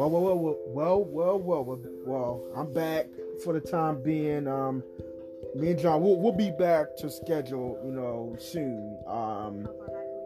[0.00, 3.08] Well, well, well, well, well, well, well, I'm back
[3.44, 4.48] for the time being.
[4.48, 4.82] Um,
[5.54, 8.98] me and John, we'll, we'll be back to schedule, you know, soon.
[9.06, 9.68] Um,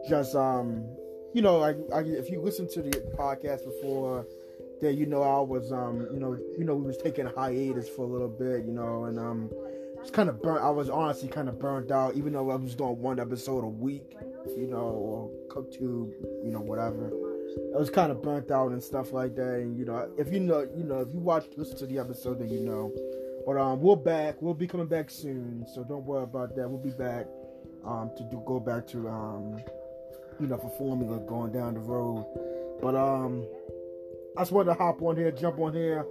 [0.07, 0.85] just, um,
[1.33, 4.25] you know, I, if you listen to the podcast before,
[4.81, 7.89] that you know I was, um, you know, you know, we was taking a hiatus
[7.89, 9.51] for a little bit, you know, and um,
[9.99, 10.63] it's kind of burnt.
[10.63, 13.67] I was honestly kind of burnt out, even though I was doing one episode a
[13.67, 14.15] week,
[14.57, 16.13] you know, or cook two,
[16.45, 17.11] you know, whatever.
[17.73, 19.55] I was kind of burnt out and stuff like that.
[19.55, 22.39] And you know, if you know, you know, if you watch, listen to the episode,
[22.39, 22.91] then you know.
[23.45, 24.41] But um, we're back.
[24.41, 26.69] We'll be coming back soon, so don't worry about that.
[26.69, 27.27] We'll be back
[27.85, 29.61] um to do go back to um,
[30.39, 32.25] you know, for formula going down the road.
[32.81, 33.45] But um,
[34.37, 36.05] I just wanted to hop on here, jump on here.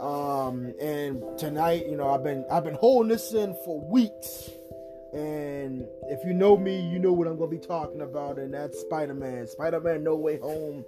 [0.00, 4.50] Um, and tonight, you know, I've been I've been holding this in for weeks.
[5.16, 8.80] And if you know me, you know what I'm gonna be talking about, and that's
[8.80, 9.46] Spider-Man.
[9.46, 10.84] Spider-Man No Way Home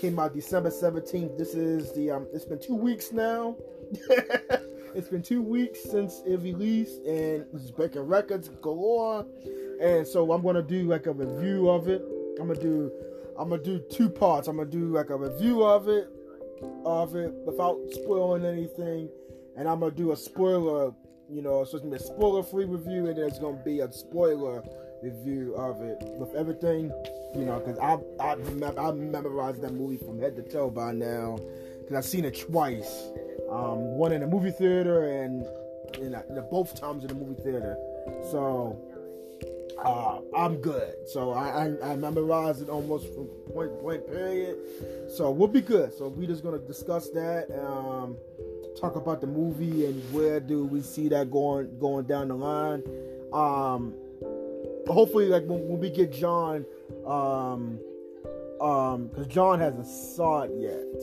[0.00, 1.36] came out December 17th.
[1.36, 3.54] This is the um it's been two weeks now.
[4.94, 9.26] it's been two weeks since it released and it's breaking records galore.
[9.82, 12.02] And so I'm gonna do like a review of it.
[12.40, 12.90] I'm gonna do
[13.38, 14.48] I'm gonna do two parts.
[14.48, 16.08] I'm gonna do like a review of it
[16.86, 19.10] of it without spoiling anything.
[19.58, 20.92] And I'm gonna do a spoiler
[21.28, 24.62] you know, so it's gonna be a spoiler-free review, and there's gonna be a spoiler
[25.02, 26.92] review of it with everything,
[27.34, 30.92] you know, because I I remember I memorized that movie from head to toe by
[30.92, 31.38] now,
[31.80, 33.10] because I've seen it twice,
[33.50, 35.44] um, one in the movie theater and
[35.98, 36.14] in
[36.50, 37.76] both times in the movie theater,
[38.30, 38.78] so.
[39.78, 40.94] Uh, I'm good.
[41.06, 44.56] So I, I, I memorized it almost from point to point point period.
[45.10, 45.92] So we'll be good.
[45.92, 47.50] So we're just gonna discuss that.
[47.62, 48.16] Um,
[48.76, 52.82] talk about the movie and where do we see that going going down the line.
[53.32, 53.94] Um,
[54.86, 56.64] hopefully, like when, when we get John,
[57.06, 57.78] um,
[58.60, 61.02] um, because John hasn't saw it yet.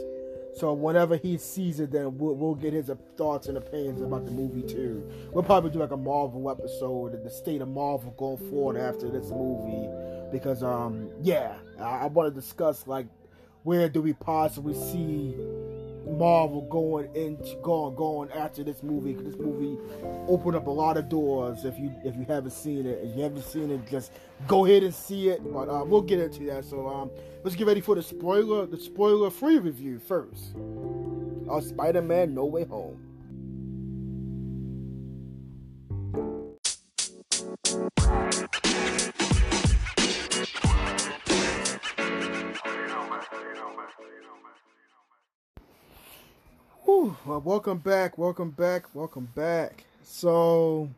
[0.55, 4.31] So whenever he sees it, then we'll, we'll get his thoughts and opinions about the
[4.31, 5.09] movie too.
[5.31, 9.29] We'll probably do like a Marvel episode, the state of Marvel going forward after this
[9.31, 9.89] movie,
[10.31, 13.07] because um, yeah, I, I want to discuss like
[13.63, 15.35] where do we possibly see
[16.17, 19.77] Marvel going into going going after this movie this movie
[20.27, 21.65] opened up a lot of doors.
[21.65, 24.11] If you if you haven't seen it, if you haven't seen it, just
[24.47, 25.41] go ahead and see it.
[25.51, 26.65] But uh, we'll get into that.
[26.65, 27.11] So um,
[27.43, 30.55] let's get ready for the spoiler the spoiler free review first.
[31.49, 33.13] Uh, Spider-Man: No Way Home.
[46.85, 49.85] Whew, well, welcome back, welcome back, welcome back.
[50.03, 50.89] So,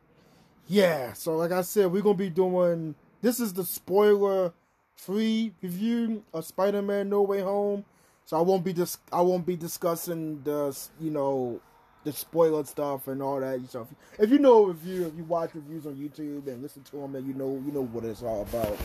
[0.67, 4.51] yeah, so like I said, we're gonna be doing this is the spoiler
[4.95, 7.85] free review of Spider-Man No Way Home.
[8.25, 11.61] So I won't be dis- I won't be discussing the you know
[12.03, 13.85] the spoiler stuff and all that stuff.
[14.17, 17.15] If you know a review, if you watch reviews on YouTube and listen to them,
[17.15, 18.75] and you know you know what it's all about.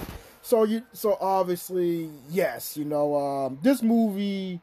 [0.42, 4.60] So you so obviously yes, you know um, this movie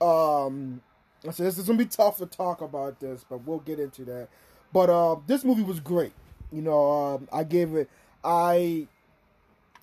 [0.00, 0.82] um
[1.26, 4.04] I said this is gonna be tough to talk about this, but we'll get into
[4.04, 4.28] that.
[4.72, 6.12] But uh, this movie was great.
[6.52, 7.90] You know, um, I gave it
[8.22, 8.86] I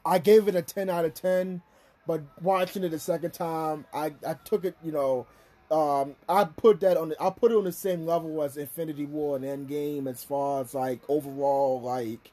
[0.06, 1.62] I gave it a ten out of ten.
[2.08, 4.78] But watching it a second time, I I took it.
[4.84, 5.28] You know,
[5.72, 7.10] um, I put that on.
[7.10, 10.62] The, I put it on the same level as Infinity War and Endgame as far
[10.62, 12.32] as like overall like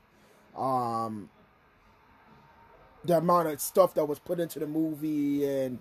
[0.56, 1.30] um
[3.04, 5.78] the amount of stuff that was put into the movie and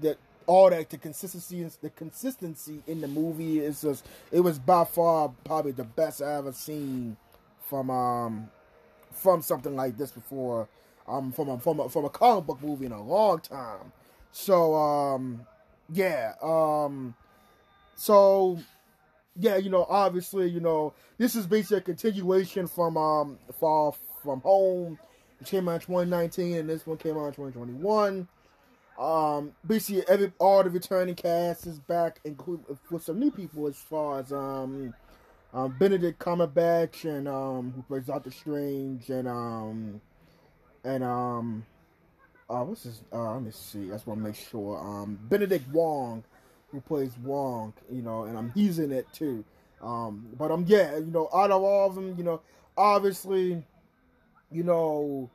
[0.00, 0.16] that
[0.46, 5.32] all that the consistency the consistency in the movie is just it was by far
[5.44, 7.16] probably the best I ever seen
[7.68, 8.48] from um
[9.12, 10.68] from something like this before
[11.08, 13.92] um from a from a from a comic book movie in a long time.
[14.32, 15.46] So um
[15.92, 17.14] yeah um
[17.96, 18.58] so
[19.36, 23.92] yeah you know obviously you know this is basically a continuation from um Far
[24.22, 24.98] From Home.
[25.40, 28.28] It came out in 2019 and this one came out in 2021.
[28.98, 33.76] Um, basically, every all the returning cast is back, including with some new people as
[33.76, 34.94] far as um,
[35.54, 40.00] um Benedict Cumberbatch and um who plays Doctor Strange and um
[40.84, 41.66] and um
[42.48, 45.68] uh what's his uh let me see I just want to make sure um Benedict
[45.68, 46.24] Wong
[46.70, 49.44] who plays Wong you know and um he's in it too.
[49.82, 52.40] Um but um yeah you know out of all of them you know
[52.76, 53.62] obviously
[54.50, 55.28] you know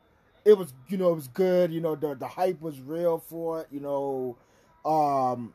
[0.47, 3.61] it was you know it was good you know the the hype was real for
[3.61, 4.37] it you know
[4.85, 5.53] um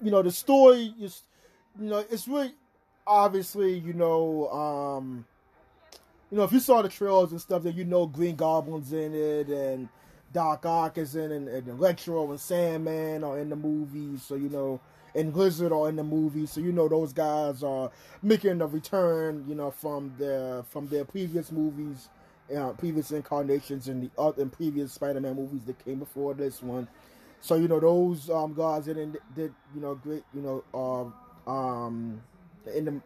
[0.00, 1.22] you know the story is
[1.78, 2.52] you know it's really
[3.04, 5.24] obviously you know um
[6.30, 9.12] you know if you saw the trailers and stuff that you know green goblins in
[9.12, 9.88] it and
[10.32, 14.22] Doc Ock is in, and, and Electro and Sandman are in the movies.
[14.22, 14.80] So you know,
[15.12, 16.46] and Lizard are in the movie.
[16.46, 17.90] So you know those guys are
[18.22, 19.44] making a return.
[19.48, 22.08] You know from their from their previous movies,
[22.56, 26.88] uh, previous incarnations in the other in previous Spider-Man movies that came before this one.
[27.40, 30.64] So you know those um, guys that did, did you know great you know
[31.46, 32.20] uh, um
[32.74, 33.00] in the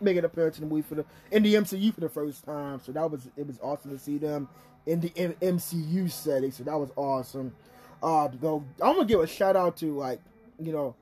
[0.00, 2.80] making an appearance in the movie for the in the MCU for the first time.
[2.80, 4.48] So that was it was awesome to see them
[4.86, 6.50] in the M- MCU setting.
[6.50, 7.54] So that was awesome.
[8.02, 10.20] Uh, though I'm gonna give a shout out to like
[10.58, 10.94] you know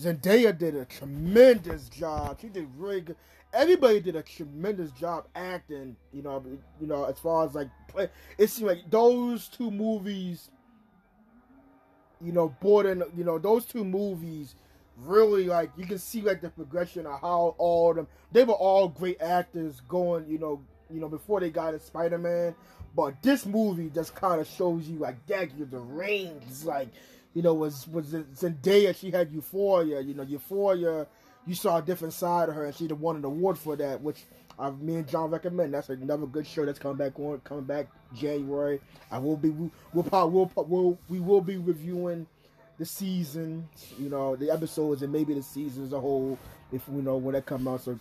[0.00, 2.38] Zendaya did a tremendous job.
[2.40, 3.16] She did really good.
[3.54, 5.96] Everybody did a tremendous job acting.
[6.12, 6.44] You know,
[6.80, 8.08] you know as far as like play.
[8.38, 10.50] It seemed like those two movies.
[12.20, 13.02] You know, Borden.
[13.16, 14.54] You know, those two movies
[14.98, 18.88] really like you can see like the progression of how all them they were all
[18.88, 22.54] great actors going you know you know before they got to spider-man
[22.94, 26.88] but this movie just kind of shows you like that you the range like
[27.34, 31.06] you know was was zendaya she had euphoria you know euphoria
[31.46, 34.24] you saw a different side of her and she won an award for that which
[34.58, 35.74] uh, me and John recommend.
[35.74, 38.80] That's another good show that's coming back on, coming back January.
[39.10, 39.50] I will be,
[39.92, 42.26] we'll probably, we'll, we'll, we will be reviewing
[42.78, 43.68] the season,
[43.98, 46.38] you know, the episodes and maybe the season as a whole.
[46.72, 47.98] If we know when that comes out, so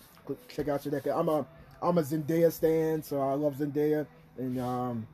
[0.48, 1.46] check out your I'm a
[1.82, 4.08] I'm a Zendaya stan, so I love Zendaya,
[4.38, 5.08] and um,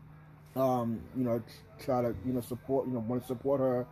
[0.56, 1.42] um, you know,
[1.84, 3.86] try to you know support, you know, want to support her.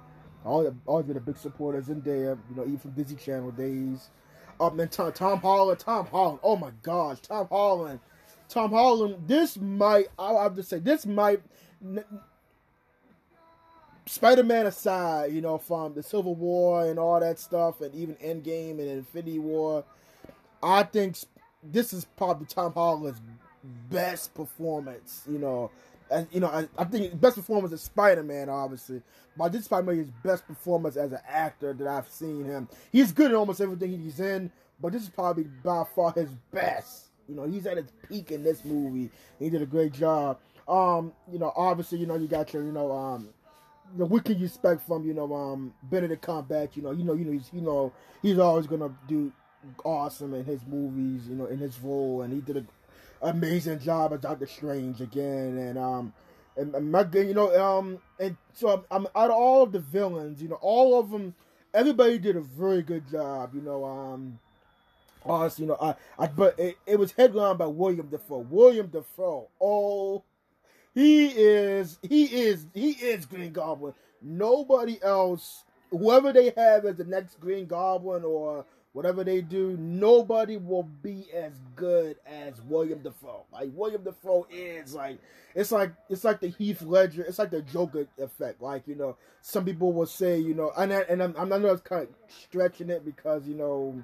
[0.45, 4.09] All always been a big supporter of Zendaya, you know, even from Disney Channel days.
[4.59, 7.99] Um, and Tom, Tom Holland, Tom Holland, oh my gosh, Tom Holland,
[8.49, 9.27] Tom Holland.
[9.27, 11.41] This might, I'll have to say, this might
[14.07, 18.79] Spider-Man aside, you know, from the Civil War and all that stuff, and even Endgame
[18.79, 19.83] and Infinity War,
[20.63, 21.17] I think
[21.61, 23.21] this is probably Tom Holland's
[23.89, 25.23] best performance.
[25.29, 25.71] You know,
[26.11, 29.01] and you know, I, I think best performance is Spider-Man, obviously,
[29.37, 32.67] but this is probably his best performance as an actor that I've seen him.
[32.91, 34.51] He's good in almost everything he's in,
[34.81, 37.05] but this is probably by far his best.
[37.27, 39.09] You know, he's at his peak in this movie.
[39.39, 40.39] He did a great job.
[40.67, 43.29] Um, you know, obviously, you know, you got your, you know, um,
[43.93, 46.75] you know, what can you expect from you know um Benedict Cumberbatch?
[46.75, 49.31] You know, you know, you know, he's you know he's always gonna do
[49.83, 51.27] awesome in his movies.
[51.27, 52.67] You know, in his role, and he did an
[53.21, 55.57] amazing job as Doctor Strange again.
[55.57, 56.13] And um,
[56.55, 59.79] and, and my you know um, and so I'm, I'm out of all of the
[59.79, 61.35] villains, you know, all of them,
[61.73, 63.53] everybody did a very good job.
[63.53, 64.39] You know, um.
[65.25, 68.47] Honestly, you know, I, I but it, it was headlined by William Dafoe.
[68.49, 70.23] William Dafoe, oh
[70.97, 73.93] he is he is he is Green Goblin.
[74.19, 78.65] Nobody else, whoever they have as the next Green Goblin or
[78.97, 83.45] whatever they do, nobody will be as good as William Dafoe.
[83.53, 85.19] Like William Dafoe is like
[85.53, 88.59] it's like it's like the Heath Ledger, it's like the Joker effect.
[88.59, 91.83] Like you know, some people will say you know, and I, and I'm, I'm not
[91.83, 94.03] kind of stretching it because you know,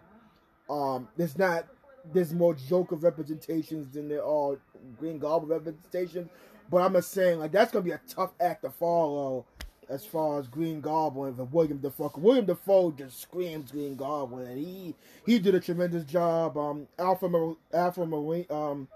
[0.69, 1.65] um, there's not
[2.13, 4.59] there's more Joker representations than there are
[4.99, 6.29] Green Goblin representations.
[6.69, 9.45] But I'm just saying, like, that's to be a tough act to follow
[9.89, 12.11] as far as Green Goblin and William Dafoe.
[12.17, 14.95] William Dafoe just screams Green Goblin, and he
[15.25, 16.57] he did a tremendous job.
[16.57, 18.87] Um, Alfred Alfred Marina, um,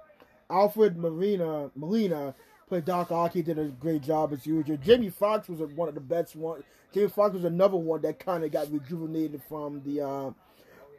[0.50, 2.34] Alfred Marina Molina
[2.68, 3.34] played Doc Ock.
[3.34, 4.78] He did a great job as usual.
[4.78, 6.64] Jamie Foxx was one of the best one.
[6.94, 10.31] Jamie Foxx was another one that kind of got rejuvenated from the uh,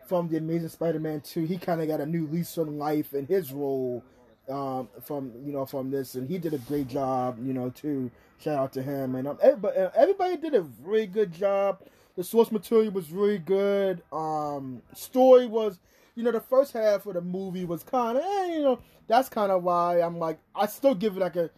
[0.07, 1.45] from the Amazing Spider-Man 2.
[1.45, 4.03] He kind of got a new lease on life in his role
[4.51, 8.11] um, from you know from this, and he did a great job, you know, too.
[8.41, 11.81] Shout out to him, and um, everybody, uh, everybody did a really good job.
[12.17, 14.03] The source material was really good.
[14.13, 15.79] Um, story was,
[16.15, 19.29] you know, the first half of the movie was kind of, eh, you know, that's
[19.29, 21.51] kind of why I'm like, I still give it like a,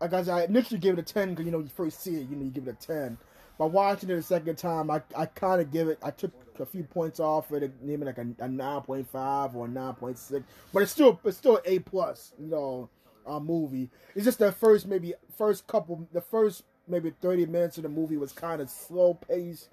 [0.00, 2.36] like I initially gave it a ten because you know you first see it, you
[2.36, 3.18] know, you give it a ten.
[3.58, 5.98] But watching it a second time, I, I kind of give it.
[6.02, 9.66] I took a few points off it, maybe like a, a nine point five or
[9.66, 10.44] a nine point six.
[10.72, 12.88] But it's still it's still a plus, you know,
[13.26, 13.90] uh, movie.
[14.14, 18.16] It's just the first maybe first couple, the first maybe thirty minutes of the movie
[18.16, 19.68] was kind of slow paced,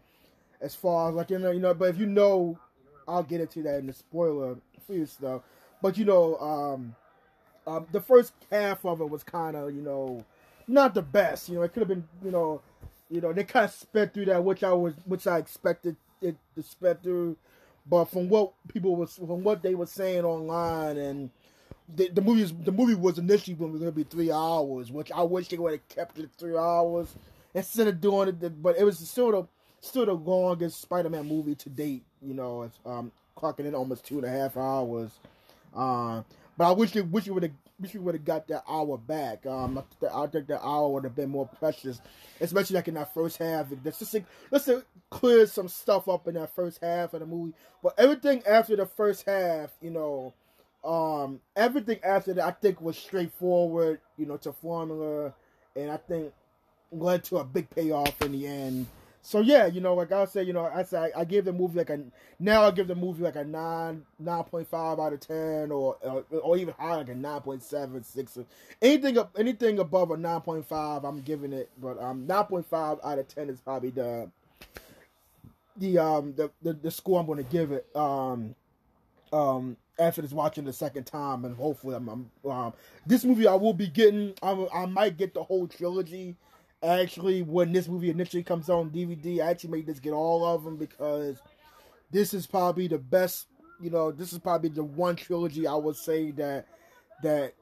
[0.61, 1.73] as far as like you know, you know.
[1.73, 2.59] But if you know,
[3.07, 5.41] I'll get into that in the spoiler free stuff.
[5.81, 6.95] But you know, um,
[7.65, 10.23] um, the first half of it was kind of you know
[10.67, 11.50] not the best.
[11.50, 12.61] You know, it could have been you know
[13.11, 16.37] you know, they kind of sped through that, which I was, which I expected it
[16.55, 17.35] to sped through.
[17.85, 21.29] But from what people was, from what they were saying online, and
[21.93, 25.49] the, the movie, the movie was initially going to be three hours, which I wish
[25.49, 27.13] they would have kept it three hours
[27.53, 28.63] instead of doing it.
[28.63, 29.47] But it was still the,
[29.81, 32.03] still the longest Spider-Man movie to date.
[32.21, 35.11] You know, it's um, clocking in almost two and a half hours.
[35.75, 36.21] Uh,
[36.57, 37.51] but I wish they wish it would have
[37.81, 39.45] wish we would have got that hour back.
[39.45, 42.00] Um, I, think I think that hour would have been more precious,
[42.39, 43.67] especially like in that first half.
[43.83, 44.15] Let's just
[44.51, 44.69] let's
[45.09, 47.53] clear some stuff up in that first half of the movie.
[47.81, 50.33] But everything after the first half, you know,
[50.83, 54.00] um, everything after that, I think was straightforward.
[54.17, 55.33] You know, to formula,
[55.75, 56.33] and I think
[56.91, 58.88] led to a big payoff in the end.
[59.23, 61.77] So yeah, you know, like I said, you know, I say I, give the movie
[61.77, 61.99] like a
[62.39, 65.95] now I give the movie like a nine nine point five out of ten or
[66.31, 68.37] or, even higher like a nine point seven six
[68.81, 72.97] anything anything above a nine point five I'm giving it, but um nine point five
[73.03, 74.29] out of ten is probably the
[75.77, 78.55] the um the the, the score I'm going to give it um
[79.31, 82.73] um after this watching the second time and hopefully I'm, I'm um
[83.05, 86.35] this movie I will be getting I I might get the whole trilogy
[86.83, 90.63] actually when this movie initially comes on DVD, I actually made this get all of
[90.63, 91.39] them because
[92.11, 93.47] this is probably the best.
[93.79, 96.67] You know, this is probably the one trilogy I would say that
[97.23, 97.53] that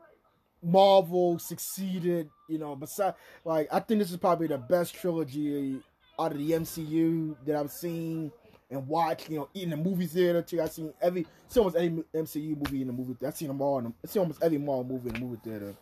[0.62, 2.30] Marvel succeeded.
[2.48, 5.80] You know, besides like I think this is probably the best trilogy
[6.20, 8.32] out of the MCU that I've seen
[8.72, 9.30] and watched.
[9.30, 10.62] You know, in the movie theater too.
[10.62, 13.26] I've seen every, seen almost every MCU movie in the movie.
[13.26, 13.80] I've seen them all.
[13.80, 15.76] In the, I've seen almost every Marvel movie in the movie theater.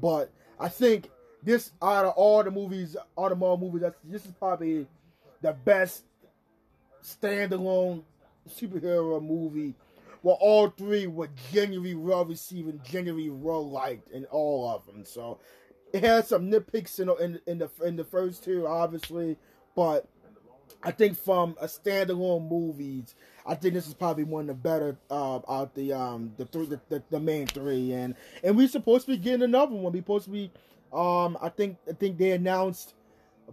[0.00, 1.10] But I think
[1.46, 4.86] this out of all the movies, all the Marvel movies, that's, this is probably
[5.40, 6.02] the best
[7.02, 8.02] standalone
[8.48, 9.74] superhero movie.
[10.22, 15.04] Well, all three were genuinely well received and genuinely well liked in all of them.
[15.04, 15.38] So
[15.92, 19.36] it has some nitpicks in, in in the in the first two, obviously,
[19.76, 20.08] but
[20.82, 23.14] I think from a standalone movies,
[23.46, 26.66] I think this is probably one of the better uh, out the um the three
[26.66, 29.92] the, the, the main three, and and we're supposed to be getting another one.
[29.92, 30.50] We're supposed to be
[30.92, 32.94] um, I think I think they announced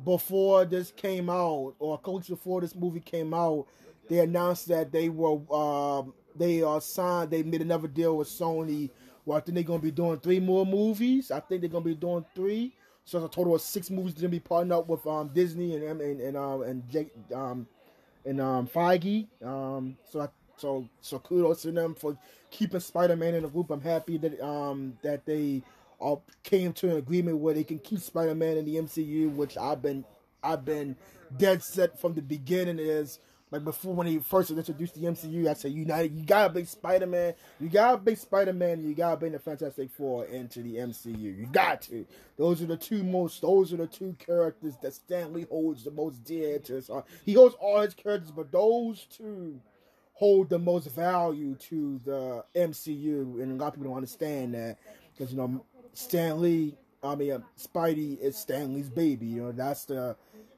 [0.04, 3.68] before this came out, or a couple weeks before this movie came out,
[4.10, 7.32] they announced that they were um, they are signed.
[7.32, 8.90] They made another deal with Sony.
[9.26, 11.32] Well, I think they're gonna be doing three more movies.
[11.32, 12.74] I think they're gonna be doing three.
[13.06, 14.14] So it's a total of six movies.
[14.14, 17.68] They're gonna be partnering up with um, Disney and and and um, and Jake um,
[18.26, 19.28] and um, Feige.
[19.44, 22.18] Um, so I, so so kudos to them for
[22.50, 23.70] keeping Spider Man in the group.
[23.70, 25.62] I'm happy that um that they
[26.04, 29.82] uh, came to an agreement where they can keep Spider-Man in the MCU, which I've
[29.82, 30.06] been
[30.44, 30.96] I've been
[31.38, 33.20] dead set from the beginning is
[33.54, 37.06] like before when he first introduced the MCU, I said United, you gotta bring Spider
[37.06, 41.16] Man, you gotta bring Spider Man, you gotta bring the Fantastic Four into the MCU.
[41.16, 42.04] You got to.
[42.36, 43.44] Those are the two most.
[43.44, 47.06] Those are the two characters that Stan Lee holds the most dear to his heart.
[47.26, 49.62] He holds all his characters, but those two
[50.14, 54.80] hold the most value to the MCU, and a lot of people don't understand that
[55.14, 59.26] because you know Stan Lee, I mean, uh, Spidey is Stan Lee's baby.
[59.26, 60.16] You know, that's the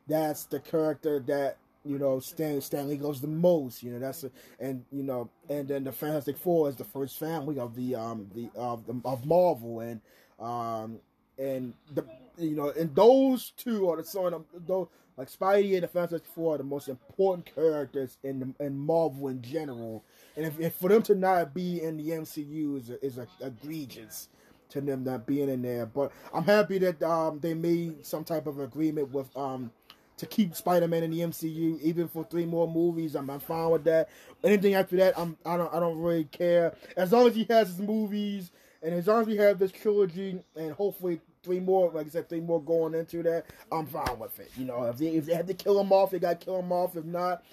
[0.08, 3.84] that's the character that you know Stan Stan Lee goes the most.
[3.84, 7.18] You know, that's a, and you know, and then the Fantastic Four is the first
[7.20, 10.02] family of the um the of the, of Marvel, and
[10.40, 11.00] um
[11.38, 12.06] and the
[12.38, 14.88] you know, and those two are the son of those
[15.18, 19.30] like Spidey and the Fantastic Four are the most important characters in the, in Marvel
[19.30, 20.04] in general.
[20.36, 23.28] And if, if for them to not be in the MCU is a, is a,
[23.42, 24.28] egregious
[24.70, 25.86] to them not being in there.
[25.86, 29.72] But I'm happy that um, they made some type of agreement with um,
[30.18, 33.16] to keep Spider-Man in the MCU, even for three more movies.
[33.16, 34.10] I'm, I'm fine with that.
[34.44, 36.76] Anything after that, I'm I don't I don't really care.
[36.96, 40.42] As long as he has his movies, and as long as we have this trilogy,
[40.56, 44.40] and hopefully three more, like I said, three more going into that, I'm fine with
[44.40, 44.52] it.
[44.58, 46.60] You know, if they if they have to kill him off, they got to kill
[46.60, 46.96] him off.
[46.96, 47.44] If not,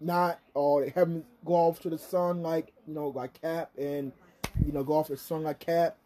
[0.00, 3.70] not or they have him go off to the sun like you know like Cap
[3.78, 4.12] and
[4.64, 5.96] you know go off to the sun like Cap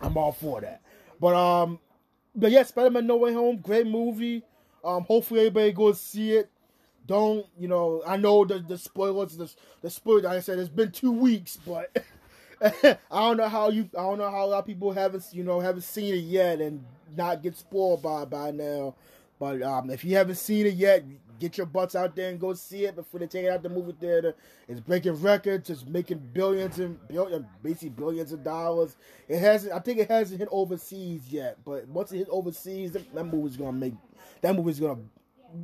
[0.00, 0.82] I'm all for that.
[1.20, 1.78] But um,
[2.34, 4.42] but yeah, Spider-Man No Way Home, great movie.
[4.84, 6.50] Um, hopefully everybody goes see it.
[7.06, 8.02] Don't you know?
[8.06, 10.24] I know the the spoilers, the the spoilers.
[10.24, 11.96] Like I said, it's been two weeks, but
[12.62, 13.88] I don't know how you.
[13.96, 16.60] I don't know how a lot of people haven't you know haven't seen it yet
[16.60, 16.84] and
[17.16, 18.94] not get spoiled by by now.
[19.38, 21.04] But um, if you haven't seen it yet,
[21.38, 23.68] get your butts out there and go see it before they take it out the
[23.68, 24.34] movie theater.
[24.68, 25.70] It's breaking records.
[25.70, 28.96] It's making billions and billion, basically billions of dollars.
[29.28, 29.72] It hasn't.
[29.72, 31.58] I think it hasn't hit overseas yet.
[31.64, 33.94] But once it hits overseas, that movie's gonna make.
[34.42, 35.00] That movie's gonna.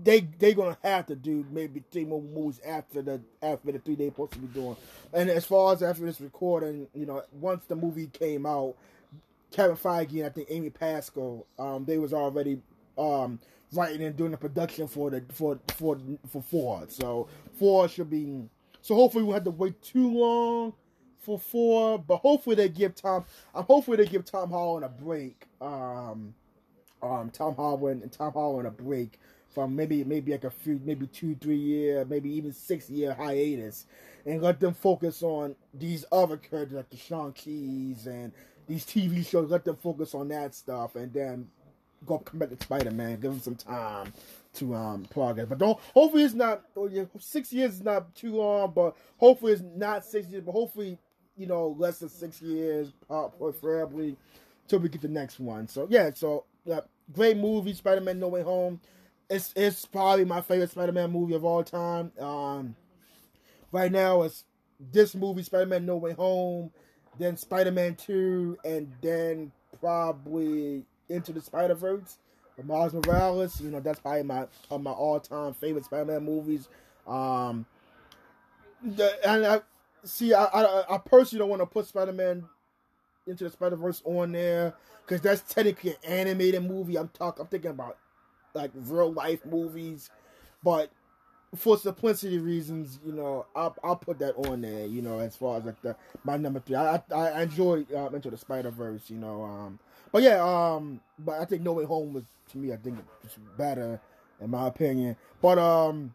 [0.04, 3.96] They they gonna have to do maybe three more movies after the after the three
[3.96, 4.76] they supposed to be doing.
[5.12, 8.76] And as far as after this recording, you know, once the movie came out,
[9.50, 12.60] Kevin Feige and I think Amy Pascal, um, they was already
[12.98, 13.38] um
[13.72, 15.98] writing and doing the production for the for for
[16.28, 16.84] for four.
[16.88, 18.48] So four should be.
[18.80, 20.74] So hopefully we will have to wait too long
[21.18, 23.24] for four, but hopefully they give Tom.
[23.54, 25.46] I'm hopefully they give Tom Holland a break.
[25.60, 26.34] Um,
[27.02, 31.06] um, Tom Holland and Tom Holland a break from maybe maybe like a few maybe
[31.06, 33.86] two three year maybe even six year hiatus,
[34.26, 38.32] and let them focus on these other characters like the Shang Chi's and
[38.66, 39.50] these TV shows.
[39.50, 41.48] Let them focus on that stuff, and then
[42.06, 43.20] go come back to Spider Man.
[43.20, 44.12] Give him some time
[44.54, 45.46] to um progress.
[45.48, 45.78] But don't.
[45.94, 46.62] Hopefully, it's not
[47.18, 47.74] six years.
[47.74, 50.42] Is not too long, but hopefully it's not six years.
[50.44, 50.98] But hopefully,
[51.36, 54.16] you know, less than six years, uh, preferably,
[54.68, 55.68] till we get the next one.
[55.68, 56.80] So yeah, so uh,
[57.12, 58.80] great movie, Spider Man No Way Home.
[59.30, 62.12] It's it's probably my favorite Spider Man movie of all time.
[62.18, 62.76] Um,
[63.70, 64.44] right now it's
[64.92, 66.70] this movie, Spider Man No Way Home,
[67.18, 72.18] then Spider Man Two, and then probably Into the Spider Verse.
[72.64, 74.46] Miles Morales, you know, that's probably my
[74.78, 76.68] my all time favorite Spider Man movies.
[77.06, 77.66] Um,
[78.82, 79.60] the, and I
[80.04, 82.44] see, I, I, I personally don't want to put Spider Man
[83.26, 86.96] into the Spider Verse on there because that's technically an animated movie.
[86.96, 87.98] I'm talking, I'm thinking about
[88.54, 90.10] like real life movies,
[90.62, 90.90] but
[91.56, 94.86] for simplicity reasons, you know, I'll, I'll put that on there.
[94.86, 98.08] You know, as far as like the my number three, I I, I enjoy uh,
[98.08, 99.10] Into the Spider Verse.
[99.10, 99.78] You know, um,
[100.12, 103.36] but yeah, um, but I think No Way Home was to me, I think it's
[103.56, 104.00] better
[104.40, 105.16] in my opinion.
[105.40, 106.14] But um,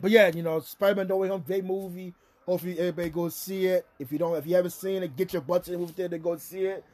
[0.00, 2.14] but yeah, you know, Spider Man No Way Home, great movie.
[2.46, 3.86] Hopefully everybody go see it.
[3.98, 6.16] If you don't, if you haven't seen it, get your butts in the movie theater
[6.16, 6.84] to go see it.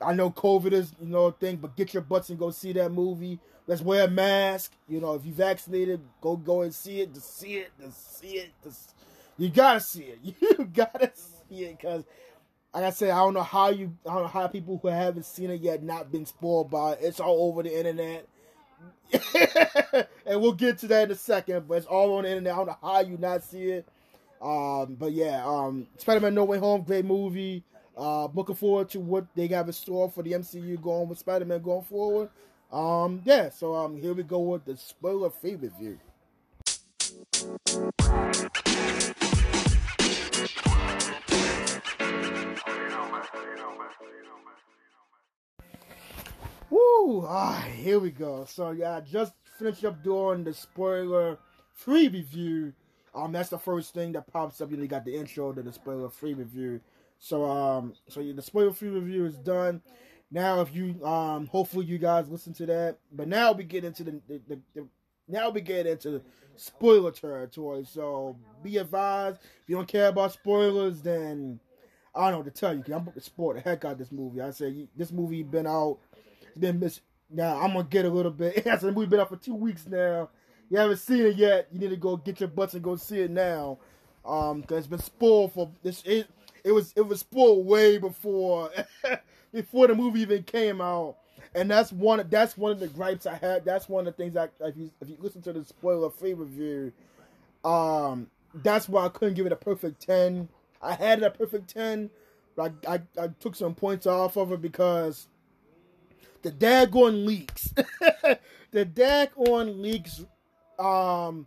[0.00, 2.72] I know COVID is you know a thing, but get your butts and go see
[2.74, 3.38] that movie.
[3.66, 4.72] Let's wear a mask.
[4.88, 7.14] You know, if you vaccinated, go go and see it.
[7.14, 8.50] To see it, to see it.
[8.62, 8.70] To,
[9.38, 10.18] you gotta see it.
[10.58, 12.04] You gotta see it because,
[12.76, 15.24] like I said, I don't know how you, I don't know how people who haven't
[15.24, 16.98] seen it yet not been spoiled by it.
[17.00, 18.28] It's all over the internet.
[20.26, 22.52] and we'll get to that in a second, but it's all on the internet.
[22.52, 23.88] I don't know how you not see it.
[24.42, 27.64] Um, but yeah, um, Spider-Man No Way Home, great movie.
[27.96, 31.62] Uh, looking forward to what they got in store for the MCU going with Spider-Man
[31.62, 32.28] going forward.
[32.70, 35.98] Um, yeah, so um, here we go with the spoiler-free review.
[46.76, 47.24] Woo!
[47.26, 48.44] Ah, here we go.
[48.46, 52.74] So yeah, I just finished up doing the spoiler-free review.
[53.14, 54.70] Um, that's the first thing that pops up.
[54.70, 56.80] You, know, you got the intro to the spoiler-free review.
[57.18, 59.80] So um, so yeah, the spoiler-free review is done.
[60.30, 62.98] Now, if you um, hopefully you guys listen to that.
[63.10, 64.86] But now we get into the, the, the, the
[65.28, 66.20] now we get into
[66.56, 67.86] spoiler territory.
[67.90, 71.58] So be advised, if you don't care about spoilers, then
[72.14, 72.82] I don't know what to tell you.
[72.94, 74.40] I'm going to spoil the heck out of this movie.
[74.40, 75.98] I say this movie been out,
[76.56, 77.02] it's been missed.
[77.28, 78.56] Now I'm gonna get a little bit.
[78.58, 80.30] It has a movie been out for two weeks now.
[80.70, 81.68] You haven't seen it yet.
[81.70, 83.78] You need to go get your butts and go see it now.
[84.24, 86.02] Um, cause it's been spoiled for this.
[86.04, 86.28] It,
[86.64, 88.70] it was it was spoiled way before
[89.52, 91.16] before the movie even came out.
[91.54, 93.64] And that's one that's one of the gripes I had.
[93.64, 96.34] That's one of the things that if you if you listen to the spoiler free
[96.34, 96.92] review,
[97.64, 100.48] um, that's why I couldn't give it a perfect ten.
[100.82, 102.10] I had it a perfect ten,
[102.56, 105.28] but I, I, I took some points off of it because
[106.46, 107.74] the daggone leaks.
[108.70, 110.24] the daggone leaks
[110.78, 111.46] um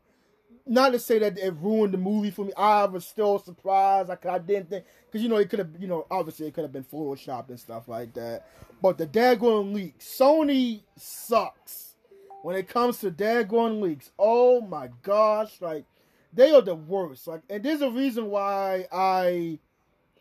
[0.67, 2.51] not to say that it ruined the movie for me.
[2.57, 4.09] I was still surprised.
[4.09, 6.63] Like I didn't think because you know it could have, you know, obviously it could
[6.63, 8.45] have been photoshopped and stuff like that.
[8.81, 11.95] But the daggone leaks, Sony sucks
[12.43, 14.12] when it comes to daggone leaks.
[14.19, 15.85] Oh my gosh, like
[16.33, 17.25] they are the worst.
[17.25, 19.59] Like, and there's a reason why I,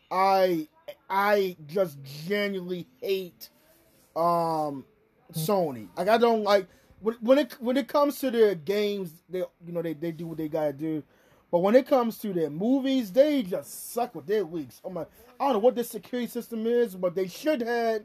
[0.09, 0.67] I,
[1.09, 3.49] I just genuinely hate
[4.15, 4.85] um
[5.33, 5.87] Sony.
[5.97, 6.67] Like I don't like
[7.01, 10.37] when it when it comes to their games, they you know they, they do what
[10.37, 11.03] they gotta do.
[11.51, 14.81] But when it comes to their movies, they just suck with their leaks.
[14.83, 15.01] Oh my,
[15.39, 18.03] I don't know what their security system is, but they should have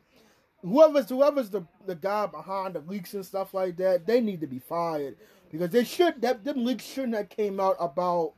[0.62, 4.47] whoever's whoever's the, the guy behind the leaks and stuff like that, they need to
[4.47, 5.17] be fired.
[5.51, 8.33] Because they should that them leaks shouldn't have came out about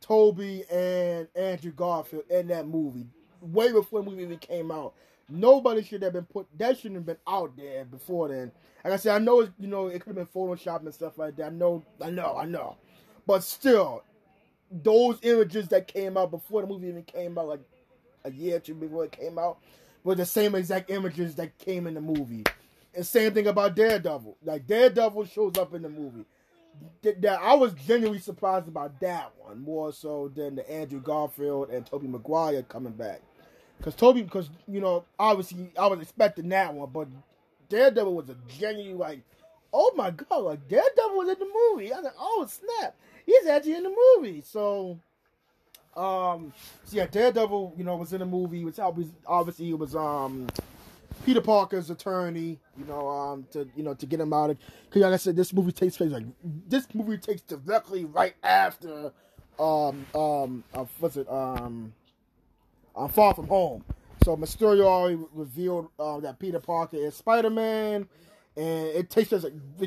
[0.00, 3.06] Tobey and Andrew Garfield in that movie.
[3.40, 4.94] Way before the movie even came out.
[5.28, 6.46] Nobody should have been put.
[6.58, 8.52] That shouldn't have been out there before then.
[8.84, 11.36] Like I said, I know you know it could have been Photoshop and stuff like
[11.36, 11.46] that.
[11.46, 12.76] I know, I know, I know.
[13.26, 14.02] But still,
[14.70, 17.60] those images that came out before the movie even came out, like
[18.24, 19.58] a year or two before it came out,
[20.02, 22.44] were the same exact images that came in the movie.
[22.94, 24.36] And same thing about Daredevil.
[24.44, 26.24] Like Daredevil shows up in the movie.
[27.02, 31.86] That I was genuinely surprised about that one more so than the Andrew Garfield and
[31.86, 33.22] Tobey Maguire coming back.
[33.78, 37.08] Because Tobey, because you know, obviously I was expecting that one, but
[37.68, 39.20] Daredevil was a genuine like,
[39.72, 41.92] oh my god, like Daredevil was in the movie.
[41.92, 42.94] I was like, oh snap,
[43.26, 44.42] he's actually in the movie.
[44.42, 44.98] So,
[45.96, 46.52] um,
[46.84, 48.64] so yeah, Daredevil, you know, was in the movie.
[48.64, 50.46] Which obviously, it was um
[51.24, 54.58] Peter Parker's attorney, you know, um, to you know to get him out of.
[54.84, 56.24] Because like I said, this movie takes place like
[56.68, 59.12] this movie takes directly right after,
[59.58, 61.92] um, um, uh, what's it, um
[62.96, 63.84] I'm Far From Home.
[64.22, 68.08] So Mysterio already revealed uh, that Peter Parker is Spider Man,
[68.56, 69.44] and it takes us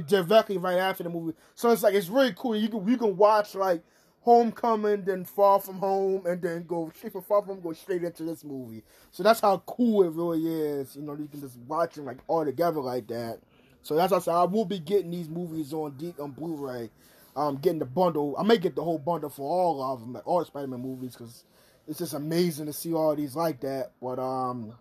[0.08, 1.34] directly right after the movie.
[1.56, 2.56] So it's like it's really cool.
[2.56, 3.82] You can you can watch like
[4.22, 8.04] Homecoming, then Far From Home, and then go straight from Far From Home, go straight
[8.04, 8.84] into this movie.
[9.12, 10.98] So that's how cool it really is.
[10.98, 13.40] You know, you can just watch them like all together like that.
[13.84, 16.90] So that's why I said I will be getting these movies on deep on Blu-ray.
[17.38, 18.36] Um, getting the bundle.
[18.38, 21.44] I may get the whole bundle for all of them, like all Spider-Man movies, because
[21.88, 23.92] it's just amazing to see all these like that.
[24.02, 24.74] But um,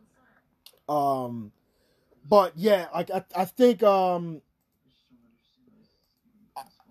[0.88, 1.52] um,
[2.28, 4.42] but yeah, like I, I think um,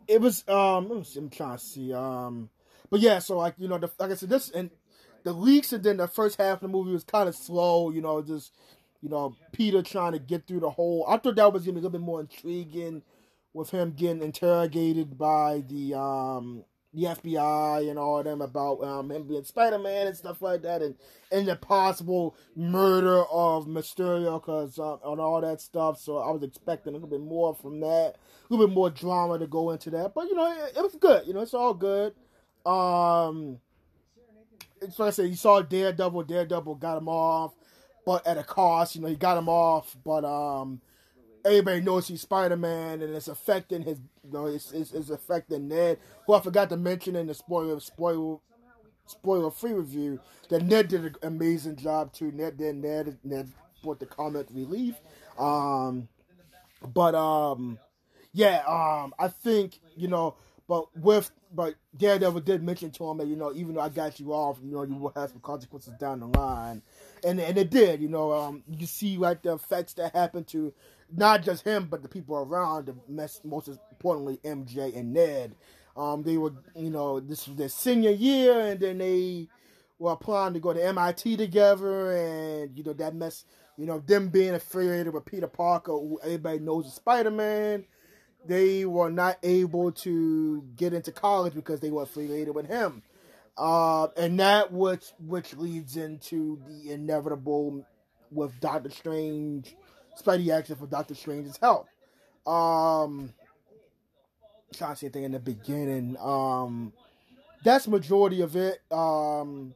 [0.08, 2.50] it was um, see, I'm trying to see um,
[2.90, 4.70] but yeah, so like you know, the, like I said, this and
[5.24, 7.90] the leaks and then the first half of the movie was kind of slow.
[7.92, 8.54] You know, just
[9.02, 11.06] you know Peter trying to get through the whole.
[11.08, 13.04] I thought that was gonna be a little bit more intriguing
[13.54, 16.64] with him getting interrogated by the um
[16.96, 20.82] the FBI and all them about um, him being Spider Man and stuff like that,
[20.82, 20.96] and
[21.32, 26.00] and the possible murder of Mysterio, cause uh, and all that stuff.
[26.00, 29.40] So I was expecting a little bit more from that, a little bit more drama
[29.40, 30.14] to go into that.
[30.14, 31.28] But you know, it, it was good.
[31.28, 32.14] You know, it's all good.
[32.66, 33.60] Um,
[34.82, 36.24] it's like I said, you saw Daredevil.
[36.24, 37.54] Daredevil got him off,
[38.06, 38.96] but at a cost.
[38.96, 40.82] You know, he got him off, but um
[41.46, 45.68] everybody knows he's Spider Man, and it's affecting his, you know, it's, it's, it's, affecting
[45.68, 48.38] Ned, who I forgot to mention in the spoiler spoiler
[49.08, 52.32] spoiler free review that Ned did an amazing job too.
[52.32, 53.50] Ned did Ned Ned
[53.84, 54.96] brought the comic relief,
[55.38, 56.08] um,
[56.94, 57.78] but um,
[58.34, 60.36] yeah, um, I think you know,
[60.68, 64.20] but with but Daredevil did mention to him that you know even though I got
[64.20, 66.82] you off, you know you will have some consequences down the line,
[67.24, 68.02] and and it did.
[68.02, 70.74] You know, um, you see like the effects that happened to
[71.18, 73.00] not just him, but the people around him,
[73.44, 75.56] most importantly, MJ and Ned.
[75.98, 79.48] Um, they were, you know, this was their senior year, and then they
[79.98, 83.46] were applying to go to MIT together, and you know that mess,
[83.78, 87.86] you know, them being affiliated with Peter Parker, who everybody knows is Spider Man.
[88.46, 93.02] They were not able to get into college because they were affiliated with him,
[93.58, 97.86] uh, and that which which leads into the inevitable
[98.32, 99.76] with Doctor Strange
[100.22, 101.88] Spidey action for Doctor Strange's help.
[102.46, 103.34] Um,
[104.76, 106.18] trying to say anything in the beginning.
[106.20, 106.94] Um,
[107.64, 108.82] that's majority of it.
[108.92, 109.74] Um,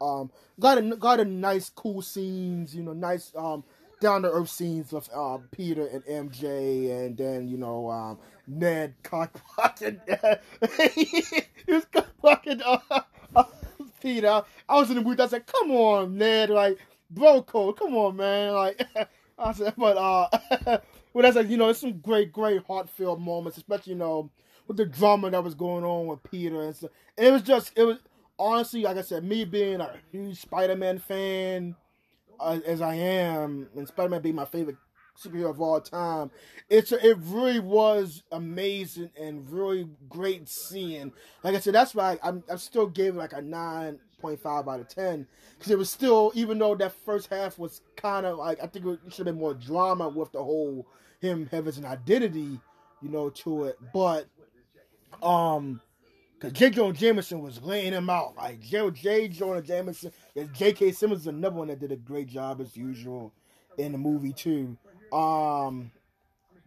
[0.00, 2.74] um, got a got a nice, cool scenes.
[2.74, 3.64] You know, nice um
[4.00, 8.94] down to earth scenes with uh, Peter and MJ, and then you know um, Ned
[9.02, 10.00] cockblocking.
[11.64, 13.00] he was cockblocking uh,
[13.36, 13.44] uh,
[14.00, 14.42] Peter.
[14.68, 15.20] I was in the mood.
[15.20, 16.78] I said, "Come on, Ned!" Like
[17.10, 17.78] bro code.
[17.78, 18.52] Come on, man.
[18.54, 18.82] Like
[19.38, 20.28] I said, but uh,
[21.12, 24.30] well, that's like you know, it's some great, great heartfelt moments, especially you know
[24.68, 26.90] with the drama that was going on with Peter and stuff.
[27.16, 27.98] And it was just, it was
[28.38, 31.74] honestly, like I said, me being a huge Spider-Man fan
[32.38, 34.76] uh, as I am, and Spider-Man being my favorite
[35.18, 36.30] superhero of all time.
[36.68, 41.12] It's a, it really was amazing and really great seeing.
[41.42, 44.80] Like I said, that's why I, am I still gave like a nine 0.5 out
[44.80, 45.26] of 10
[45.56, 48.84] because it was still even though that first half was kind of like i think
[48.86, 50.86] it should have been more drama with the whole
[51.20, 52.60] him having an identity
[53.02, 54.26] you know to it but
[55.22, 55.80] um
[56.38, 56.70] because J.
[56.70, 58.36] Jonah Jameson was laying him out.
[58.36, 58.88] Like J.
[58.92, 59.26] J.
[59.26, 60.12] Jonah Jameson,
[60.54, 60.92] J.K.
[60.92, 63.32] Simmons is another one that did a great job as usual
[63.76, 64.76] in the movie too.
[65.12, 65.90] Um,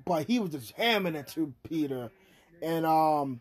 [0.03, 2.11] but he was just hammering it to Peter,
[2.61, 3.39] and um,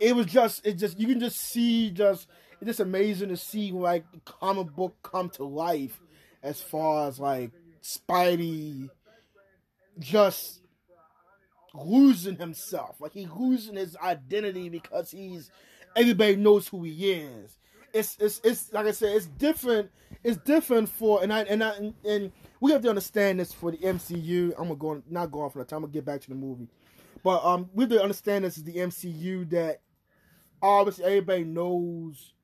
[0.00, 2.28] it was just it just you can just see just
[2.60, 6.00] it's just amazing to see like the comic book come to life
[6.42, 7.50] as far as like
[7.82, 8.88] Spidey
[9.98, 10.60] just
[11.74, 12.96] losing himself.
[13.00, 15.50] Like he's losing his identity because he's
[15.94, 17.58] everybody knows who he is.
[17.92, 19.90] It's it's it's like I said, it's different.
[20.24, 23.70] It's different for and I and I and, and we have to understand this for
[23.70, 24.52] the MCU.
[24.58, 25.78] I'm gonna go not go off on the time.
[25.78, 26.68] I'm gonna get back to the movie,
[27.22, 29.80] but um, we have to understand this is the MCU that
[30.62, 32.34] obviously everybody knows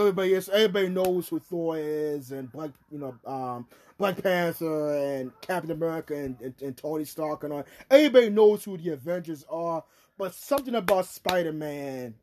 [0.00, 3.66] everybody is everybody knows who Thor is and Black you know um,
[3.98, 7.64] Black Panther and Captain America and, and, and, Tony Stark and all.
[7.90, 9.82] Everybody knows who the Avengers are,
[10.18, 12.14] but something about Spider Man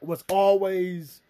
[0.00, 1.20] was always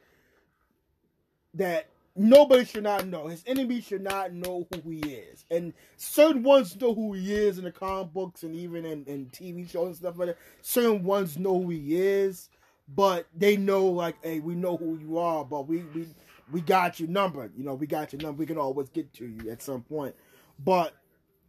[1.55, 3.29] that nobody should not know.
[3.29, 5.45] His enemy should not know who he is.
[5.51, 9.27] And certain ones know who he is in the comic books and even in, in
[9.27, 10.39] TV shows and stuff like that.
[10.61, 12.49] Certain ones know who he is
[12.89, 16.09] but they know like, hey, we know who you are, but we we
[16.51, 17.51] we got your number.
[17.57, 18.41] You know, we got your number.
[18.41, 20.15] We can always get to you at some point.
[20.59, 20.95] But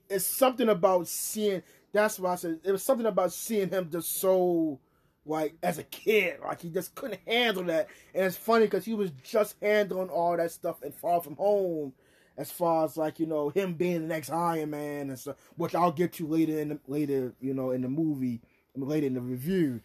[0.10, 1.64] it's something about seeing.
[1.92, 4.80] That's why I said it was something about seeing him just so
[5.26, 7.88] like as a kid, like he just couldn't handle that.
[8.14, 11.94] And it's funny because he was just handling all that stuff and Far From Home,
[12.38, 15.76] as far as like you know him being the next Iron Man and stuff, which
[15.76, 18.42] I'll get to later in the later you know in the movie,
[18.76, 19.82] later in the review,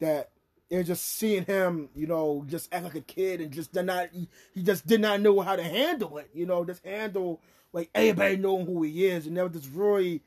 [0.00, 0.30] that
[0.72, 4.08] and just seeing him, you know, just act like a kid and just did not
[4.12, 7.40] he, just did not know how to handle it, you know, just handle
[7.72, 10.22] like everybody knowing who he is, and that was just really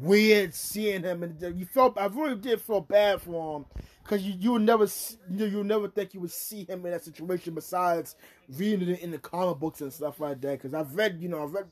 [0.00, 3.66] weird seeing him, and you felt I really did feel bad for him
[4.04, 4.86] because you you would never
[5.30, 8.14] you you never think you would see him in that situation besides
[8.50, 10.58] reading it in the comic books and stuff like that.
[10.58, 11.66] Because I've read you know I've read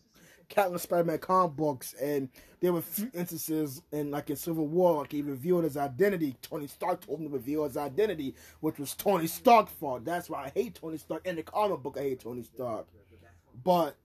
[0.51, 2.29] countless Spider-Man comic books, and
[2.61, 6.37] there were few instances in like in Civil War, like he revealed his identity.
[6.43, 10.05] Tony Stark told him to reveal his identity, which was Tony Stark's fault.
[10.05, 11.27] That's why I hate Tony Stark.
[11.27, 12.87] In the comic book, I hate Tony Stark,
[13.65, 13.97] but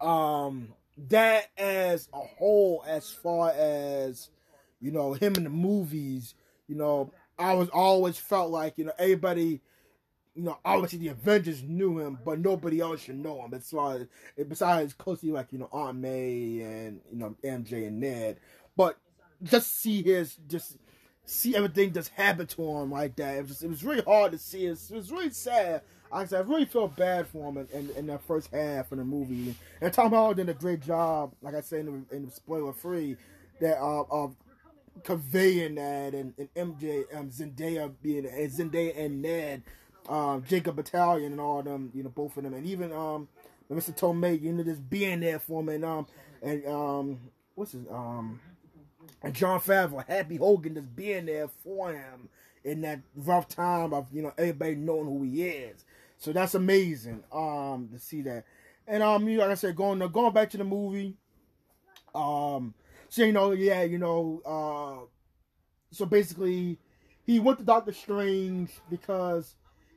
[0.00, 0.68] um
[1.08, 4.30] that as a whole, as far as
[4.80, 6.34] you know, him in the movies,
[6.66, 9.60] you know, I was always felt like you know everybody,
[10.34, 13.60] you know, obviously the Avengers knew him, but nobody else should know him.
[13.60, 14.06] Far as
[14.48, 18.38] besides closely like you know Aunt May and you know MJ and Ned,
[18.76, 18.98] but
[19.42, 20.76] just see his just
[21.24, 23.36] see everything just happen to him like that.
[23.36, 24.66] It was just, it was really hard to see.
[24.66, 27.90] It was, it was really sad I I really felt bad for him in, in,
[27.96, 29.54] in that first half of the movie.
[29.80, 32.72] And Tom Holland did a great job, like I said in the, in the spoiler
[32.72, 33.16] free,
[33.60, 34.36] that uh, of
[35.04, 39.62] conveying that and, and MJ um, Zendaya being and Zendaya and Ned,
[40.08, 43.28] um, Jacob Batalon and all them, you know, both of them, and even um,
[43.70, 43.92] Mr.
[43.92, 46.06] Tomei, you know, just being there for him, and um,
[46.42, 47.20] and um,
[47.54, 48.40] what's his um,
[49.22, 52.28] and Jon Favreau, Happy Hogan, just being there for him
[52.64, 55.84] in that rough time of you know everybody knowing who he is.
[56.18, 58.44] So that's amazing um to see that.
[58.86, 61.16] And um you like I said, going going back to the movie,
[62.14, 62.74] um
[63.08, 65.06] so you know, yeah, you know, uh
[65.90, 66.78] so basically
[67.24, 69.54] he went to Doctor Strange because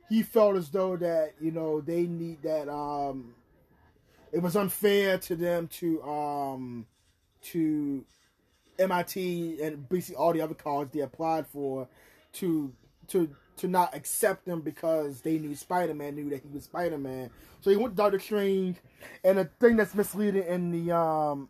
[0.08, 3.34] he felt as though that, you know, they need that um
[4.32, 6.86] it was unfair to them to um
[7.42, 8.04] to
[8.78, 11.88] MIT and basically all the other colleges they applied for
[12.34, 12.72] to
[13.08, 16.98] to to not accept them because they knew Spider Man knew that he was Spider
[16.98, 17.30] Man.
[17.60, 18.76] So he went to Doctor Strange,
[19.24, 21.48] and the thing that's misleading in the um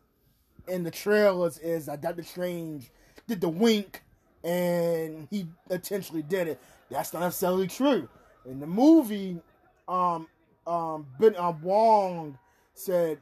[0.69, 2.91] in the trailers is that Doctor Strange
[3.27, 4.03] did the wink
[4.45, 6.61] and he intentionally did it.
[6.91, 8.09] That's not necessarily true.
[8.49, 9.41] In the movie,
[9.89, 10.27] um
[10.67, 12.39] um Ben um, Wong
[12.75, 13.19] said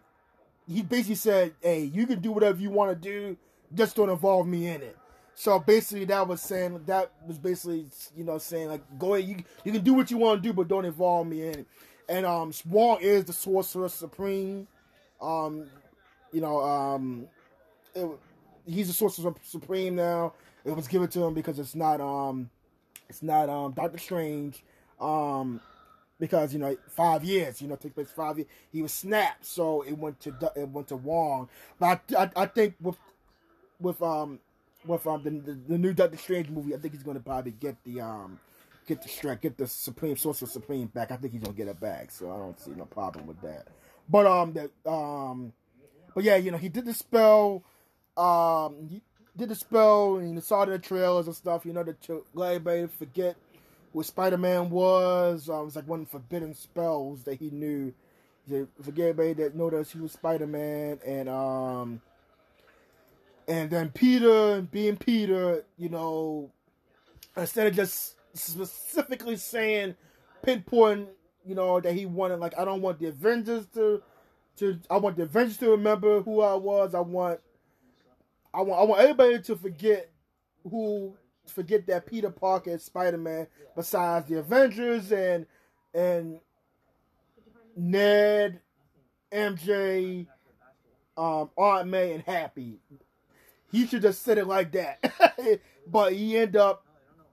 [0.67, 3.37] he basically said, "Hey, you can do whatever you want to do,
[3.75, 4.97] just don't involve me in it."
[5.35, 9.37] So basically, that was saying that was basically you know saying like go ahead, you
[9.65, 11.67] you can do what you want to do, but don't involve me in it.
[12.09, 14.67] And um, Wong is the sorcerer supreme.
[15.21, 15.67] Um,
[16.33, 17.27] you know, um,
[17.95, 18.09] it,
[18.67, 20.35] he's the sorcerer supreme now.
[20.65, 22.51] It was given to him because it's not um,
[23.09, 24.63] it's not um Doctor Strange.
[25.05, 25.61] Um,
[26.19, 28.49] because you know five years, you know, take place five years.
[28.73, 31.49] He was snapped, so it went to it went to Wong.
[31.79, 32.97] But I, I, I think with
[33.81, 34.39] with um
[34.87, 37.53] with um the, the, the new Doctor Strange movie, I think he's going to probably
[37.53, 38.39] get the um
[38.87, 41.11] get the strength, get the Supreme Sorcerer Supreme back.
[41.11, 43.69] I think he's gonna get it back, so I don't see no problem with that.
[44.09, 45.53] But um that um
[46.15, 47.63] but yeah, you know he did the spell,
[48.17, 49.03] um he
[49.37, 51.67] did the spell and you saw the trailers and stuff.
[51.67, 53.37] You know to let everybody forget
[53.95, 55.49] what Spider Man was.
[55.49, 57.93] Um, it was like one forbidden spells that he knew.
[58.51, 62.03] To forget everybody that noticed he was Spider Man and um
[63.47, 66.51] and then Peter, being Peter, you know,
[67.37, 69.95] instead of just specifically saying,
[70.43, 71.09] pinpoint,
[71.45, 74.03] you know, that he wanted, like, I don't want the Avengers to,
[74.57, 76.95] to, I want the Avengers to remember who I was.
[76.95, 77.41] I want,
[78.53, 80.11] I want, I want everybody to forget
[80.63, 81.15] who,
[81.47, 83.47] forget that Peter Parker is Spider Man.
[83.77, 85.47] Besides the Avengers and
[85.93, 86.41] and
[87.77, 88.61] Ned,
[89.33, 90.27] MJ,
[91.17, 92.79] um, Aunt May, and Happy.
[93.71, 95.03] He should just said it like that.
[95.87, 96.85] but he end up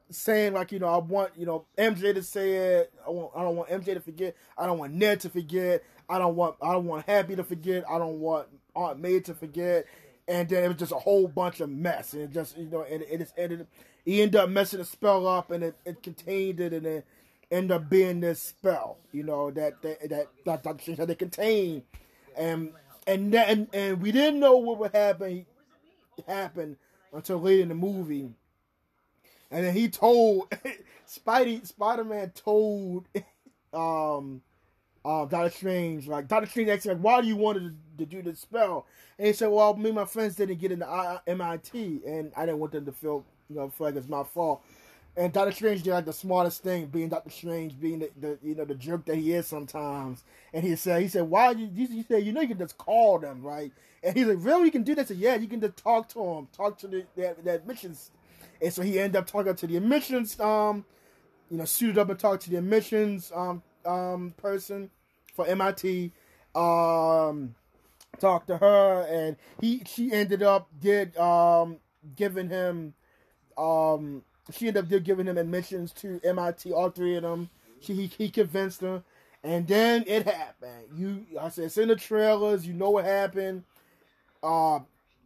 [0.10, 2.93] saying like, you know, I want, you know, MJ to say it.
[3.06, 4.36] I want I don't want MJ to forget.
[4.58, 5.84] I don't want Ned to forget.
[6.10, 7.84] I don't want I don't want Happy to forget.
[7.89, 9.86] I don't want Aunt May to forget.
[10.28, 12.13] And then it was just a whole bunch of mess.
[12.13, 13.67] And it just you know, and it, it ended
[14.06, 17.06] he ended up messing the spell up and it, it contained it and it
[17.52, 21.16] ended up being this spell, you know, that that that that Doctor Strange had to
[21.16, 21.84] contain.
[22.38, 22.72] And
[23.06, 25.46] and and and we didn't know what would happen
[26.28, 26.78] happen
[27.14, 28.32] until late in the movie.
[29.50, 30.50] And then he told
[31.08, 33.06] Spidey Spider Man told
[33.74, 34.42] um
[35.04, 38.06] um Doctor Strange, like Doctor Strange asked him, like, why do you want to, to
[38.06, 38.86] do this spell?
[39.18, 42.60] And he said, Well, me and my friends didn't get into MIT and I didn't
[42.60, 44.64] want them to feel you know, feel like it's my fault.
[45.18, 48.56] and Doctor Strange did like the smartest thing, being Doctor Strange, being the, the you
[48.56, 50.24] know the jerk that he is sometimes.
[50.54, 51.68] And he said, he said, why you?
[51.68, 53.72] He said, you know, you can just call them, right?
[54.04, 55.08] And he's like, really, you can do that?
[55.08, 58.12] said, yeah, you can just talk to them, talk to the the admissions.
[58.62, 60.86] And so he ended up talking to the admissions, um,
[61.50, 64.90] you know, suited up and talked to the admissions um um person
[65.34, 66.12] for MIT.
[66.54, 67.56] Um,
[68.20, 71.78] talked to her, and he she ended up did um
[72.16, 72.94] giving him
[73.58, 77.50] um she ended up giving him admissions to MIT, all three of them.
[77.80, 79.04] She he, he convinced her,
[79.44, 80.88] and then it happened.
[80.96, 82.66] You, I said it's in the trailers.
[82.66, 83.64] You know what happened.
[84.44, 84.80] Uh,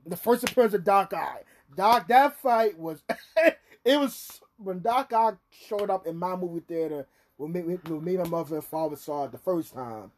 [0.05, 1.43] the first appearance of Doc Ock.
[1.75, 3.03] Doc, that fight was
[3.85, 7.07] it was when Doc Ock showed up in my movie theater.
[7.37, 10.11] When me, when me my mother and father saw it the first time,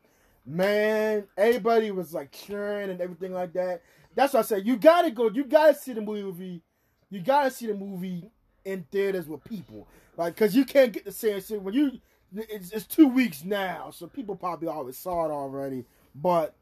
[0.45, 3.81] man, everybody was like cheering and everything like that.
[4.13, 4.67] That's what I said.
[4.67, 5.29] You gotta go.
[5.29, 6.61] You gotta see the movie.
[7.09, 8.29] You gotta see the movie
[8.65, 11.99] in theaters with people, like because you can't get the same thing when you.
[12.35, 15.85] It's, it's two weeks now, so people probably always saw it already.
[16.13, 16.53] But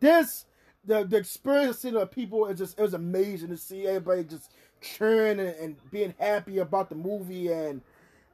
[0.00, 0.46] this,
[0.84, 5.40] the the experience of people is just it was amazing to see everybody just cheering
[5.40, 7.82] and, and being happy about the movie and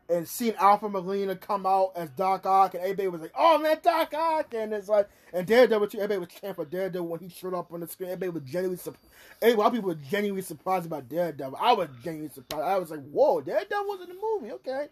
[0.08, 3.78] and seeing Alfred Molina come out as Doc Ock, and everybody was like, "Oh man,
[3.82, 5.98] Doc Ock!" And it's like, and Daredevil too.
[5.98, 8.10] Everybody was cheering for Daredevil when he showed up on the screen.
[8.10, 9.08] Everybody was genuinely surprised.
[9.42, 11.58] A lot of people were genuinely surprised about Daredevil.
[11.60, 12.64] I was genuinely surprised.
[12.64, 14.88] I was like, "Whoa, Daredevil was in the movie." Okay,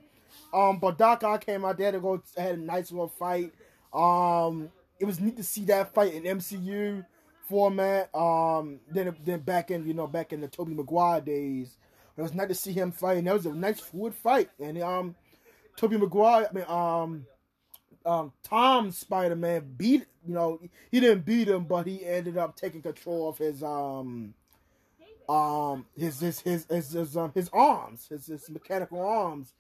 [0.53, 3.53] um, but Doc Ock came out there to go had a nice little fight.
[3.93, 7.05] Um, it was neat to see that fight in MCU
[7.49, 8.15] format.
[8.15, 11.77] Um, then then back in you know back in the Tobey Maguire days.
[12.21, 14.51] It was nice to see him fight, and that was a nice fluid fight.
[14.63, 15.15] And um,
[15.75, 17.27] Tobey Maguire, I mean, um,
[18.05, 22.57] um, Tom Spider Man beat, you know, he didn't beat him, but he ended up
[22.57, 24.35] taking control of his um,
[25.31, 29.55] um, his his his his his, um, his arms, his, his mechanical arms,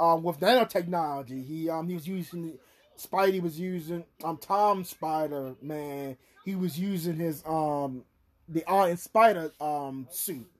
[0.00, 1.46] um, with nanotechnology.
[1.46, 2.58] He um he was using
[2.98, 6.16] Spidey was using um Tom Spider Man.
[6.44, 8.02] He was using his um
[8.48, 10.50] the Iron Spider um suit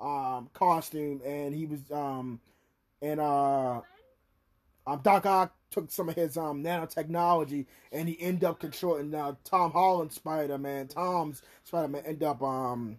[0.00, 2.40] um, costume, and he was um,
[3.02, 3.80] and uh,
[4.86, 9.34] um, Doc Ock took some of his um nanotechnology, and he ended up controlling uh,
[9.44, 10.88] Tom Holland Spider Man.
[10.88, 12.98] Tom's Spider Man ended up um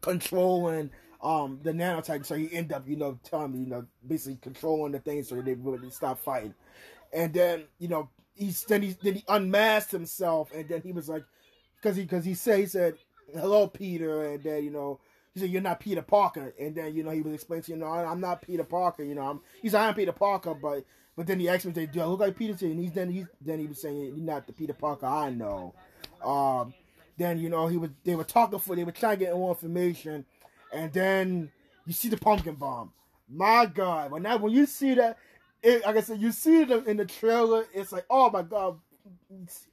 [0.00, 0.90] controlling
[1.22, 5.00] um the nanotech, so he ended up you know telling you know basically controlling the
[5.00, 6.54] thing, so they really stop fighting.
[7.12, 11.08] And then you know he's then he then he unmasked himself, and then he was
[11.08, 11.24] like,
[11.76, 12.94] because he because he said he said
[13.34, 15.00] hello Peter, and then you know
[15.34, 17.76] he said, "You're not Peter Parker," and then you know he was explaining, to you
[17.78, 19.02] know, I'm not Peter Parker.
[19.02, 20.84] You know, I'm he's I'm Peter Parker, but
[21.16, 23.58] but then he asked me, "Do I look like Peter?" And he's then he's then
[23.58, 25.74] he was saying, "You're not the Peter Parker I know."
[26.22, 26.74] Um,
[27.16, 29.50] then you know he was they were talking for they were trying to get more
[29.50, 30.26] information,
[30.72, 31.50] and then
[31.86, 32.92] you see the pumpkin bomb.
[33.28, 35.16] My God, when that when you see that,
[35.62, 37.64] it, like I said, you see it in the trailer.
[37.72, 38.78] It's like, oh my God,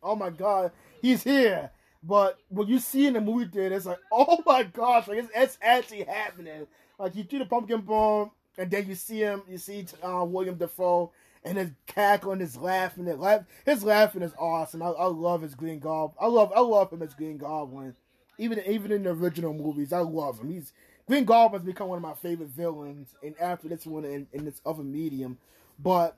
[0.01, 1.71] oh my God, he's here.
[2.03, 5.29] But when you see in the movie theater, it's like, oh my gosh, like it's,
[5.35, 6.67] it's actually happening.
[6.97, 10.55] Like you do the pumpkin bomb, and then you see him, you see uh, William
[10.55, 11.11] Dafoe,
[11.43, 14.81] and his cackling, his laughing, his, laugh, his laughing is awesome.
[14.81, 16.17] I, I love his Green Goblin.
[16.19, 17.95] I love, I love him as Green Goblin.
[18.37, 20.51] Even, even in the original movies, I love him.
[20.51, 20.73] He's
[21.07, 24.61] Green Goblin's become one of my favorite villains, and after this one in, in this
[24.65, 25.37] other medium,
[25.79, 26.15] but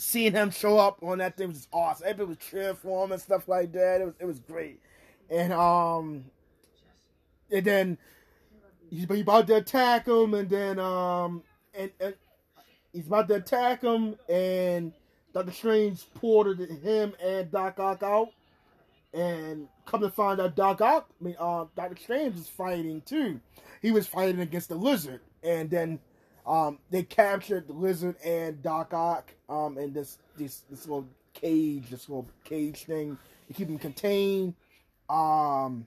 [0.00, 2.06] seeing him show up on that thing was just awesome.
[2.08, 4.00] Everybody was cheering for him and stuff like that.
[4.00, 4.80] It was it was great.
[5.28, 6.24] And um
[7.50, 7.98] and then
[8.88, 11.42] he's about to attack him and then um
[11.74, 12.14] and, and
[12.92, 14.92] he's about to attack him and
[15.34, 18.30] Doctor Strange ported him and Doc Ock out.
[19.12, 23.38] And come to find out Doc Ock, I mean uh Doctor Strange is fighting too.
[23.82, 26.00] He was fighting against the lizard and then
[26.50, 31.90] um, they captured the lizard and Doc Ock um, in this this this little cage,
[31.90, 34.54] this little cage thing to keep them contained.
[35.08, 35.86] Um,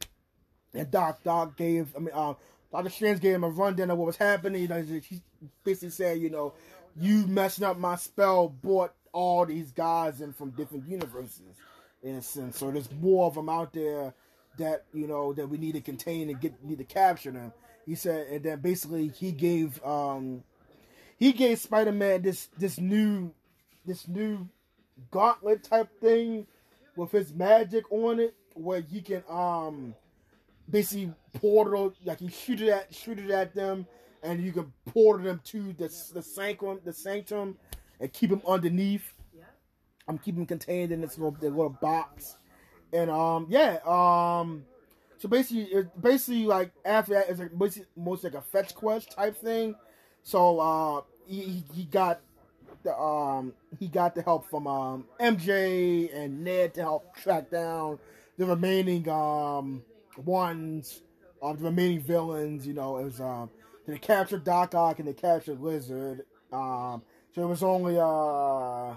[0.74, 2.36] and Doc Doc gave I mean uh,
[2.72, 4.62] Doctor Strange gave him a rundown of what was happening.
[4.62, 5.22] You know, he
[5.66, 6.54] basically said, you know,
[6.96, 11.58] you messing up my spell brought all these guys in from different universes
[12.04, 12.58] in a sense.
[12.58, 14.14] So there's more of them out there
[14.58, 17.52] that you know that we need to contain and get need to capture them.
[17.86, 20.46] He said, and then basically he gave um
[21.18, 23.32] he gave Spider Man this this new
[23.86, 24.48] this new
[25.12, 26.48] gauntlet type thing
[26.96, 29.96] with his magic on it, where he can um
[30.70, 33.86] basically portal like he shoot it at shoot it at them,
[34.22, 37.58] and you can portal them to the the sanctum the sanctum
[38.00, 39.14] and keep them underneath.
[40.06, 42.36] I'm keeping contained in this little, little box,
[42.92, 44.66] and um yeah um
[45.24, 49.38] so basically, basically like after that, it's like basically most like a fetch quest type
[49.38, 49.74] thing.
[50.24, 52.22] So uh, he he got
[52.84, 58.00] the um he got the help from um MJ and Ned to help track down
[58.38, 59.84] the remaining um
[60.18, 61.02] ones
[61.42, 62.66] of the remaining villains.
[62.68, 63.50] You know, it was um
[63.88, 66.26] they captured Doc Ock and they captured Lizard.
[66.52, 67.02] Um,
[67.34, 68.96] so it was only uh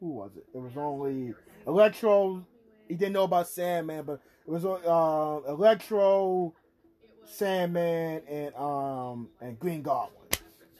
[0.00, 0.44] who was it?
[0.54, 1.34] It was only
[1.66, 2.46] Electro.
[2.88, 6.54] He didn't know about Sandman, but it was uh Electro,
[7.26, 10.12] Sandman, and um and Green Goblin.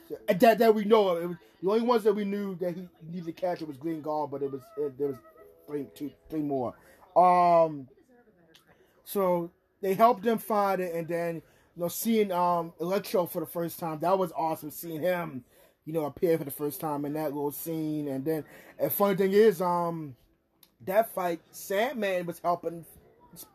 [0.08, 1.28] So, that that we know of.
[1.28, 4.02] Was, the only ones that we knew that he needed to catch it was Green
[4.02, 5.16] Goblin, but it was it, there was
[5.66, 6.74] three, two, three more.
[7.16, 7.88] Um,
[9.04, 13.46] so they helped him find it, and then you know seeing um Electro for the
[13.46, 14.70] first time that was awesome.
[14.70, 15.44] Seeing him,
[15.84, 18.44] you know, appear for the first time in that little scene, and then
[18.78, 20.16] and funny thing is um
[20.86, 22.84] that fight Sandman was helping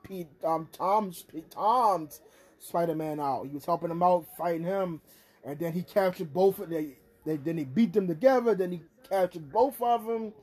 [0.03, 2.21] Pete um Tom's Tom's
[2.59, 3.47] Spider Man out.
[3.47, 5.01] He was helping him out, fighting him,
[5.43, 6.93] and then he captured both of them.
[7.25, 8.55] They, then he beat them together.
[8.55, 10.33] Then he captured both of them,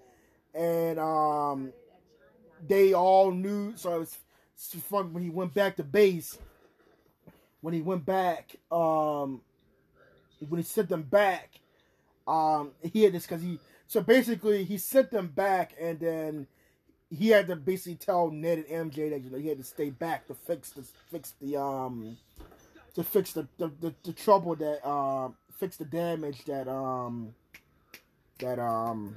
[0.54, 1.72] and um,
[2.66, 3.76] they all knew.
[3.76, 4.18] So it was
[4.56, 6.38] fun when he went back to base.
[7.60, 9.40] When he went back, um,
[10.48, 11.50] when he sent them back,
[12.28, 13.58] um, he had this because he.
[13.88, 16.46] So basically, he sent them back, and then
[17.10, 19.90] he had to basically tell Ned and MJ that you know he had to stay
[19.90, 22.16] back to fix the fix the um
[22.94, 27.34] to fix the the, the, the trouble that um fix the damage that um
[28.38, 29.16] that um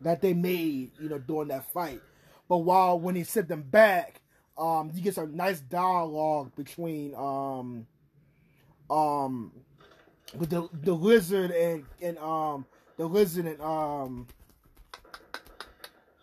[0.00, 2.00] that they made, you know, during that fight.
[2.48, 4.20] But while when he sent them back,
[4.56, 7.86] um, you get some nice dialogue between um
[8.90, 9.52] um
[10.36, 12.66] with the the lizard and and um
[12.96, 14.26] the lizard and um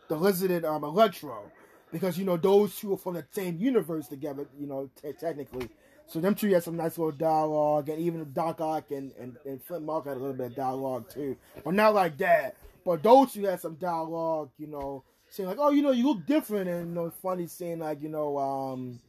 [0.07, 1.51] the lizard and um Electro.
[1.91, 5.69] Because you know those two are from the same universe together, you know, t- technically.
[6.05, 9.61] So them two had some nice little dialogue, and even Doc Ock and, and, and
[9.63, 12.55] Flint Mark had a little bit of dialogue too, but not like that.
[12.85, 16.25] But those two had some dialogue, you know, saying like, "Oh, you know, you look
[16.25, 18.99] different," and you know, funny saying like, you know, um,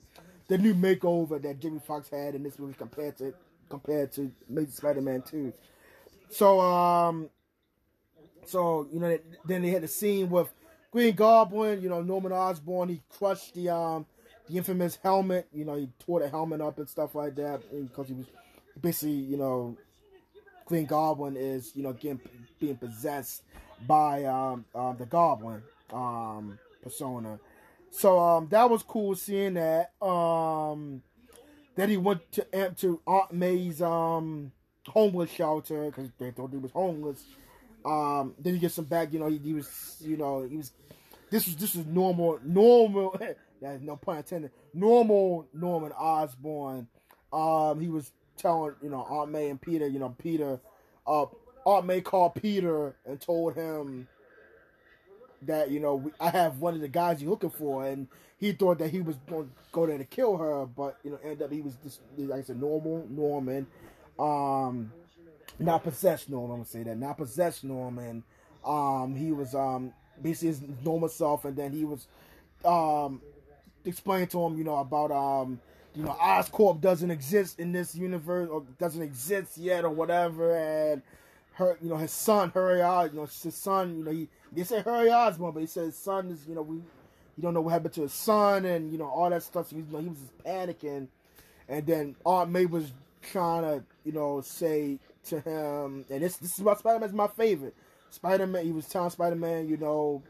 [0.48, 3.32] the new makeover that Jamie Foxx had in this movie compared to
[3.68, 5.52] compared to Amazing Spider-Man Two.
[6.30, 7.30] So, um,
[8.44, 10.52] so you know, then they had the scene with
[10.90, 12.88] Green Goblin, you know, Norman Osborn.
[12.88, 14.06] He crushed the um
[14.48, 15.48] the infamous helmet.
[15.52, 18.26] You know, he tore the helmet up and stuff like that because he was
[18.80, 19.76] basically, you know,
[20.64, 22.20] Green Goblin is, you know, getting
[22.60, 23.42] being possessed
[23.86, 25.62] by um, uh, the Goblin
[25.92, 27.38] um, persona.
[27.90, 29.92] So um, that was cool seeing that.
[30.02, 31.02] Um,
[31.76, 34.52] then he went to to Aunt May's um,
[34.86, 37.24] homeless shelter because they thought he was homeless.
[37.88, 39.12] Um, then he gets some back.
[39.12, 40.72] You know, he, he was, you know, he was.
[41.30, 43.18] This was this was normal, normal.
[43.60, 44.50] That's no pun intended.
[44.74, 46.86] Normal Norman Osborn.
[47.32, 49.86] Um, he was telling you know Aunt May and Peter.
[49.86, 50.60] You know Peter.
[51.06, 51.26] Uh,
[51.64, 54.08] Aunt May called Peter and told him
[55.42, 58.08] that you know we, I have one of the guys you're looking for, and
[58.38, 61.18] he thought that he was going to go there to kill her, but you know
[61.22, 63.66] ended up he was just like I said normal Norman,
[64.18, 64.92] um,
[65.58, 66.50] not possessed Norman.
[66.50, 68.24] I'm gonna say that not possessed Norman.
[68.64, 69.92] Um, he was um
[70.22, 72.06] basically his normal self, and then he was
[72.64, 73.20] um
[73.84, 75.60] explain to him, you know, about um,
[75.94, 81.02] you know, Oscorp doesn't exist in this universe or doesn't exist yet or whatever, and
[81.54, 84.64] her, you know, his son, Harry Oz, you know, his son, you know, he they
[84.64, 87.60] say Harry Osborn, but he said his son is, you know, we, you don't know
[87.60, 89.68] what happened to his son, and you know all that stuff.
[89.68, 91.08] So you know, he was just panicking,
[91.68, 92.92] and then Aunt May was
[93.22, 94.98] trying to, you know, say
[95.28, 97.74] to him, and this this is why Spider Man's my favorite.
[98.10, 100.22] Spider Man, he was telling Spider Man, you know,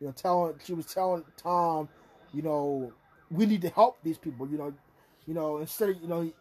[0.00, 1.88] you know, telling she was telling Tom
[2.32, 2.92] you know,
[3.30, 4.48] we need to help these people.
[4.48, 4.74] You know,
[5.26, 6.32] you know, instead of you know, you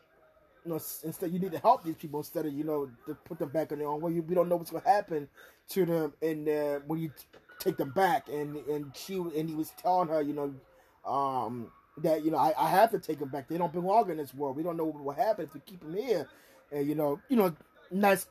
[0.66, 3.50] know, instead you need to help these people instead of you know to put them
[3.50, 4.20] back on their own way.
[4.20, 5.28] We don't know what's to happen
[5.70, 7.12] to them, and uh, when you
[7.60, 12.24] take them back, and and she and he was telling her, you know, um, that
[12.24, 13.48] you know I, I have to take them back.
[13.50, 14.58] They don't belong in this world.
[14.58, 16.28] We don't know what will happen if we keep them here,
[16.72, 17.56] and you know, you know,
[17.92, 18.28] nice.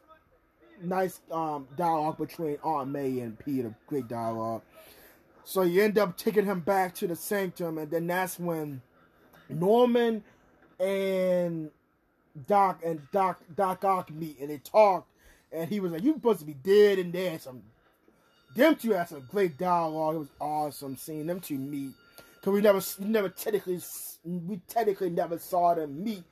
[0.80, 3.74] Nice um, dialogue between Aunt May and Peter.
[3.88, 4.62] Great dialogue.
[5.42, 8.80] So you end up taking him back to the sanctum, and then that's when
[9.48, 10.22] Norman
[10.78, 11.70] and
[12.46, 15.08] Doc and Doc Doc Ock meet, and they talked,
[15.50, 17.62] and he was like, "You supposed to be dead," and there some
[18.54, 20.16] them two had some great dialogue.
[20.16, 21.92] It was awesome seeing them two meet
[22.34, 23.80] because we never never technically
[24.24, 26.24] we technically never saw them meet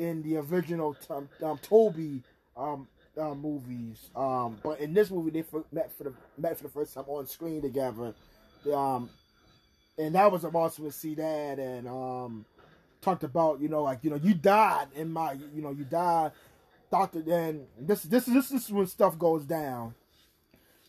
[0.00, 2.22] in the original um, um, Tobey
[2.56, 2.88] um,
[3.20, 4.10] uh, movies.
[4.16, 7.26] Um, but in this movie, they met for the met for the first time on
[7.26, 8.14] screen together.
[8.72, 9.10] Um,
[9.98, 12.44] and that was awesome to see that and um,
[13.02, 16.32] talked about you know like you know you died in my you know you died
[16.90, 19.94] Doctor then this this this is when stuff goes down.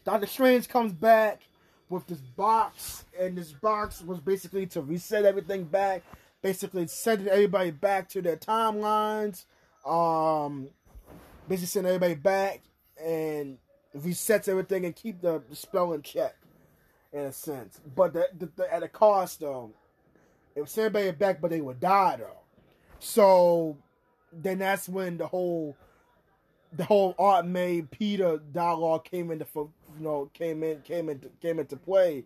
[0.04, 1.42] Doctor Strange comes back
[1.90, 6.02] with this box, and this box was basically to reset everything back,
[6.42, 9.46] basically sending everybody back to their timelines,
[9.86, 10.70] um,
[11.48, 12.62] basically sending everybody back
[13.04, 13.58] and
[13.96, 16.36] resets everything and keep the, the spell in check,
[17.14, 17.80] in a sense.
[17.96, 19.72] But the, the, the, at a cost though,
[20.56, 22.40] it was everybody back, but they would die though.
[23.00, 23.78] So
[24.32, 25.76] then that's when the whole
[26.74, 31.60] the whole Aunt May Peter dialogue came into you know came in came into came
[31.60, 32.26] into play,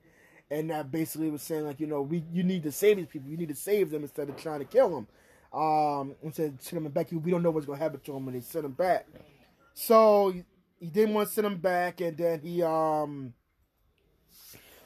[0.52, 3.30] and that basically was saying like you know we you need to save these people
[3.30, 5.08] you need to save them instead of trying to kill them.
[5.54, 8.36] Um, instead of send them back, we don't know what's gonna happen to them when
[8.36, 9.08] they send them back.
[9.74, 10.34] So
[10.80, 13.34] he didn't want to send them back, and then he um.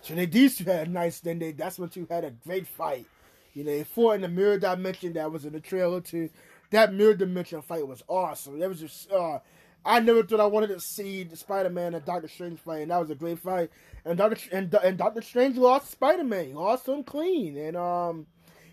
[0.01, 1.19] So they these two had a nice.
[1.19, 3.05] Then they that's when two had a great fight.
[3.53, 6.29] You know, they fought in the mirror dimension that was in the trailer too
[6.71, 8.59] that mirror dimension fight was awesome.
[8.59, 9.39] That was just uh,
[9.85, 12.99] I never thought I wanted to see Spider Man and Doctor Strange fight, and that
[12.99, 13.69] was a great fight.
[14.09, 18.25] And Doctor and, and Doctor Strange lost Spider Man, lost him clean, and um,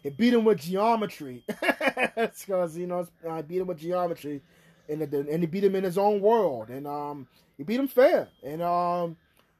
[0.02, 1.44] it beat him with geometry.
[2.16, 4.40] because you know I beat him with geometry,
[4.88, 7.26] and and he beat him in his own world, and um,
[7.58, 9.18] he beat him fair, and um,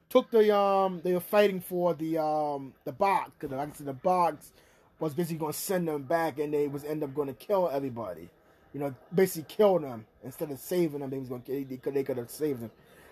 [0.09, 3.85] took the um, they were fighting for the um the box, because like I said,
[3.85, 4.53] the box
[4.99, 7.69] was basically going to send them back, and they was end up going to kill
[7.71, 8.29] everybody.
[8.73, 11.11] You know, basically kill them instead of saving them.
[11.11, 12.71] They was going to they could they could have saved them.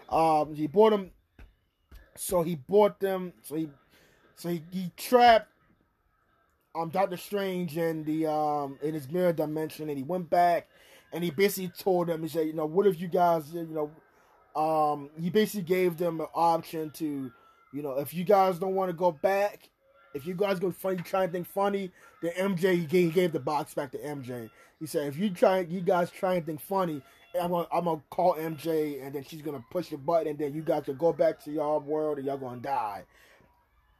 [0.09, 1.11] Um, he bought them,
[2.16, 3.34] so he bought them.
[3.43, 3.70] So he
[4.36, 5.49] so he, he trapped
[6.74, 10.68] um Doctor Strange in the um in his mirror dimension, and he went back,
[11.13, 14.61] and he basically told them he said, you know, what if you guys, you know,
[14.61, 17.32] um, he basically gave them an option to,
[17.74, 19.70] you know, if you guys don't want to go back
[20.16, 21.91] if you guys go funny, try and think funny,
[22.22, 24.49] then MJ he gave, he gave the box back to MJ.
[24.80, 27.01] He said, if you try, you guys try and think funny,
[27.41, 30.53] I'm gonna, I'm gonna call MJ, and then she's gonna push the button, and then
[30.53, 33.03] you guys can go back to your world, and y'all gonna die.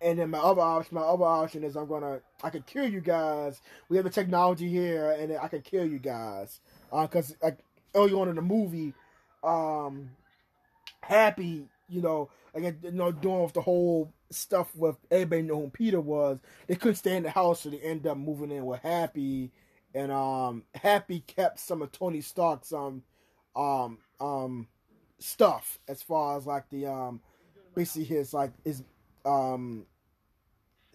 [0.02, 3.02] And then my other option, my other option is I'm gonna, I can kill you
[3.02, 3.62] guys.
[3.90, 6.60] We have the technology here, and I can kill you guys.
[6.92, 7.58] Uh, cause like
[7.94, 8.94] early on in the movie,
[9.44, 10.12] um,
[11.02, 15.70] Happy, you know, like you know, doing with the whole stuff with everybody know who
[15.70, 16.40] Peter was.
[16.68, 19.52] They couldn't stay in the house, so they ended up moving in with Happy,
[19.94, 23.04] and um, Happy kept some of Tony Stark's um,
[23.56, 24.68] um, um,
[25.20, 27.22] stuff as far as like the um,
[27.76, 28.84] basically his like his
[29.26, 29.86] um,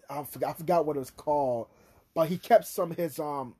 [0.08, 1.68] I forgot I forgot what it was called,
[2.14, 3.54] but he kept some of his um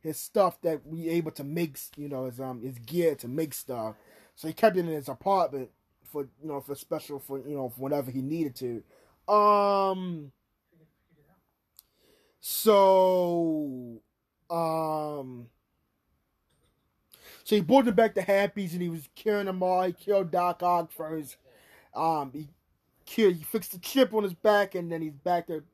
[0.00, 3.54] his stuff that we able to make you know his um his gear to make
[3.54, 3.96] stuff.
[4.36, 5.70] So he kept it in his apartment
[6.04, 8.82] for you know for special for you know for whatever he needed to.
[9.32, 10.32] Um.
[12.40, 14.00] So,
[14.50, 15.48] um.
[17.48, 19.82] So he brought them back to Happy's and he was killing them all.
[19.84, 21.38] He killed Doc Ock first.
[21.94, 22.46] Um, he
[23.06, 25.64] killed, he fixed the chip on his back, and then he's back to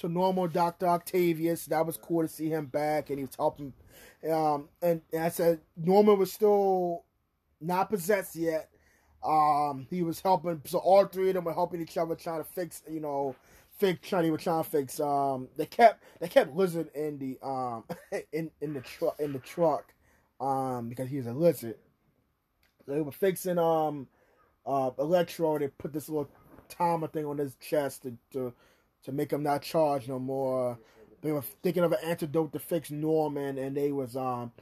[0.00, 1.64] to normal Doctor Octavius.
[1.64, 3.72] That was cool to see him back, and he was helping.
[4.30, 7.04] Um, and, and I said Norman was still
[7.62, 8.68] not possessed yet,
[9.24, 12.50] um, he was helping, so all three of them were helping each other, trying to
[12.50, 13.34] fix, you know,
[13.78, 14.06] fix.
[14.06, 15.00] Trying, were trying to fix.
[15.00, 17.84] Um, they kept they kept lizard in the um
[18.32, 19.94] in in the truck in the truck,
[20.42, 21.76] um, because he's a lizard.
[22.86, 24.08] They were fixing um
[24.66, 25.58] uh Electro.
[25.58, 26.28] They put this little
[26.68, 28.52] timer thing on his chest to to
[29.04, 30.78] to make him not charge no more.
[31.22, 34.52] They were thinking of an antidote to fix Norman, and they was um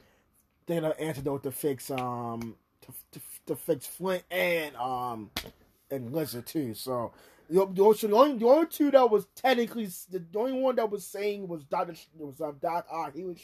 [0.67, 5.31] thinking of an antidote to fix um to, to, to fix Flint and um
[5.89, 6.75] and Lizard too.
[6.75, 7.11] So
[7.49, 10.91] the, the, so the only the only two that was technically the, only one that
[10.91, 13.15] was saying was Doctor was um, Doc Ock.
[13.15, 13.39] He was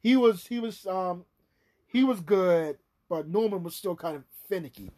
[0.00, 1.24] he was he was um
[1.92, 2.78] he was good,
[3.08, 4.90] but Norman was still kind of finicky.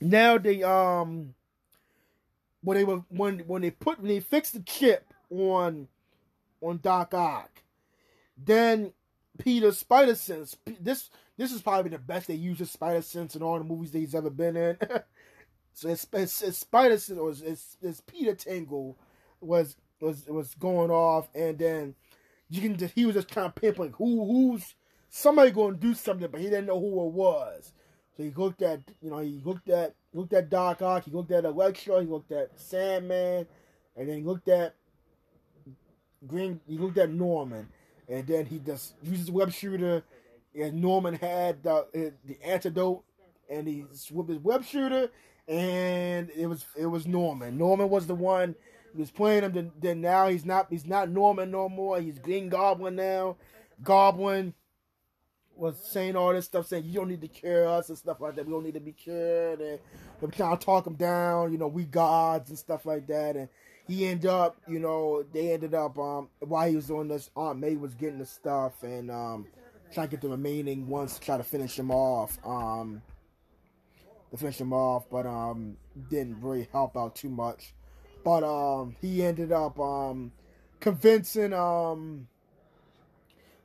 [0.00, 1.34] Now they um
[2.62, 5.88] when they were when when they put when they fixed the chip on
[6.60, 7.62] on Doc Ock,
[8.36, 8.92] then
[9.38, 11.10] Peter Spider Sense this
[11.40, 13.98] this is probably the best they use his spider sense in all the movies that
[14.00, 14.76] he's ever been in.
[15.72, 18.98] so it's, it's, it's spider sense or it's, it's Peter Tingle
[19.40, 21.94] was was was going off, and then
[22.50, 24.74] you can just he was just kind of pinpoint who who's
[25.10, 27.72] somebody to do something, but he didn't know who it was.
[28.16, 31.32] So he looked at you know he looked at looked at Doc Ock, he looked
[31.32, 33.46] at Electro, he looked at Sandman,
[33.96, 34.74] and then he looked at
[36.26, 36.60] Green.
[36.66, 37.68] He looked at Norman,
[38.08, 40.02] and then he just uses web shooter
[40.54, 43.04] and Norman had the uh, the antidote,
[43.48, 45.10] and he swooped his web shooter,
[45.46, 47.56] and it was it was Norman.
[47.56, 48.54] Norman was the one
[48.92, 49.52] he was playing him.
[49.52, 52.00] Then, then now he's not he's not Norman no more.
[52.00, 53.36] He's Green Goblin now.
[53.82, 54.54] Goblin
[55.60, 58.34] was saying all this stuff, saying you don't need to cure us and stuff like
[58.36, 58.46] that.
[58.46, 61.52] We don't need to be cured, and they were trying to talk him down.
[61.52, 63.36] You know, we gods and stuff like that.
[63.36, 63.48] And
[63.86, 67.58] he ended up, you know, they ended up um while he was on this, Aunt
[67.58, 69.46] May was getting the stuff and um
[69.92, 72.38] trying to get the remaining ones to try to finish him off.
[72.44, 73.02] Um,
[74.30, 75.76] to finish him off, but um
[76.08, 77.74] didn't really help out too much.
[78.24, 80.32] But um he ended up um
[80.78, 82.28] convincing um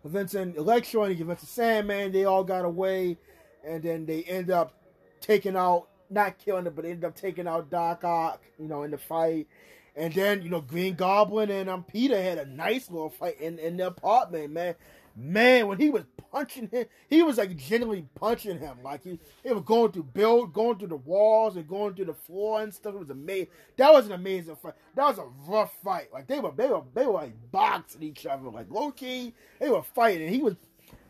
[0.05, 2.11] convincing Electro and convincing Sandman.
[2.11, 3.17] They all got away,
[3.65, 4.71] and then they end up
[5.19, 8.83] taking out, not killing it, but they ended up taking out Doc Ock, you know,
[8.83, 9.47] in the fight.
[9.95, 13.57] And then you know Green Goblin and um Peter had a nice little fight in
[13.57, 14.75] in the apartment, man
[15.15, 18.77] man, when he was punching him, he was like genuinely punching him.
[18.83, 22.13] Like he, he was going through build, going through the walls and going through the
[22.13, 22.95] floor and stuff.
[22.95, 23.47] It was amazing.
[23.77, 24.73] That was an amazing fight.
[24.95, 26.11] That was a rough fight.
[26.11, 28.49] Like they were, they were, they were like boxing each other.
[28.49, 30.27] Like low key, they were fighting.
[30.27, 30.55] And he was.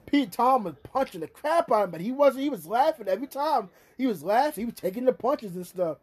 [0.06, 2.43] Pete Tom was punching the crap out of him, but he wasn't.
[2.43, 3.70] He was laughing every time.
[3.97, 4.62] He was laughing.
[4.62, 5.97] He was taking the punches and stuff.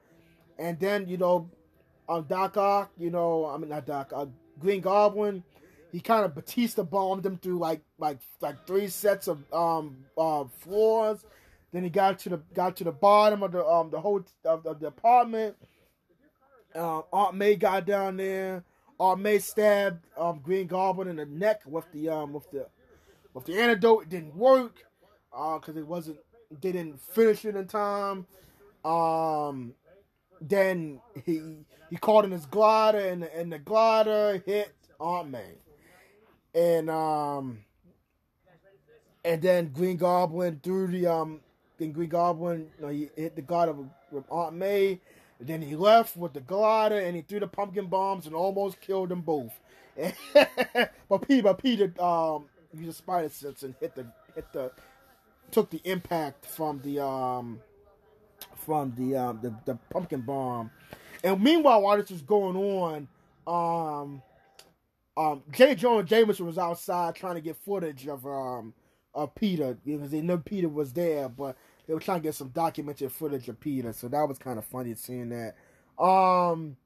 [0.58, 1.48] And then you know,
[2.08, 4.26] on Doc Ock, you know, I mean not Doc, uh,
[4.58, 5.44] Green Goblin
[5.92, 10.44] he kind of Batista bombed him through like like like three sets of um uh,
[10.60, 11.24] floors.
[11.70, 14.66] Then he got to the got to the bottom of the um the hole of,
[14.66, 15.54] of the apartment.
[16.74, 18.64] Um, Aunt May got down there.
[18.98, 22.66] Aunt May stabbed um Green Goblin in the neck with the um with the
[23.34, 24.04] with the antidote.
[24.04, 24.84] It didn't work
[25.30, 26.18] because uh, it wasn't
[26.62, 28.26] they didn't finish it in time.
[28.82, 29.74] Um,
[30.40, 31.42] then he
[31.90, 35.61] he caught in his glider and and the glider hit Aunt May
[36.54, 37.58] and um,
[39.24, 41.40] and then Green Goblin threw the um,
[41.78, 43.78] then Green Goblin, you know, he hit the god of
[44.30, 45.00] Aunt May.
[45.38, 48.80] And then he left with the glider and he threw the pumpkin bombs and almost
[48.80, 49.52] killed them both.
[51.08, 54.70] but Peter, but Peter um, used a spider sense and hit the hit the
[55.50, 57.60] took the impact from the um
[58.56, 60.70] from the um the, the pumpkin bomb.
[61.24, 63.08] And meanwhile, while this was going on,
[63.46, 64.22] um
[65.16, 65.74] um, J.
[65.74, 68.74] Jonah Jameson was outside trying to get footage of um
[69.14, 71.56] of Peter because they knew Peter was there, but
[71.86, 73.92] they were trying to get some documented footage of Peter.
[73.92, 75.54] So that was kind of funny seeing that.
[76.02, 76.76] Um,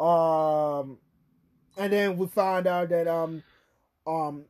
[0.00, 0.98] um,
[1.76, 3.42] and then we found out that um,
[4.06, 4.44] um,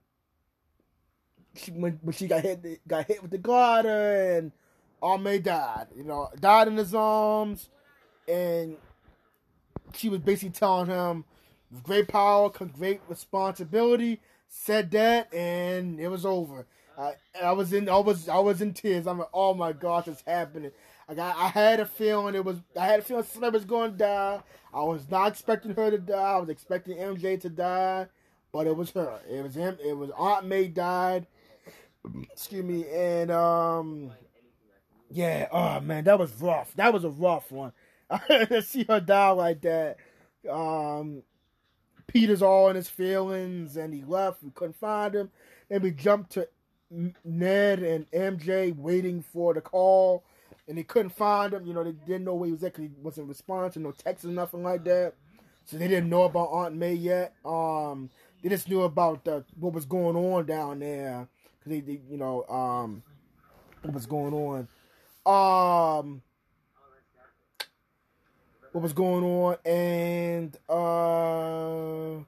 [1.57, 4.53] she when, when she got hit got hit with the glider and
[5.23, 5.89] May died.
[5.97, 7.71] You know, died in his arms,
[8.29, 8.77] and
[9.95, 11.25] she was basically telling him
[11.71, 14.21] with great power comes great responsibility.
[14.49, 16.67] Said that, and it was over.
[16.99, 17.13] I,
[17.43, 19.07] I was in, I was, I was in tears.
[19.07, 20.73] I'm like, oh my gosh, it's happening.
[21.09, 23.93] I got, I had a feeling it was, I had a feeling somebody was going
[23.93, 24.41] to die.
[24.73, 26.33] I was not expecting her to die.
[26.35, 28.07] I was expecting MJ to die,
[28.53, 29.21] but it was her.
[29.31, 29.79] It was him.
[29.85, 31.27] It was Aunt May died.
[32.33, 34.13] Excuse me, and um,
[35.11, 35.49] yeah.
[35.51, 36.73] Oh man, that was rough.
[36.77, 37.73] That was a rough one.
[38.29, 39.97] to see her die like that.
[40.49, 41.23] Um,
[42.09, 44.43] Peter's all in his feelings and he left.
[44.43, 45.31] We couldn't find him.
[45.69, 46.49] Then we jumped to
[47.25, 50.25] Ned and MJ waiting for the call
[50.67, 51.67] and they couldn't find him.
[51.67, 54.25] You know, they didn't know where he was at because he wasn't responding, no text
[54.25, 55.15] or nothing like that.
[55.67, 57.35] So they didn't know about Aunt May yet.
[57.45, 58.09] Um,
[58.43, 61.29] they just knew about the, what was going on down there
[61.59, 63.03] because they, they, you know, um,
[63.83, 64.69] what was going on.
[65.27, 66.23] Um,
[68.73, 72.23] what was going on and uh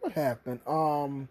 [0.00, 1.28] what happened um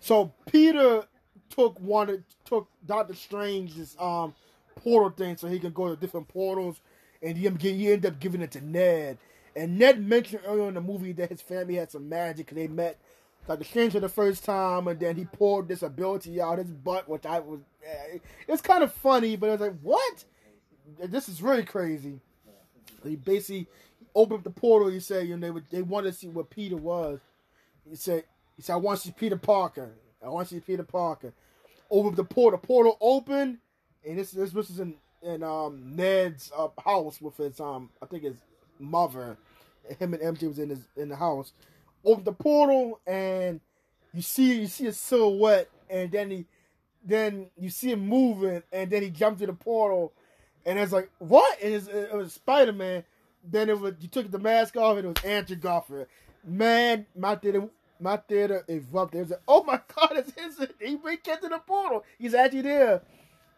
[0.00, 1.04] so peter
[1.48, 4.34] took wanted took doctor strange's um
[4.76, 6.80] portal thing so he can go to different portals
[7.22, 9.18] and he, he ended up giving it to ned
[9.54, 12.68] and ned mentioned earlier in the movie that his family had some magic and they
[12.68, 12.98] met
[13.46, 17.08] Doctor Strange for the first time, and then he poured this ability out his butt,
[17.08, 17.60] which I was.
[17.84, 20.24] Eh, it's kind of funny, but I was like, "What?"
[20.98, 22.20] This is really crazy.
[23.04, 23.66] He basically
[24.14, 24.88] opened up the portal.
[24.88, 27.20] He said, you know, they they wanted to see what Peter was.
[27.88, 28.24] He said,
[28.56, 29.92] he said, I want to see Peter Parker.
[30.24, 31.32] I want to see Peter Parker.
[31.90, 32.58] Open the portal.
[32.58, 33.58] Portal open,
[34.06, 38.24] and this this was in in um, Ned's uh, house with his um I think
[38.24, 38.36] his
[38.78, 39.36] mother.
[39.98, 41.52] Him and MJ was in his in the house.
[42.04, 43.60] Open the portal, and
[44.14, 46.46] you see you see a silhouette, and then he
[47.04, 50.12] then you see him moving, and then he jumps to the portal
[50.64, 51.62] and it's like, what?
[51.62, 53.04] And it was Spider Man.
[53.44, 56.06] Then it was you took the mask off and it was Andrew Garfield.
[56.44, 57.68] Man, my theater,
[58.00, 59.18] my theater erupted.
[59.18, 60.68] It was like, oh my god, it's his.
[60.80, 62.04] He break into the portal.
[62.18, 63.02] He's actually there.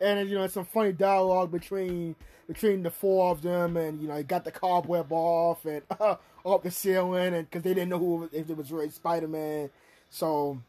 [0.01, 4.09] And you know, it's some funny dialogue between between the four of them, and you
[4.09, 7.91] know, he got the cobweb off and uh, off the ceiling, and because they didn't
[7.91, 9.71] know who if it was really Spider Man.
[10.11, 10.61] So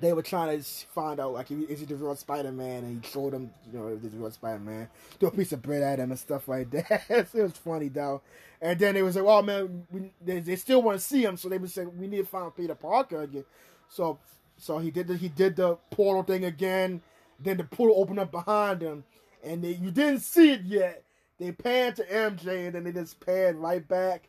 [0.00, 3.10] they were trying to find out like is he the real Spider Man, and he
[3.10, 4.88] showed them you know the real Spider Man,
[5.18, 7.04] threw a piece of bread at him and stuff like that.
[7.08, 8.22] it was funny though.
[8.60, 11.36] And then they was like, "Oh man, we, they, they still want to see him,"
[11.36, 13.44] so they would say, "We need to find Peter Parker again."
[13.88, 14.18] So
[14.58, 17.00] so he did the, he did the portal thing again.
[17.40, 19.04] Then the portal opened up behind him,
[19.44, 21.04] and they, you didn't see it yet.
[21.38, 24.28] They panned to MJ, and then they just panned right back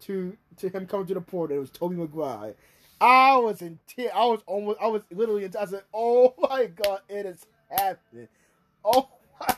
[0.00, 1.56] to to him coming to the portal.
[1.56, 2.54] It was Tobey Maguire.
[3.00, 4.10] I was in tears.
[4.14, 4.78] I was almost.
[4.80, 5.44] I was literally.
[5.44, 8.28] In, I said, "Oh my god, it is happening!
[8.84, 9.08] Oh
[9.40, 9.54] my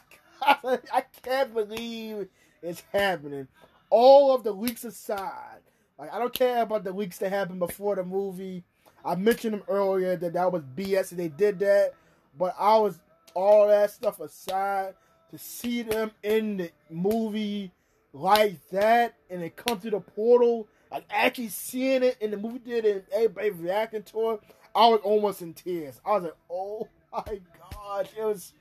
[0.62, 2.28] god, I can't believe
[2.62, 3.48] it's happening."
[3.90, 5.60] All of the leaks aside,
[5.98, 8.64] like I don't care about the leaks that happened before the movie.
[9.04, 11.94] I mentioned them earlier that that was BS and they did that,
[12.36, 12.98] but I was
[13.34, 14.94] all that stuff aside
[15.30, 17.70] to see them in the movie
[18.12, 22.58] like that and it come to the portal like actually seeing it in the movie
[22.58, 24.40] theater and everybody reacting to it,
[24.74, 26.00] I was almost in tears.
[26.04, 27.40] I was like, oh my
[27.72, 28.52] gosh, it was,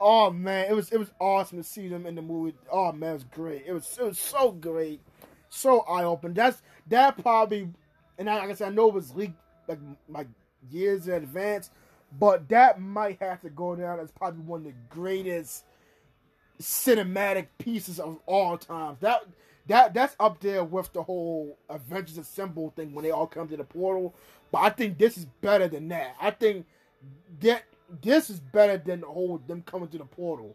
[0.00, 2.56] oh man, it was it was awesome to see them in the movie.
[2.70, 3.64] Oh man, it was great.
[3.66, 5.00] It was it was so great,
[5.48, 6.34] so eye opening.
[6.34, 7.68] That's that probably,
[8.18, 10.28] and like I said, I know it was leaked like like
[10.70, 11.70] years in advance,
[12.18, 15.64] but that might have to go down as probably one of the greatest
[16.60, 18.96] cinematic pieces of all time.
[19.00, 19.22] That
[19.66, 23.56] that that's up there with the whole Avengers Assemble thing when they all come to
[23.56, 24.14] the portal.
[24.52, 26.16] But I think this is better than that.
[26.20, 26.66] I think
[27.40, 27.64] that
[28.02, 30.54] this is better than the whole them coming to the portal.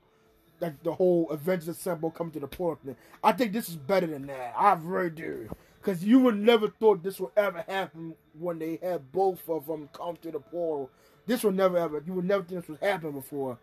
[0.61, 2.95] Like the whole Avengers Assemble coming to the portal thing.
[3.23, 4.53] I think this is better than that.
[4.57, 5.49] I really do.
[5.81, 9.89] Because you would never thought this would ever happen when they had both of them
[9.93, 10.89] come to the portal.
[11.25, 12.03] This would never ever.
[12.05, 13.57] You would never think this would happen before.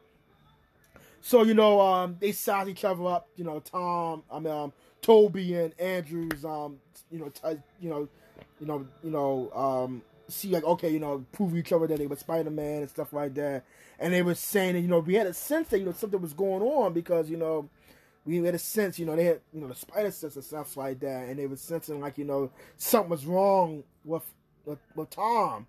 [1.21, 3.29] So you know, um, they size each other up.
[3.37, 4.73] You know, Tom, I mean, um,
[5.07, 6.79] Tobey and Andrews, um,
[7.13, 8.09] you know, t- you know,
[8.61, 12.09] you know, you know, um, see like okay, you know, prove each other that they
[12.09, 13.63] were Spider Man and stuff like that.
[14.01, 16.21] And they were saying that you know we had a sense that you know something
[16.21, 17.69] was going on because you know
[18.25, 20.77] we had a sense you know they had you know the spider sense and stuff
[20.77, 24.25] like that, and they were sensing like you know something was wrong with
[24.65, 25.69] with, with Tom,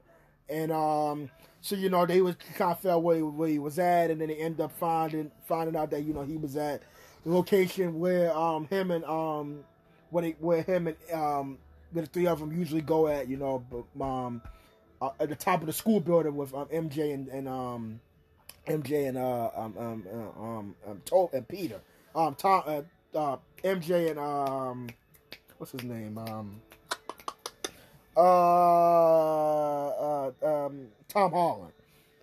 [0.50, 1.30] and um.
[1.60, 4.22] So you know they was kind of felt where he, where he was at, and
[4.22, 6.82] then they end up finding finding out that you know he was at
[7.28, 9.64] location where um him and um
[10.10, 11.58] where where him and um
[11.94, 14.42] the three of them usually go at you know but um
[15.02, 18.00] uh, at the top of the school building with um, MJ and, and um
[18.66, 21.80] MJ and uh um um uh, um, um and Peter.
[22.16, 22.82] Um Tom uh,
[23.18, 24.90] uh MJ and um
[25.58, 26.18] what's his name?
[26.18, 26.62] Um
[28.16, 31.74] uh, uh um Tom Holland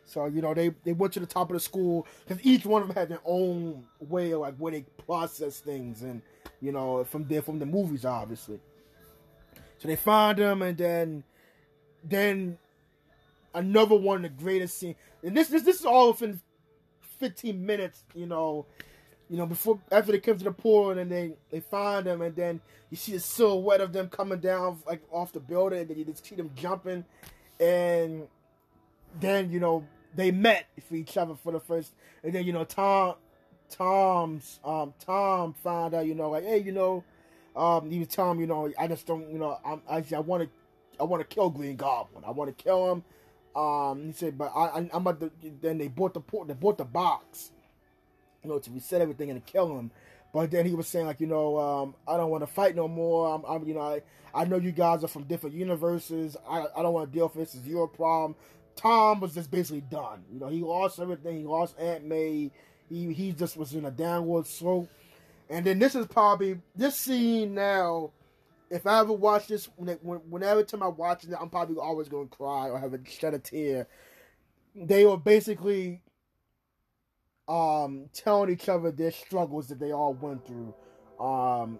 [0.07, 2.83] so you know they they went to the top of the school because each one
[2.83, 6.23] of them had their own way of like where they process things and
[6.61, 8.61] you know from there from the movies obviously.
[9.79, 11.25] So they find them and then
[12.03, 12.59] then
[13.55, 16.41] another one of the greatest scene and this this this is all within
[17.19, 18.67] 15 minutes you know
[19.31, 22.21] you know before after they come to the pool and then they they find them
[22.21, 25.89] and then you see the silhouette of them coming down like off the building and
[25.89, 27.05] then you just see them jumping
[27.61, 28.27] and
[29.21, 31.93] then you know they met for each other for the first,
[32.23, 33.17] and then you know Tom,
[33.71, 37.05] Tom's um Tom found out you know like hey you know,
[37.57, 40.49] um he was telling you know I just don't you know I'm, I want to
[41.01, 43.05] I want to kill Green Goblin I want to kill him.
[43.57, 45.31] Um, he said, but I, I am about to.
[45.61, 46.49] Then they bought the port.
[46.49, 47.53] They bought the box,
[48.43, 49.91] you know, to reset everything and kill him.
[50.33, 52.89] But then he was saying like, you know, um, I don't want to fight no
[52.89, 53.33] more.
[53.33, 54.03] I'm, I'm, you know, I,
[54.35, 56.37] I know you guys are from different universes.
[56.49, 57.55] I, I don't want to deal with this.
[57.55, 58.35] It's your problem.
[58.77, 60.25] Tom was just basically done.
[60.33, 61.39] You know, he lost everything.
[61.39, 62.51] He lost Aunt May.
[62.89, 64.89] He he just was in a downward slope.
[65.49, 68.11] And then this is probably this scene now.
[68.71, 72.37] If I ever watch this, whenever time I watch it, I'm probably always going to
[72.37, 73.87] cry or have a shed a tear.
[74.75, 76.01] They were basically
[77.47, 80.75] um, telling each other their struggles that they all went through.
[81.21, 81.79] Um,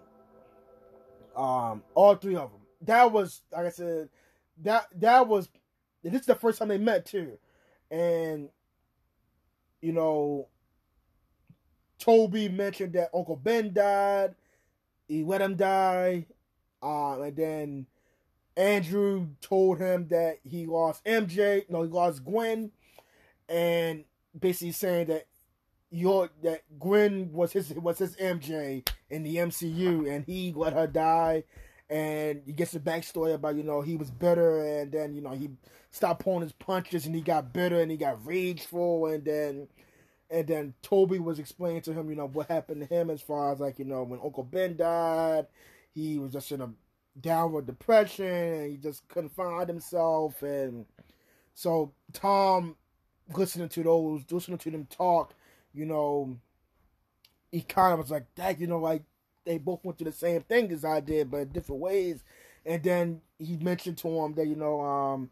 [1.35, 2.61] um, all three of them.
[2.83, 4.09] That was, like I said,
[4.63, 5.49] that that was
[6.05, 7.37] and this is the first time they met too.
[7.91, 8.49] And
[9.81, 10.47] you know,
[11.99, 14.35] Tobey mentioned that Uncle Ben died.
[15.07, 16.25] He let him die.
[16.81, 17.85] Um, and then
[18.55, 21.69] Andrew told him that he lost MJ.
[21.69, 22.71] No, he lost Gwen.
[23.49, 24.05] And
[24.39, 25.25] basically saying that
[25.91, 30.87] your that Gwen was his was his MJ in the MCU and he let her
[30.87, 31.43] die
[31.89, 35.31] and he gets the backstory about you know he was bitter and then you know
[35.31, 35.49] he
[35.95, 39.67] stopped pulling his punches and he got bitter and he got rageful and then
[40.31, 43.53] and then Tobey was explaining to him you know what happened to him as far
[43.53, 45.47] as like you know when Uncle Ben died
[45.93, 46.69] he was just in a
[47.21, 50.85] downward depression and he just couldn't find himself and
[51.53, 52.75] So Tom,
[53.35, 55.33] listening to those, listening to them talk,
[55.73, 56.37] you know,
[57.51, 59.03] he kind of was like, that, you know, like
[59.45, 62.23] they both went through the same thing as I did, but in different ways."
[62.65, 65.31] And then he mentioned to him that you know, um,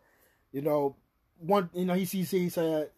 [0.54, 0.96] you know,
[1.40, 2.92] one, you know, he he, he said,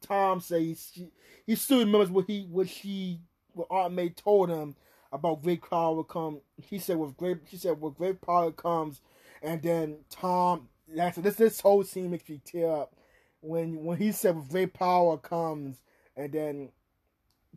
[0.00, 1.08] Tom says he,
[1.46, 3.20] he still remembers what he what she
[3.52, 4.74] what Aunt May told him
[5.12, 6.40] about great power come.
[6.56, 9.00] He said with great she said with great power comes,
[9.42, 10.68] and then Tom.
[10.94, 12.94] That's this this whole scene makes me tear up
[13.40, 15.82] when when he said with great power comes,
[16.16, 16.70] and then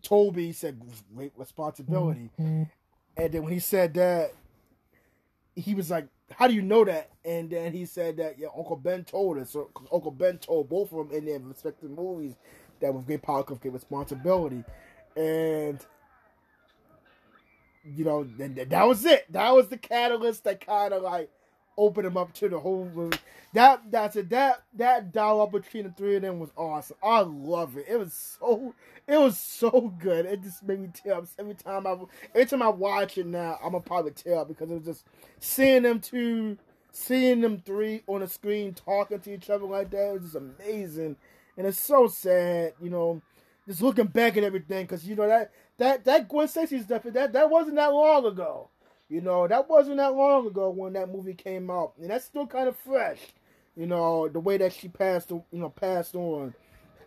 [0.02, 0.82] Tobey said
[1.14, 2.64] great responsibility, mm-hmm.
[3.18, 4.34] and then when he said that,
[5.56, 8.76] he was like, "How do you know that?" And then he said that yeah, Uncle
[8.76, 9.52] Ben told us.
[9.52, 12.36] So Uncle Ben told both of them in their respective movies
[12.82, 14.64] that with great power comes great responsibility,
[15.16, 15.80] and
[17.86, 19.32] you know, that, that was it.
[19.32, 21.30] That was the catalyst that kind of like
[21.78, 23.18] opened him up to the whole movie.
[23.54, 24.30] That that's it.
[24.30, 26.98] That that dialogue between the three of them was awesome.
[27.02, 27.86] I love it.
[27.88, 28.76] It was so
[29.08, 30.26] it was so good.
[30.26, 31.96] It just made me tear up every time I
[32.34, 33.58] every time I watch it now.
[33.64, 35.06] I'm gonna probably tear up because it was just
[35.40, 36.58] seeing them two,
[36.92, 40.10] seeing them three on the screen talking to each other like that.
[40.10, 41.16] It was just amazing,
[41.58, 42.74] and it's so sad.
[42.82, 43.22] You know,
[43.68, 47.34] just looking back at everything because you know that that that Gwen Stacy stuff that
[47.34, 48.70] that wasn't that long ago.
[49.10, 52.48] You know, that wasn't that long ago when that movie came out, and that's still
[52.48, 53.20] kind of fresh.
[53.76, 56.54] You know, the way that she passed, you know, passed on,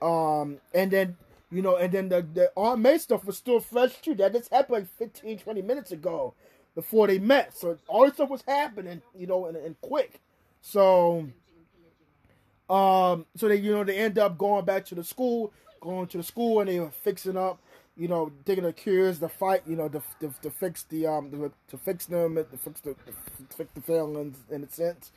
[0.01, 1.17] um, and then
[1.51, 4.15] you know, and then the the Aunt May stuff was still fresh too.
[4.15, 6.35] That just happened like 15, 20 minutes ago
[6.75, 7.57] before they met.
[7.57, 10.21] So all this stuff was happening, you know, and, and quick.
[10.61, 11.27] So,
[12.71, 16.19] um, so they you know they end up going back to the school, going to
[16.19, 17.61] the school, and they were fixing up
[17.99, 21.31] you know, taking the cures, the fight, you know, to, to, to fix the um,
[21.31, 25.11] the, to fix them, to fix the to fix the failings in a sense.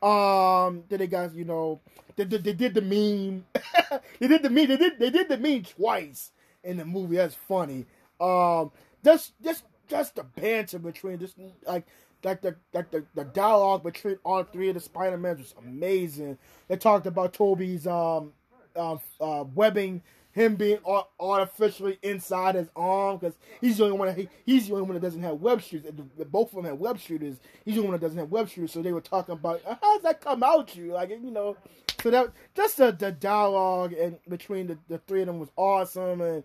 [0.00, 1.80] Um, then they got you know,
[2.16, 3.44] they, they, they did the meme,
[4.20, 6.30] they did the meme, they did they did the meme twice
[6.62, 7.16] in the movie.
[7.16, 7.86] That's funny.
[8.20, 8.70] Um,
[9.04, 11.36] just just just the banter between just
[11.66, 11.86] like
[12.22, 16.38] like the like the, the dialogue between all three of the Spider Mans was amazing.
[16.68, 18.32] They talked about Tobey's um
[18.76, 20.02] uh, uh, webbing
[20.38, 20.78] him being
[21.18, 24.08] artificially inside his arm because he's the only one.
[24.08, 25.90] That, he's the only one that doesn't have web shooters.
[26.30, 27.36] Both of them have web shooters.
[27.64, 28.72] He's the only one that doesn't have web shooters.
[28.72, 31.56] So they were talking about how does that come out you like you know.
[32.02, 36.20] So that just the, the dialogue and between the, the three of them was awesome.
[36.20, 36.44] And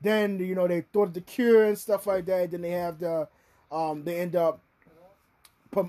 [0.00, 2.52] then you know they thought of the cure and stuff like that.
[2.52, 3.28] Then they have the
[3.70, 4.60] um they end up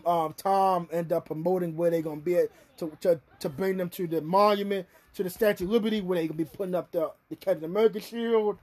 [0.06, 3.90] um, Tom end up promoting where they're gonna be at to, to to bring them
[3.90, 7.12] to the monument to the Statue of Liberty where they're gonna be putting up the,
[7.30, 8.58] the Captain America shield.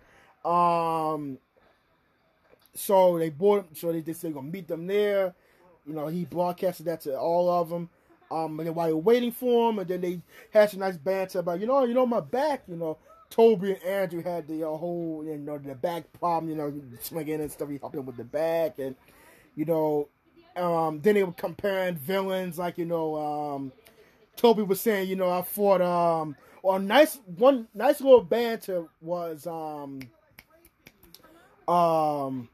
[0.45, 1.39] Um,
[2.75, 5.35] so they bought so they just they're gonna meet them there.
[5.87, 7.89] You know, he broadcasted that to all of them.
[8.31, 10.21] Um, and then while you're waiting for him, and then they
[10.51, 12.97] had some nice banter about, you know, you know, my back, you know,
[13.29, 17.41] Tobey and Andrew had the uh, whole, you know, the back problem, you know, swinging
[17.41, 17.69] and stuff.
[17.69, 18.95] He helped him with the back, and
[19.57, 20.09] you know,
[20.57, 23.73] um, then they were comparing villains, like you know, um,
[24.41, 29.47] Tobey was saying, you know, I fought um or nice one nice little banter was
[29.47, 30.01] um
[31.69, 32.49] um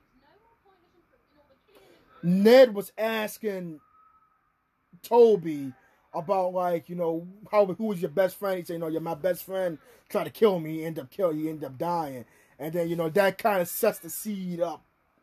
[2.24, 3.78] Ned was asking
[5.00, 5.72] Tobey
[6.12, 8.58] about like you know how who was your best friend.
[8.58, 9.78] He said, you know, you're my best friend.
[10.08, 12.24] Try to kill me, end up killing you, end up dying,
[12.58, 14.82] and then you know that kind of sets the seed up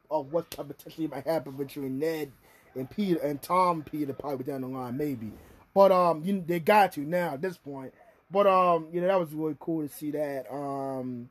[0.10, 2.32] of what potentially might happen between Ned
[2.74, 5.34] and Peter and Tom Peter probably down the line maybe.
[5.74, 7.94] But um, you, they got to now at this point.
[8.30, 10.52] But um, you know that was really cool to see that.
[10.52, 11.30] Um,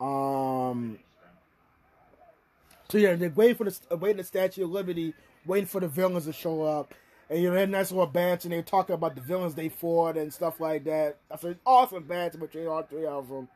[0.00, 0.98] um.
[2.90, 5.12] So yeah, they're waiting for the waiting the Statue of Liberty,
[5.44, 6.94] waiting for the villains to show up,
[7.28, 8.46] and you know that nice little banter.
[8.46, 11.18] And they're talking about the villains they fought and stuff like that.
[11.28, 13.48] That's an awesome banter between all three of them.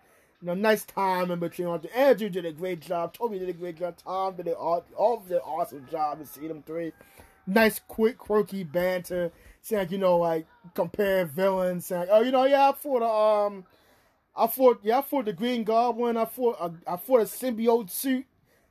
[0.42, 1.90] You know, nice time in between all three.
[1.94, 3.14] Andrew did a great job.
[3.14, 3.96] Tobey did a great job.
[3.96, 6.92] Tom did all all did an awesome job to see them three.
[7.46, 9.32] Nice, quick, quirky banter
[9.62, 13.64] saying you know like comparing villains, saying oh you know yeah I fought a um
[14.36, 17.90] I fought yeah I fought the Green Goblin, I fought a, I fought a symbiote
[17.90, 18.26] suit,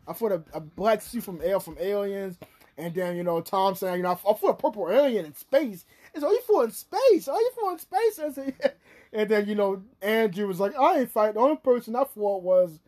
[0.07, 2.37] I fought a, a black suit from Air from Aliens,
[2.77, 5.85] and then you know Tom saying you know I, fought a purple alien in space.
[6.13, 8.45] It's oh you fought in space, oh you fought in space,
[9.13, 11.33] and then you know Andrew was like I ain't fight.
[11.33, 12.79] The only person I fought was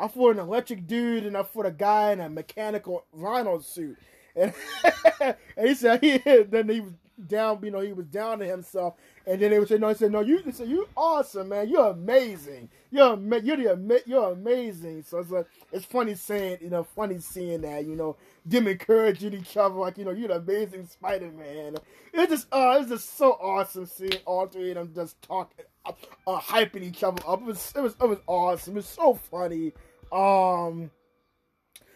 [0.00, 3.98] I fought an electric dude, and I fought a guy in a mechanical rhino suit.
[4.34, 4.54] And,
[5.20, 5.36] and
[5.68, 6.92] he said, he, then he was
[7.28, 8.94] down, you know, he was down to himself,
[9.26, 11.68] and then they would say, no, he said, no, you, they said, you awesome, man,
[11.68, 15.02] you're amazing, you're, you're the, you're amazing.
[15.02, 19.34] So it's like, it's funny saying, you know, funny seeing that, you know, them encouraging
[19.34, 21.76] each other, like, you know, you're the amazing Spider-Man.
[22.12, 25.92] It's just, uh, it's just so awesome seeing all three of them just talking, uh,
[26.26, 27.40] uh, hyping each other up.
[27.40, 28.74] It was, it was, it was awesome.
[28.74, 29.72] It was so funny.
[30.10, 30.90] Um,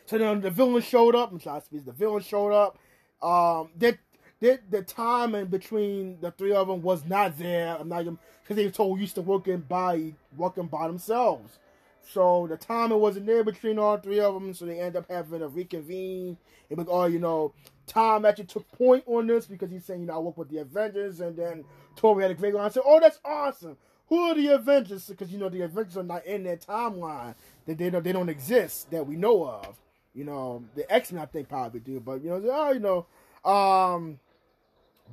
[0.06, 1.32] so then the villain showed up.
[1.32, 1.84] I'm trying to speak.
[1.84, 2.78] The villain showed up.
[3.22, 3.98] Um, that
[4.44, 7.78] the, the time in between the three of them was not there.
[7.80, 11.58] I'm not because they were told used to working by working by themselves.
[12.02, 14.52] So the timing wasn't there between all three of them.
[14.52, 16.36] So they end up having to reconvene.
[16.68, 17.54] It was all you know.
[17.86, 20.58] Tom actually took point on this because he's saying you know I work with the
[20.58, 21.64] Avengers, and then
[21.96, 22.66] Tobey had a great line.
[22.66, 23.78] I said, "Oh, that's awesome."
[24.08, 25.06] Who are the Avengers?
[25.06, 27.34] Because you know the Avengers are not in their timeline.
[27.64, 29.78] That they don't they don't exist that we know of.
[30.12, 33.06] You know the X Men I think probably do, but you know oh you know
[33.50, 34.18] um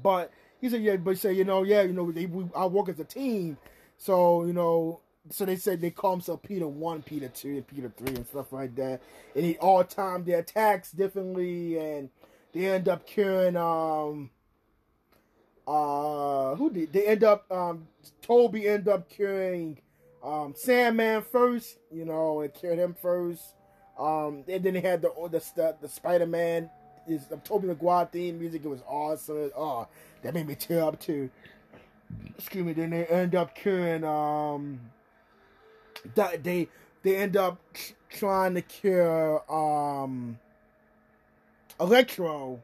[0.02, 2.66] but he said, yeah, but he said, you know, yeah, you know, they, we, I
[2.66, 3.58] work as a team.
[3.98, 7.92] So, you know, so they said they call themselves Peter 1, Peter 2, and Peter
[7.96, 9.02] 3 and stuff like that.
[9.36, 12.10] And he all time their attacks differently and
[12.54, 14.30] they end up curing um
[15.68, 17.88] uh who did they end up um
[18.22, 19.80] Tobey end up curing
[20.24, 23.54] um Sandman first, you know, and cured him first.
[23.98, 26.70] Um and then they had the the the Spider Man
[27.08, 28.64] is the Tobey Maguire theme music.
[28.64, 29.52] It was awesome.
[29.56, 29.88] Oh,
[30.22, 31.30] that made me tear up too.
[32.38, 32.74] Excuse me.
[32.74, 34.04] Then they end up curing.
[34.04, 34.80] Um,
[36.16, 36.68] that they
[37.04, 37.60] they end up
[38.10, 40.38] trying to cure um
[41.80, 42.62] Electro,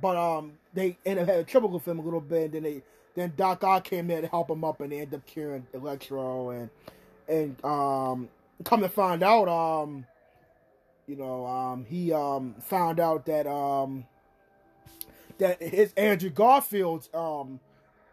[0.00, 2.44] but um they end up having trouble with him a little bit.
[2.46, 2.82] And then they
[3.14, 6.50] then Doc Ock came in to help him up, and they end up curing Electro
[6.50, 6.70] and
[7.28, 8.28] and um
[8.64, 10.06] come to find out um
[11.10, 14.04] you know, um, he um, found out that um,
[15.38, 17.58] that his Andrew Garfield's um,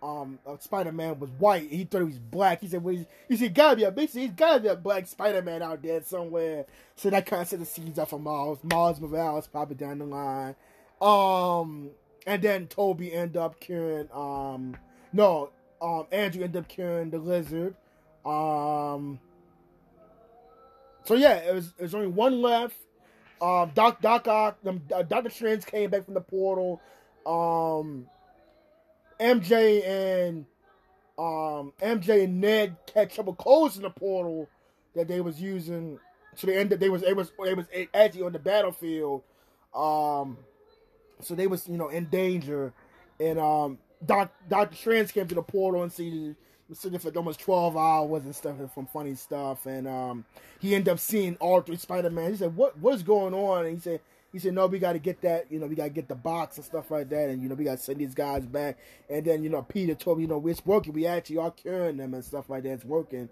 [0.02, 1.70] um, uh, Spider Man was white.
[1.70, 2.62] He thought he was black.
[2.62, 5.44] He said, "Well, he said, gotta be a basically he's gotta be a black Spider
[5.44, 9.00] Man out there somewhere." So that kind of set the seeds up for Miles, Miles
[9.00, 10.56] Morales probably down the line.
[11.00, 11.92] Um,
[12.26, 14.10] and then Tobey end up curing.
[14.12, 14.76] Um,
[15.14, 15.52] no,
[15.84, 17.76] um, Andrew end up curing the lizard.
[18.26, 19.20] Um,
[21.08, 22.76] so yeah, it was there's only one left.
[23.42, 26.82] Um, Doc Doc Ock, um, Doctor Strange came back from the portal.
[27.26, 28.08] Um,
[29.20, 30.46] MJ and
[31.18, 34.50] um, MJ and Ned had trouble closing the portal
[34.96, 36.00] that they was using.
[36.36, 36.72] So they ended.
[36.72, 39.24] That they was it was they was actually on the battlefield.
[39.74, 40.38] Um,
[41.22, 42.74] so they was you know in danger,
[43.20, 46.36] and um, Doc Doctor Strange came to the portal and see
[46.74, 50.26] sitting for almost 12 hours and stuff from funny stuff and um,
[50.60, 52.32] he ended up seeing all three spider-man.
[52.32, 53.66] He said what what's going on?
[53.66, 54.02] And he said
[54.32, 56.16] he said no we got to get that you know we got to get the
[56.16, 58.78] box and stuff like that and you know we got to send these guys back.
[59.10, 60.94] And then you know peter told me you know it's working.
[60.94, 62.72] We actually are curing them and stuff like that.
[62.72, 63.30] It's working.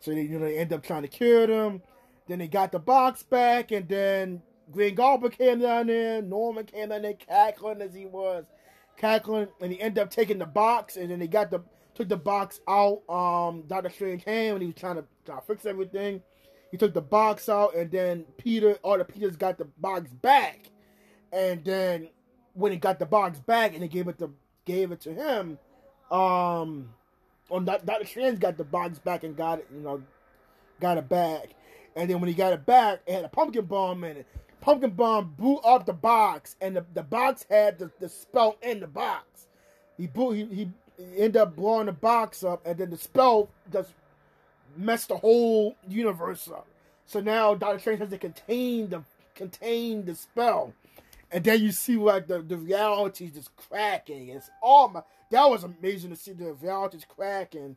[0.00, 1.82] So they you know they end up trying to cure them.
[2.28, 6.88] Then they got the box back and then green goblin came down there norman came
[6.88, 8.44] down there cackling as he was
[8.96, 11.60] cackling and he ended up taking the box and then they got the
[11.96, 13.02] took the box out.
[13.08, 16.22] Um, Doctor Strange hand when he was trying to, try to fix everything.
[16.70, 20.70] He took the box out, and then Peter, all the Peters got the box back.
[21.32, 22.08] And then
[22.54, 24.30] when he got the box back, and they gave it to
[24.64, 25.58] gave it to him,
[26.10, 26.90] um,
[27.50, 30.02] on Doctor Strange got the box back and got it, you know,
[30.80, 31.54] got it back.
[31.94, 34.26] And then when he got it back, it had a pumpkin bomb in it.
[34.60, 38.80] Pumpkin bomb blew up the box, and the, the box had the, the spell in
[38.80, 39.46] the box.
[39.96, 40.70] He blew he, he
[41.16, 43.90] end up blowing the box up, and then the spell just
[44.76, 46.66] messed the whole universe up.
[47.06, 49.02] So now Doctor Strange has to contain the
[49.34, 50.72] contain the spell,
[51.30, 54.28] and then you see like the the reality just cracking.
[54.28, 57.76] It's all my that was amazing to see the reality's cracking.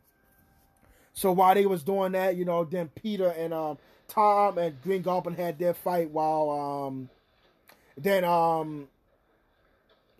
[1.12, 5.02] So while they was doing that, you know, then Peter and um Tom and Green
[5.02, 7.08] Goblin had their fight while um
[7.96, 8.88] then um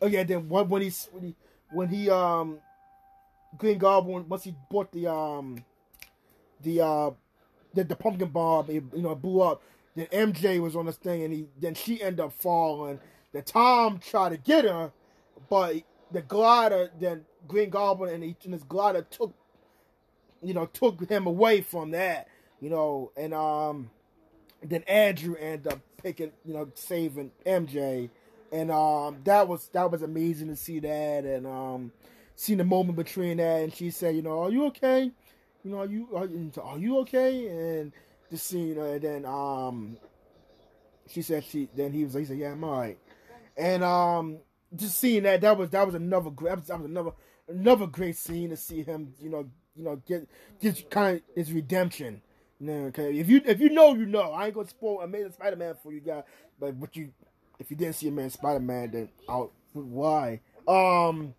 [0.03, 1.35] oh yeah then when, when he when he
[1.71, 2.59] when he um
[3.59, 5.65] Green Goblin once he bought the um
[6.63, 7.11] the uh
[7.75, 9.63] the, the pumpkin bomb, it, you know, blew up.
[9.95, 13.01] Then MJ was on this thing, and he then she ended up falling.
[13.33, 14.93] Then Tom tried to get her,
[15.49, 15.77] but
[16.11, 19.35] the glider, then Green Goblin and, he, and his glider took,
[20.43, 22.29] you know, took him away from that,
[22.61, 23.91] you know, and um,
[24.63, 28.11] then Andrew ended up picking, you know, saving MJ,
[28.53, 31.93] and um, that was that was amazing to see that, and um,
[32.41, 35.11] seen the moment between that, and she said, you know, are you okay?
[35.63, 36.29] You know, are you are,
[36.63, 37.49] are you okay?
[37.49, 37.93] And
[38.31, 39.99] the scene, uh, and then um,
[41.07, 42.99] she said she then he was he said yeah I'm alright,
[43.59, 44.39] and um,
[44.75, 47.11] just seeing that that was that was another great that was another
[47.47, 50.27] another great scene to see him you know you know get
[50.61, 52.23] get kind of his redemption.
[52.59, 53.19] You okay.
[53.19, 55.93] If you if you know you know, I ain't gonna spoil Amazing Spider Man for
[55.93, 56.25] you guys.
[56.59, 57.11] But what you
[57.59, 60.41] if you didn't see Amazing Spider Man, then I'll why.
[60.67, 61.35] Um,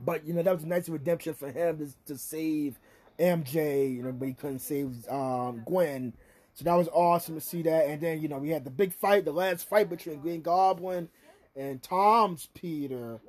[0.00, 2.78] but you know that was a nice redemption for him to, to save
[3.18, 3.94] MJ.
[3.96, 6.14] You know, but he couldn't save um Gwen.
[6.54, 7.86] So that was awesome to see that.
[7.86, 11.08] And then you know we had the big fight, the last fight between Green Goblin
[11.56, 13.20] and Tom's Peter,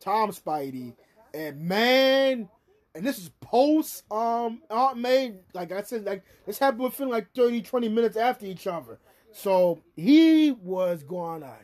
[0.00, 0.94] Tom Spidey,
[1.34, 2.48] and man,
[2.94, 5.34] and this is post um Aunt May.
[5.54, 8.98] Like I said, like this happened within like 30, 20 minutes after each other.
[9.32, 11.54] So he was gonna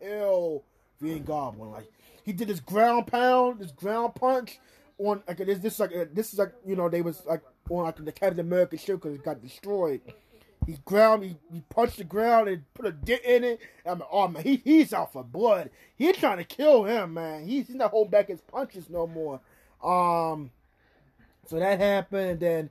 [0.00, 0.64] kill
[1.00, 1.70] Green Goblin.
[1.70, 1.90] Like
[2.24, 4.58] he did his ground pound, his ground punch
[4.98, 5.58] on like this.
[5.58, 8.76] This like this is like you know they was like on like the Captain America
[8.76, 10.00] show because it got destroyed.
[10.66, 13.60] He ground, he, he punched the ground and put a dent in it.
[13.84, 15.70] I'm like, oh man, he, he's out for blood.
[15.96, 17.46] He's trying to kill him, man.
[17.46, 19.40] He's, he's not holding back his punches no more.
[19.82, 20.52] Um,
[21.46, 22.70] so that happened, and then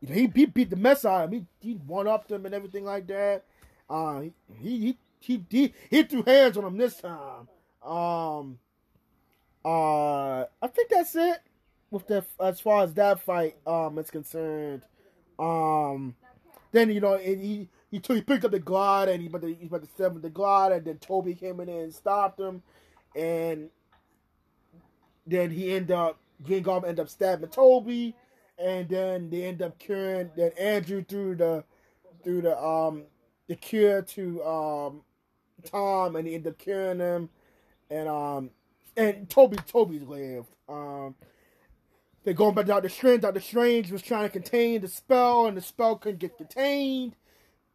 [0.00, 1.46] you know, he, he beat the mess out of him.
[1.60, 3.44] He, he one upped him and everything like that.
[3.90, 7.48] Uh, he, he he he he threw hands on him this time.
[7.82, 8.58] Um,
[9.64, 11.38] uh, I think that's it
[11.90, 14.82] with the as far as that fight um is concerned.
[15.38, 16.14] Um,
[16.72, 19.56] then you know he he took, he picked up the glide and he but he
[19.66, 22.62] about to step with the glide and then Tobey came in and stopped him,
[23.16, 23.70] and
[25.26, 28.14] then he ended up Green Goblin ended up stabbing Tobey,
[28.58, 30.30] and then they end up curing.
[30.36, 31.64] Then Andrew through the
[32.22, 33.04] through the um
[33.48, 35.02] the cure to um
[35.64, 37.28] Tom, and he ended up curing him,
[37.90, 38.50] and um
[38.98, 40.48] and Tobey Tobey's lived.
[40.68, 41.14] Um,
[42.24, 43.22] they're going back to Doctor Strange.
[43.22, 47.14] Doctor Strange was trying to contain the spell, and the spell couldn't get contained.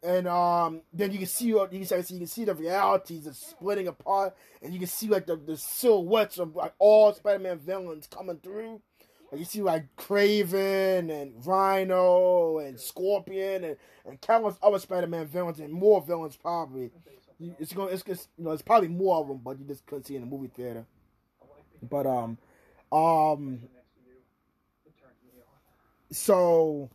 [0.02, 3.32] And um, then you can see you can see you can see the realities are
[3.32, 8.06] splitting apart, and you can see like the, the silhouettes of like all Spider-Man villains
[8.06, 8.82] coming through.
[9.32, 15.58] Like you see like Kraven and Rhino and Scorpion and, and countless other Spider-Man villains
[15.58, 16.90] and more villains probably.
[17.58, 20.04] It's gonna it's just you know it's probably more of them, but you just couldn't
[20.04, 20.84] see in the movie theater.
[21.84, 22.38] But um
[22.92, 23.60] um
[26.10, 26.90] so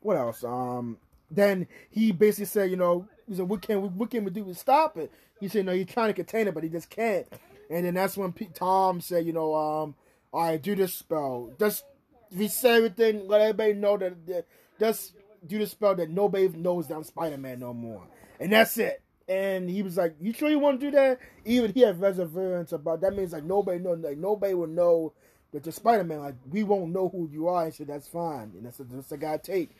[0.00, 0.44] what else?
[0.44, 0.98] Um,
[1.30, 4.44] then he basically said, you know, he said, what can we, what can we do
[4.44, 5.12] to stop it?
[5.40, 7.26] He said, no, he's trying to contain it, but he just can't.
[7.70, 9.94] And then that's when Tom said, you know, um,
[10.32, 11.52] right, do this spell.
[11.58, 11.84] Just
[12.32, 13.28] reset everything.
[13.28, 14.46] Let everybody know that, that
[14.80, 15.14] just
[15.46, 18.02] do the spell that nobody knows that I'm Spider Man no more.
[18.40, 19.02] And that's it.
[19.28, 22.72] And he was like, "You sure you want to do that?" Even he had reservations
[22.72, 23.14] about that.
[23.14, 25.12] Means like nobody know, like nobody will know
[25.52, 27.64] but the Spider Man, like, we won't know who you are.
[27.64, 28.52] I said, that's fine.
[28.54, 29.70] And that's a, that's a guy take.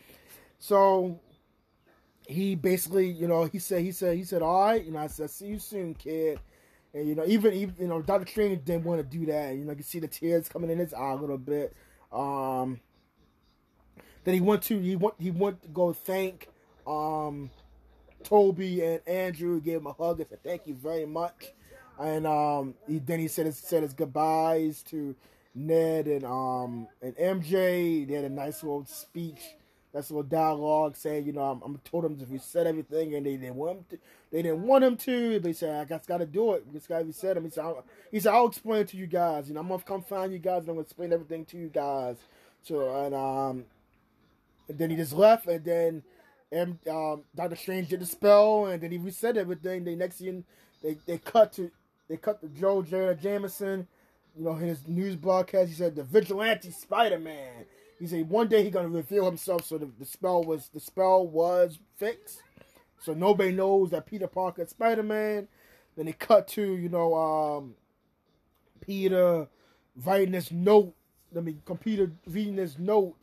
[0.58, 1.20] So
[2.26, 4.84] he basically, you know, he said, he said, he said, all right.
[4.84, 6.40] You know, I said, see you soon, kid.
[6.94, 9.56] And, you know, even, even you know, Doctor Strange didn't want to do that.
[9.56, 11.74] You know, you can see the tears coming in his eye a little bit.
[12.10, 12.80] Um,
[14.24, 16.48] then he went to, he went, he went to go thank,
[16.86, 17.50] um,
[18.28, 21.52] Tobey and Andrew, gave him a hug and said, thank you very much.
[21.98, 25.14] And, um, he, then he said his, said his goodbyes to,
[25.54, 28.06] Ned and um and MJ.
[28.06, 29.40] They had a nice little speech,
[29.92, 33.36] nice little dialogue saying, you know, I'm, I'm told him to reset everything, and they
[33.36, 33.98] didn't want him to.
[34.30, 35.40] They didn't want him to.
[35.40, 36.72] They said, I guess got to do it.
[36.72, 37.44] This guy reset him.
[37.44, 39.48] He said, I'll, he said, I'll explain it to you guys.
[39.48, 41.68] You know, I'm gonna come find you guys, and I'm gonna explain everything to you
[41.68, 42.16] guys.
[42.62, 43.64] So and um,
[44.68, 46.02] and then he just left, and then.
[46.50, 49.84] And um, Doctor Strange did the spell, and then he reset everything.
[49.84, 50.44] They next thing
[50.82, 51.70] they they cut to
[52.08, 53.86] they cut to Joe Jonah Jameson
[54.38, 57.64] you know, his news broadcast, he said the vigilante Spider-Man.
[57.98, 61.26] He said one day he's gonna reveal himself, so the, the spell was the spell
[61.26, 62.42] was fixed,
[63.00, 65.48] so nobody knows that Peter Parker is Spider-Man.
[65.96, 67.74] Then they cut to you know um,
[68.80, 69.48] Peter
[70.04, 70.94] writing this note.
[71.36, 73.16] I mean, computer reading this note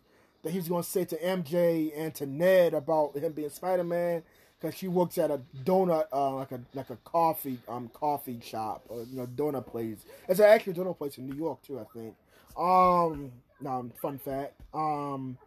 [0.45, 4.21] that he's gonna say to MJ and to Ned about him being Spider-Man
[4.61, 8.83] because she works at a donut, uh, like a like a coffee um coffee shop
[8.87, 10.05] or you know donut place.
[10.29, 12.15] It's an actual donut place in New York too, I think.
[12.55, 14.53] Um, no, fun fact.
[14.71, 15.39] Um,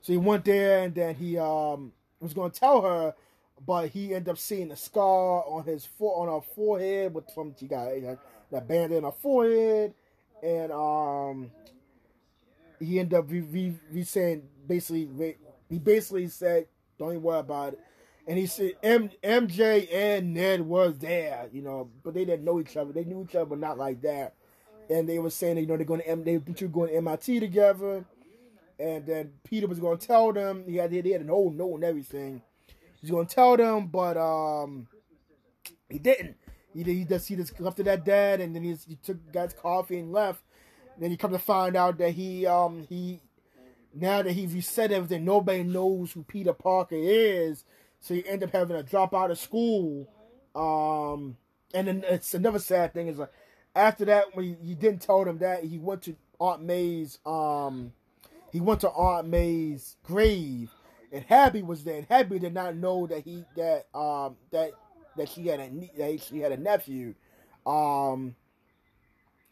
[0.00, 3.14] so he went there and then he um was gonna tell her,
[3.66, 7.54] but he ended up seeing a scar on his foot on her forehead with from
[7.60, 7.90] she got
[8.50, 9.92] that band in her forehead,
[10.42, 11.50] and um
[12.82, 15.36] he ended up re, re, re saying basically
[15.68, 16.66] he basically said
[16.98, 17.80] don't even worry about it.
[18.26, 22.60] And he said M- MJ and Ned was there, you know, but they didn't know
[22.60, 22.92] each other.
[22.92, 24.34] They knew each other, but not like that.
[24.88, 26.96] And they were saying that, you know, they're going to M- they two going to
[26.96, 28.04] MIT together.
[28.78, 30.64] And then Peter was going to tell them.
[30.66, 32.42] He had, he had an old note and everything.
[33.00, 34.86] He's going to tell them, but um,
[35.88, 36.36] he didn't.
[36.72, 39.52] He he just he just left it at that, and then he, he took guy's
[39.52, 40.42] coffee and left.
[40.98, 43.20] Then you come to find out that he um he
[43.94, 47.64] now that he reset everything, nobody knows who Peter Parker is,
[48.00, 50.08] so he end up having to drop out of school.
[50.54, 51.36] Um,
[51.74, 53.32] and then it's another sad thing is like
[53.74, 57.92] after that when he, he didn't tell them that he went to Aunt May's um
[58.50, 60.70] he went to Aunt May's grave.
[61.10, 64.72] And Happy was there and Happy did not know that he that um that
[65.16, 67.14] that she had a that she had a nephew.
[67.66, 68.34] Um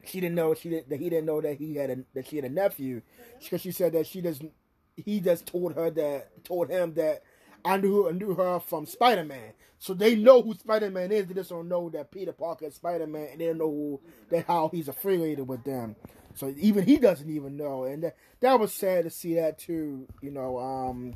[0.05, 2.36] she didn't know she did, that he didn't know that he had a that she
[2.36, 3.02] had a nephew
[3.43, 4.52] because she said that she doesn't
[4.97, 7.22] he just told her that told him that
[7.64, 9.52] I knew I knew her from Spider Man.
[9.78, 11.27] So they know who Spider Man is.
[11.27, 14.01] They just don't know that Peter Parker is Spider Man, and they don't know who,
[14.28, 15.97] that how he's affiliated with them.
[16.35, 20.06] So even he doesn't even know, and that, that was sad to see that too.
[20.20, 21.14] You know, um,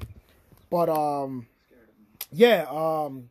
[0.71, 1.47] but um,
[2.33, 3.31] yeah, um,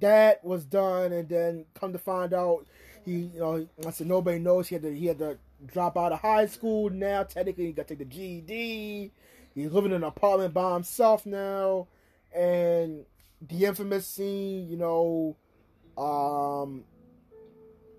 [0.00, 2.66] that was done, and then come to find out,
[3.06, 6.20] he you know said nobody knows he had to he had to drop out of
[6.20, 6.90] high school.
[6.90, 9.10] Now technically he got to take the GED.
[9.54, 11.86] He's living in an apartment by himself now
[12.34, 13.06] and
[13.40, 15.36] the infamous scene, you know,
[15.96, 16.84] um,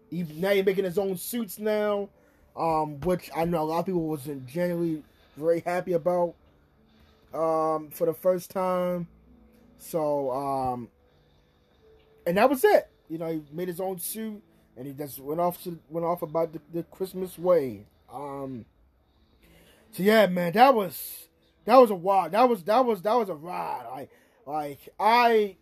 [0.10, 2.10] he, now he's making his own suits now,
[2.56, 5.04] um, which I know a lot of people wasn't generally
[5.36, 6.36] very happy about,
[7.34, 9.08] um, for the first time.
[9.80, 10.90] So, um,
[12.26, 12.90] and that was it.
[13.10, 14.42] You know, he made his own suit,
[14.78, 17.86] and he just went off to went off about the, the Christmas way.
[18.14, 18.66] Um,
[19.92, 21.28] so yeah, man, that was
[21.66, 22.32] that was a wild.
[22.32, 23.86] That was that was that was a ride.
[23.90, 24.10] Like
[24.46, 25.56] like I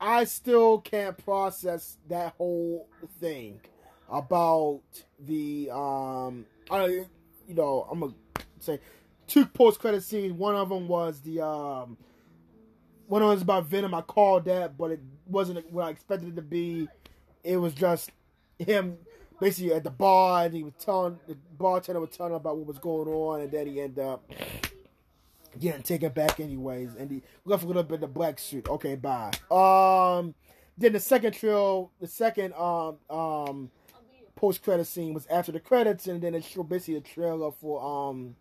[0.00, 2.88] I still can't process that whole
[3.20, 3.60] thing
[4.08, 4.82] about
[5.18, 6.86] the um I
[7.48, 8.14] you know, I'm gonna
[8.60, 8.80] say
[9.26, 10.32] two post credit scenes.
[10.32, 11.96] One of them was the um
[13.08, 13.94] one of them was about Venom.
[13.94, 16.88] I called that, but it wasn't what I expected it to be.
[17.46, 18.10] It was just
[18.58, 18.98] him
[19.40, 22.66] basically at the bar and he was telling the bartender was telling him about what
[22.66, 24.30] was going on and then he ended up
[25.60, 26.94] getting taken back anyways.
[26.98, 28.68] And he left a little bit of the black suit.
[28.68, 29.32] Okay, bye.
[29.50, 30.34] Um,
[30.78, 33.70] then the second trail, the second um um
[34.34, 38.10] post credit scene was after the credits, and then it showed basically a trailer for
[38.10, 38.36] um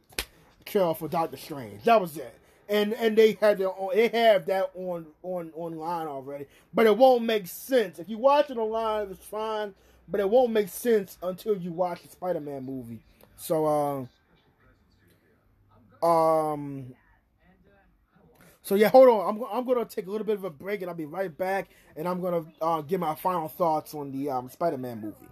[0.65, 1.83] trailer for Doctor Strange.
[1.83, 2.33] That was it.
[2.67, 6.97] And and they had their own, they have that on on online already, but it
[6.97, 9.11] won't make sense if you watch it online.
[9.11, 9.75] It's fine,
[10.07, 13.01] but it won't make sense until you watch the Spider Man movie.
[13.37, 14.09] So um.
[16.03, 16.93] Um,
[18.61, 19.35] so yeah, hold on.
[19.35, 21.69] I'm I'm gonna take a little bit of a break, and I'll be right back.
[21.95, 25.27] And I'm gonna uh, give my final thoughts on the um, Spider-Man movie.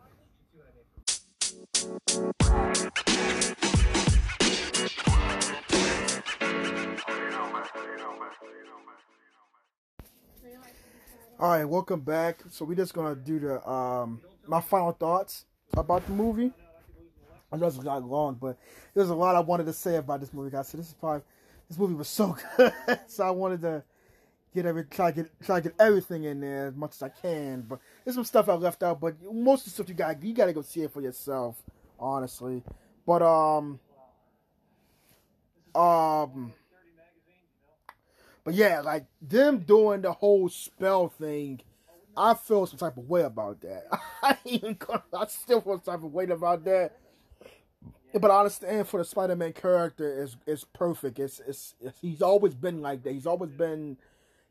[11.40, 12.40] All right, welcome back.
[12.50, 15.46] So we're just gonna do the um, my final thoughts
[15.76, 16.52] about the movie.
[17.52, 18.58] I know it's not long, but
[18.94, 20.70] there's a lot I wanted to say about this movie, guys.
[20.70, 21.22] So this is probably
[21.70, 22.74] this movie was so good,
[23.08, 23.84] so I wanted to
[24.54, 27.10] get every try to get try to get everything in there as much as I
[27.10, 27.62] can.
[27.62, 30.34] But there's some stuff I left out, but most of the stuff you got you
[30.34, 31.56] got to go see it for yourself,
[32.00, 32.64] honestly.
[33.06, 33.80] But um,
[35.76, 36.54] um,
[38.44, 41.62] but yeah, like them doing the whole spell thing.
[42.16, 43.86] I feel some type of way about that.
[44.24, 44.78] I even
[45.18, 46.98] I still feel some type of way about that
[48.20, 51.20] but I understand for the Spider-Man character is is perfect.
[51.20, 53.14] It's, it's, it's he's always been like that.
[53.14, 53.98] He's always been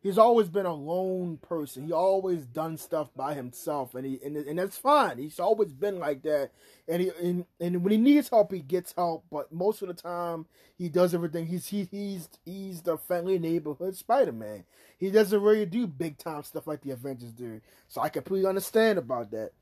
[0.03, 1.87] he's always been a lone person.
[1.87, 5.19] He always done stuff by himself, and he and, and that's fine.
[5.19, 6.51] He's always been like that.
[6.89, 9.25] And he and, and when he needs help, he gets help.
[9.31, 10.47] But most of the time,
[10.77, 11.47] he does everything.
[11.47, 14.65] He's he, he's he's the friendly neighborhood Spider Man.
[14.99, 17.61] He doesn't really do big time stuff like the Avengers do.
[17.89, 19.53] So I completely understand about that.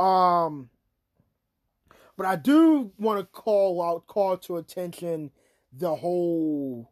[0.00, 0.70] Um
[2.16, 5.30] but I do want to call out, call to attention
[5.72, 6.90] the whole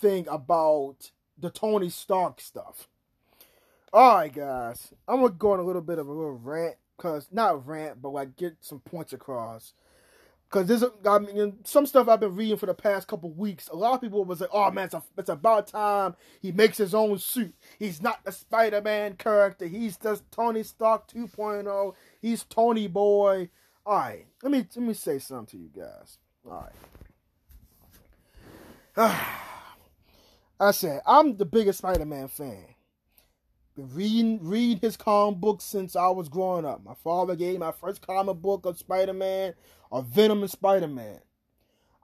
[0.00, 2.88] thing about the Tony Stark stuff.
[3.92, 7.28] All right, guys, I'm gonna go on a little bit of a little rant, cause
[7.32, 9.72] not rant, but like get some points across.
[10.48, 13.68] Cause there's, mean, some stuff I've been reading for the past couple weeks.
[13.68, 16.76] A lot of people was like, "Oh man, it's, a, it's about time he makes
[16.76, 17.54] his own suit.
[17.78, 19.66] He's not the Spider-Man character.
[19.66, 21.94] He's just Tony Stark 2.0.
[22.20, 23.50] He's Tony Boy."
[23.86, 26.18] All right, let me let me say something to you guys.
[26.44, 26.68] All
[28.96, 29.30] right.
[30.60, 32.66] I said I'm the biggest Spider-Man fan.
[33.74, 36.84] Been reading reading his comic books since I was growing up.
[36.84, 39.54] My father gave me my first comic book of Spider-Man,
[39.90, 41.20] of Venom and Spider-Man.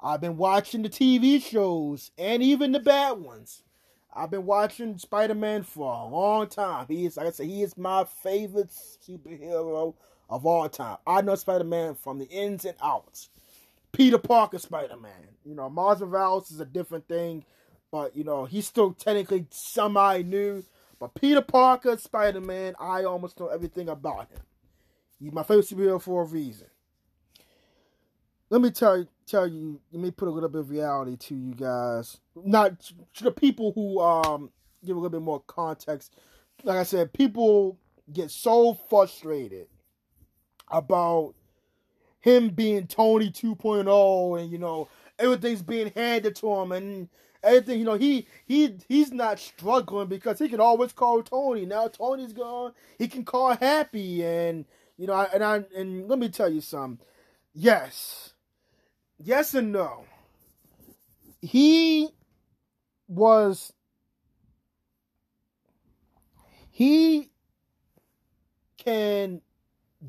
[0.03, 3.62] I've been watching the TV shows and even the bad ones.
[4.15, 6.87] I've been watching Spider Man for a long time.
[6.89, 9.95] He is, like I said, he is my favorite superhero
[10.31, 10.97] of all time.
[11.07, 13.28] I know Spider Man from the ins and outs.
[13.93, 15.12] Peter Parker Spider Man.
[15.45, 17.45] You know, Miles Morales is a different thing,
[17.97, 20.62] but you know, he's still technically semi new.
[21.01, 24.40] But Peter Parker Spider Man, I almost know everything about him.
[25.18, 26.66] He's my favorite superhero for a reason.
[28.51, 31.35] Let me tell you, tell you, let me put a little bit of reality to
[31.35, 32.18] you guys.
[32.35, 34.51] Not to the people who um
[34.85, 36.14] give a little bit more context.
[36.64, 37.78] Like I said, people
[38.12, 39.68] get so frustrated
[40.70, 41.35] about
[42.20, 47.09] him being Tony 2.0 and you know everything's being handed to him and
[47.47, 51.64] everything you know he he he's not struggling because he can always call Tony.
[51.66, 54.64] Now Tony's gone he can call Happy and
[54.97, 57.05] you know and I and let me tell you something.
[57.55, 58.35] Yes.
[59.18, 60.05] Yes and no.
[61.40, 62.09] He
[63.09, 63.73] was
[66.70, 67.31] he
[68.77, 69.40] can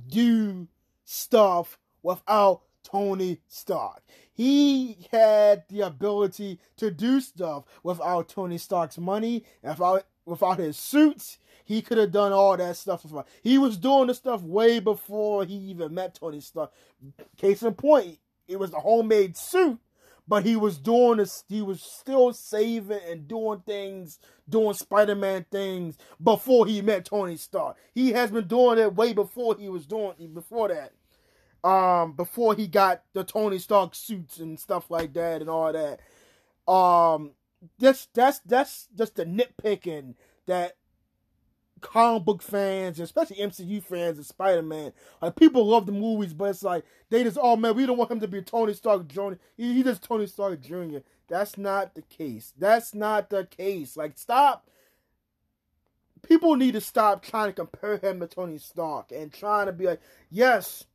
[0.08, 0.68] do
[1.06, 4.02] stuff without Tony Stark.
[4.38, 11.40] He had the ability to do stuff without Tony Stark's money, without without his suits.
[11.66, 13.04] He could have done all that stuff.
[13.42, 16.72] He was doing the stuff way before he even met Tony Stark.
[17.36, 19.80] Case in point, it was a homemade suit,
[20.28, 21.44] but he was doing this.
[21.50, 27.76] He was still saving and doing things, doing Spider-Man things before he met Tony Stark.
[27.96, 30.94] He has been doing it way before he was doing before that
[31.64, 36.00] um before he got the Tony Stark suits and stuff like that and all that.
[36.72, 37.32] Um
[37.80, 40.16] that's that's that's just the nitpicking
[40.46, 40.76] that
[41.82, 46.52] comic book fans, especially MCU fans and Spider Man, like people love the movies, but
[46.52, 49.34] it's like they just oh man, we don't want him to be Tony Stark Jr.
[49.56, 51.00] He, he just Tony Stark Jr.
[51.28, 52.54] That's not the case.
[52.58, 53.98] That's not the case.
[53.98, 54.70] Like stop.
[56.28, 59.86] People need to stop trying to compare him to Tony Stark and trying to be
[59.86, 60.86] like, yes,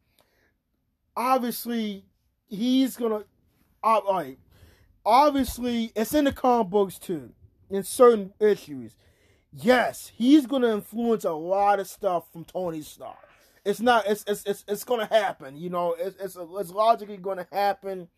[1.16, 2.04] obviously
[2.48, 3.24] he's gonna
[4.08, 4.38] like
[5.04, 7.32] obviously it's in the comic books too
[7.70, 8.94] in certain issues.
[9.52, 13.16] Yes he's gonna influence a lot of stuff from tony stark.
[13.64, 15.94] It's not it's it's it's, it's gonna happen you know?
[15.98, 18.08] It's, it's it's logically gonna happen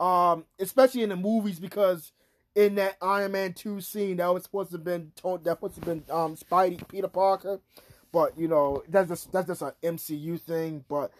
[0.00, 2.12] um especially in the movies because
[2.54, 5.74] in that iron man 2 scene that was supposed to have been that was supposed
[5.74, 7.60] to have been um spidey peter parker.
[8.10, 11.12] But you know that's just that's just an mcu thing but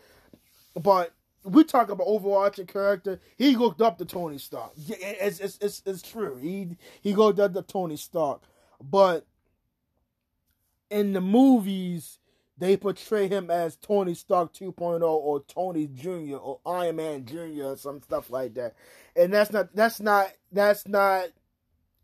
[0.75, 1.13] but
[1.45, 3.21] we talk about overarching character.
[3.37, 4.73] He looked up to Tony Stark.
[4.77, 6.37] It's it's it's, it's true.
[6.37, 8.43] He he looked up to Tony Stark,
[8.83, 9.27] but
[10.91, 12.19] in the movies
[12.59, 16.37] they portray him as Tony Stark 2.0 or Tony Jr.
[16.37, 17.65] or Iron Man Jr.
[17.65, 18.75] or some stuff like that.
[19.15, 21.29] And that's not that's not that's not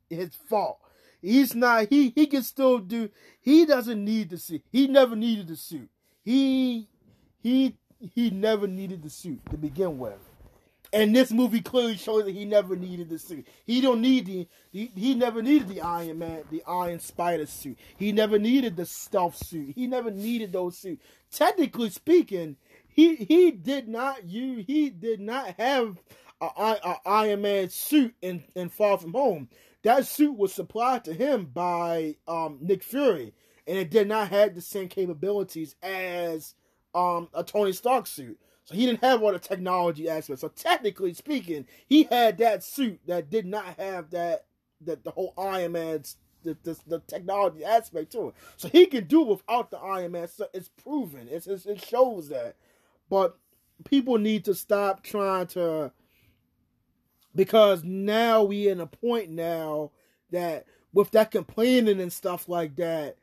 [0.09, 0.79] his fault.
[1.21, 4.63] He's not he he can still do he doesn't need the suit.
[4.71, 5.89] He never needed the suit.
[6.25, 6.89] He
[7.43, 7.77] he
[8.15, 10.19] he never needed the suit to begin with.
[10.93, 13.49] And this movie clearly shows that he never needed the suit.
[13.67, 17.77] He don't need the he, he never needed the Iron Man, the Iron Spider suit.
[17.97, 19.73] He never needed the stealth suit.
[19.75, 21.05] He never needed those suits.
[21.33, 22.57] Technically speaking,
[22.87, 25.99] he he did not you he did not have
[26.41, 29.49] a, a, a Iron Man suit in, in Far From Home.
[29.83, 33.35] That suit was supplied to him by um, Nick Fury,
[33.67, 36.55] and it did not have the same capabilities as
[36.95, 38.39] um a Tony Stark suit.
[38.65, 40.41] So he didn't have all the technology aspects.
[40.41, 44.47] So technically speaking, he had that suit that did not have that
[44.83, 48.35] that the whole Iron Man's the, the, the technology aspect to it.
[48.57, 50.29] So he can do without the Iron Man.
[50.29, 51.29] So it's proven.
[51.31, 52.57] It's, it's it shows that.
[53.11, 53.37] But
[53.85, 55.93] people need to stop trying to
[57.35, 59.91] because now we in a point now
[60.31, 63.17] that with that complaining and stuff like that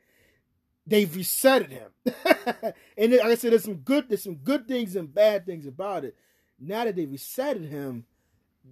[0.86, 1.90] they've resetted him.
[2.96, 6.04] and like I said, there's some good there's some good things and bad things about
[6.04, 6.16] it.
[6.58, 8.04] Now that they resetted him,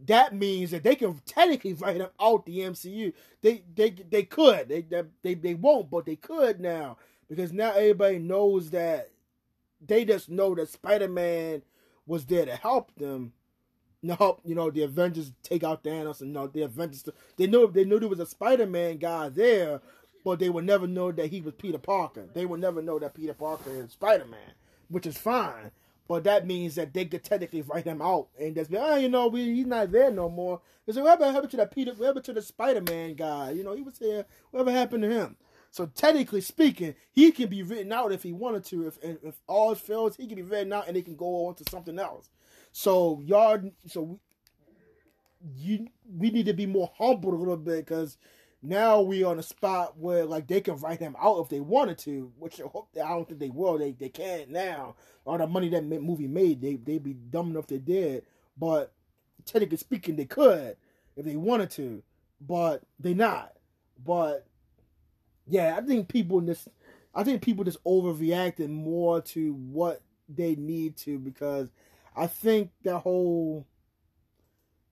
[0.07, 3.13] that means that they can technically write him out the MCU.
[3.43, 4.69] They they they could.
[4.69, 4.85] They
[5.23, 6.97] they they won't, but they could now
[7.29, 9.11] because now everybody knows that
[9.85, 11.63] they just know that Spider Man
[12.07, 13.33] was there to help them.
[14.19, 17.09] help you know the Avengers take out Thanos and you know the Avengers.
[17.37, 19.81] They know they knew there was a Spider Man guy there,
[20.25, 22.29] but they would never know that he was Peter Parker.
[22.33, 24.55] They would never know that Peter Parker is Spider Man,
[24.89, 25.71] which is fine.
[26.09, 29.09] But that means that they could technically write him out and just be, oh, you
[29.09, 30.61] know, we, he's not there no more.
[30.85, 33.83] Because whatever happened to that Peter, whatever to the Spider Man guy, you know, he
[33.83, 34.27] was here.
[34.51, 35.37] Whatever happened to him?
[35.71, 38.89] So technically speaking, he can be written out if he wanted to.
[38.89, 41.71] If if all fails, he can be written out and they can go on to
[41.71, 42.29] something else.
[42.73, 44.19] So y'all, so we,
[45.57, 45.87] you
[46.19, 48.19] we need to be more humble a little bit because
[48.63, 51.99] now we on a spot where like they can write him out if they wanted
[51.99, 53.79] to, which I don't think they will.
[53.79, 54.97] They they can't now.
[55.25, 58.25] All the money that movie made, they they'd be dumb enough they did.
[58.59, 58.93] But
[59.47, 60.77] technically speaking, they could
[61.17, 62.03] if they wanted to,
[62.41, 63.53] but they not.
[64.05, 64.47] But
[65.47, 66.69] yeah, I think people in this,
[67.15, 71.69] I think people just overreacted more to what they need to because
[72.17, 73.67] I think the whole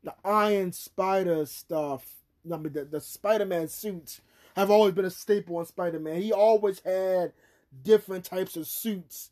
[0.02, 2.06] the Iron Spider stuff
[2.52, 4.20] I mean, the, the Spider Man suits
[4.56, 6.20] have always been a staple on Spider Man.
[6.20, 7.32] He always had
[7.82, 9.30] different types of suits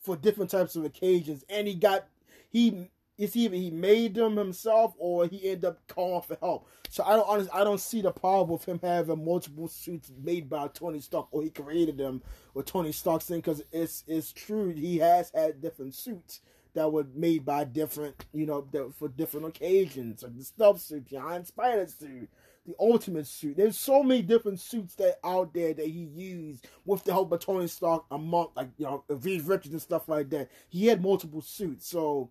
[0.00, 2.06] for different types of occasions, and he got
[2.50, 6.68] he it's either he made them himself or he ended up calling for help.
[6.88, 10.48] So I don't honestly, I don't see the problem with him having multiple suits made
[10.48, 12.22] by Tony Stark or he created them
[12.54, 16.40] with Tony Stark's thing because it's it's true he has had different suits
[16.74, 18.66] that were made by different, you know,
[18.98, 20.22] for different occasions.
[20.22, 22.28] Like the stealth suit, the Iron Spider suit,
[22.66, 23.56] the Ultimate suit.
[23.56, 27.40] There's so many different suits that out there that he used with the help of
[27.40, 30.50] Tony Stark, among like you know, Reed Richards and stuff like that.
[30.68, 32.30] He had multiple suits, so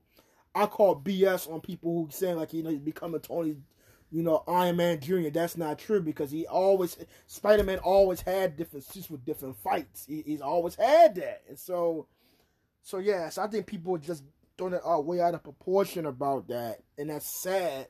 [0.55, 3.57] I call BS on people who saying like you know he's becoming Tony.
[4.13, 5.29] You know, Iron Man Jr.
[5.29, 6.97] That's not true because he always,
[7.27, 10.05] Spider Man always had different suits with different fights.
[10.05, 11.43] He, he's always had that.
[11.47, 12.07] And so,
[12.83, 14.25] so yes, I think people just
[14.57, 17.87] throwing it uh, way out of proportion about that, and that's sad.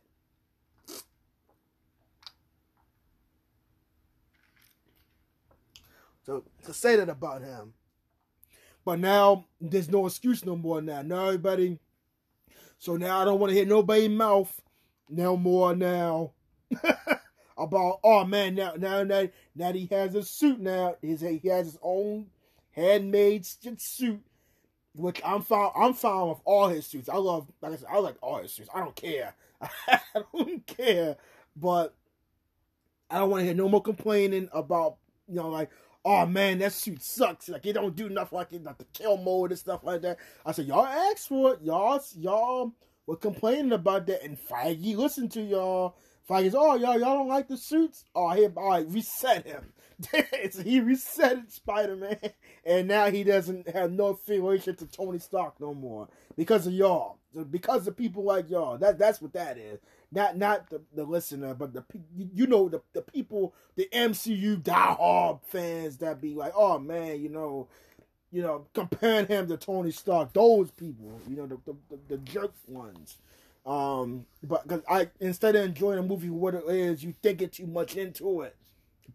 [6.24, 7.74] So to say that about him,
[8.86, 10.82] but now there's no excuse no more.
[10.82, 11.80] Now, now everybody.
[12.78, 14.60] So now I don't want to hear nobody mouth
[15.10, 16.32] no more now
[17.58, 20.96] about oh man now now now now he has a suit now.
[21.02, 22.28] His he has his own
[22.72, 24.22] handmade suit
[24.94, 25.72] which I'm fine.
[25.76, 27.10] I'm fine with all his suits.
[27.10, 28.70] I love, like I said, I like all his suits.
[28.74, 29.36] I don't care.
[29.62, 30.00] I
[30.34, 31.18] don't care.
[31.56, 31.96] But
[33.10, 35.70] I don't want to hear no more complaining about, you know, like,
[36.06, 37.50] oh man, that suit sucks.
[37.50, 40.18] Like it don't do nothing like it, like the kill mode and stuff like that.
[40.46, 41.62] I said, y'all asked for it.
[41.62, 42.74] Y'all, y'all
[43.06, 45.98] were complaining about that, and Feige listened to y'all.
[46.30, 48.06] Feige's, oh y'all, y'all don't like the suits.
[48.16, 49.74] Oh, here, all right, reset him.
[50.52, 52.20] so he reset Spider Man,
[52.66, 57.20] and now he doesn't have no affiliation to Tony Stark no more because of y'all,
[57.50, 58.78] because of people like y'all.
[58.78, 59.80] That that's what that is.
[60.14, 61.86] Not not the, the listener, but the
[62.34, 67.30] you know the the people, the MCU diehard fans that be like, oh man, you
[67.30, 67.68] know,
[68.32, 70.34] you know, comparing him to Tony Stark.
[70.34, 71.58] Those people, you know, the
[71.90, 73.20] the, the, jerk ones.
[73.66, 77.54] Um, but because I instead of enjoying a movie what it is, you think it
[77.54, 78.56] too much into it.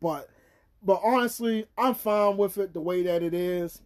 [0.00, 0.30] But
[0.82, 3.82] but honestly, I'm fine with it the way that it is.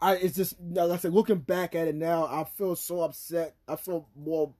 [0.00, 3.54] I it's just like I said, looking back at it now, I feel so upset.
[3.68, 4.54] I feel more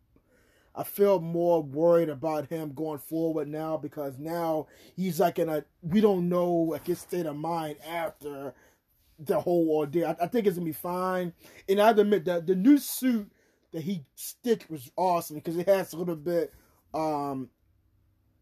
[0.75, 5.65] I feel more worried about him going forward now because now he's like in a
[5.83, 8.55] we don't know like his state of mind after
[9.19, 10.07] the whole ordeal.
[10.07, 11.33] I, I think it's gonna be fine.
[11.69, 13.31] And I admit that the new suit
[13.73, 16.53] that he stitched was awesome because it has a little bit
[16.95, 17.49] um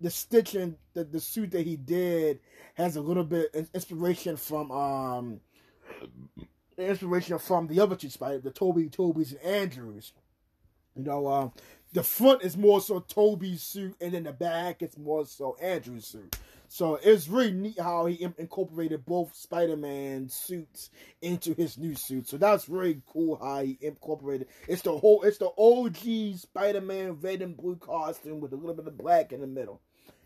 [0.01, 2.41] the stitching the, the suit that he did
[2.75, 5.41] has a little bit inspiration from um
[6.79, 10.13] inspiration from the other two spider the Tobey Tobey's and Andrews
[10.97, 11.53] you know um
[11.93, 16.07] the front is more so Tobey's suit and then the back is more so Andrew's
[16.07, 16.37] suit
[16.69, 20.91] so it's really neat how he incorporated both Spider-Man suits
[21.23, 22.29] into his new suit.
[22.29, 24.49] So that's really cool how he incorporated.
[24.69, 28.87] It's the whole, it's the OG Spider-Man red and blue costume with a little bit
[28.87, 29.81] of black in the middle.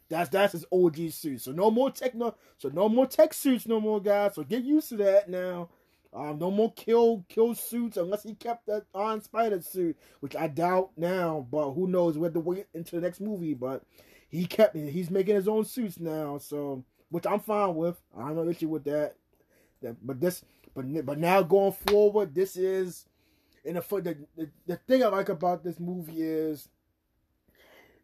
[0.09, 1.40] That's that's his OG suit.
[1.40, 2.34] So no more techno.
[2.59, 4.34] So no more tech suits no more, guys.
[4.34, 5.70] So get used to that now.
[6.14, 10.47] Um, no more kill kill suits unless he kept that on Spider suit, which I
[10.47, 11.47] doubt now.
[11.51, 12.18] But who knows?
[12.18, 13.55] We have to wait into the next movie.
[13.55, 13.82] But
[14.28, 18.01] he kept he's making his own suits now, so which I'm fine with.
[18.16, 19.14] I have no issue with that.
[19.80, 20.44] that but this,
[20.74, 23.06] but but now going forward, this is,
[23.64, 26.68] in the the, the the thing I like about this movie is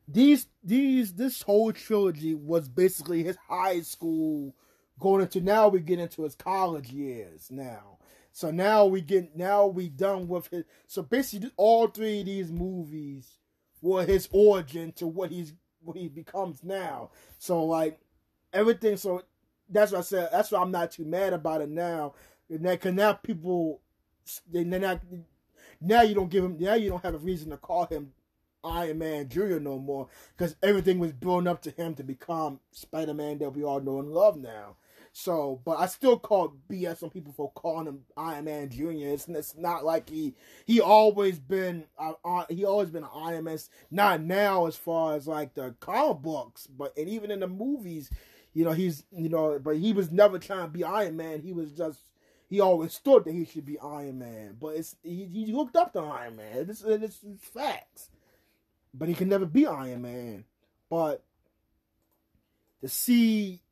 [0.07, 4.55] these these this whole trilogy was basically his high school
[4.99, 7.99] going into now we get into his college years now.
[8.33, 12.53] So now we get now we done with his so basically all three of these
[12.53, 13.39] movies
[13.81, 17.11] were his origin to what he's what he becomes now.
[17.39, 17.99] So like
[18.53, 19.23] everything so
[19.69, 22.15] that's what I said that's why I'm not too mad about it now.
[22.51, 23.81] Cause now people
[24.51, 25.01] they not
[25.81, 28.13] now you don't give him now you don't have a reason to call him
[28.65, 29.59] Iron Man Jr.
[29.61, 33.65] no more because everything was blown up to him to become Spider Man that we
[33.65, 34.77] all know and love now.
[35.21, 39.09] So, but I still call BS on people for calling him Iron Man Junior.
[39.09, 43.43] It's, it's not like he he always been uh, uh, he always been an Iron
[43.43, 43.59] Man.
[43.91, 48.11] Not now as far as like the comic books, but and even in the movies,
[48.55, 51.41] you know he's you know, but he was never trying to be Iron Man.
[51.41, 51.99] He was just
[52.49, 55.99] he always thought that he should be Iron Man, but it's he, he up to
[55.99, 56.71] Iron Man.
[56.71, 58.09] It's, it's facts,
[58.95, 60.45] but he can never be Iron Man.
[60.89, 61.25] But
[62.83, 63.63] to see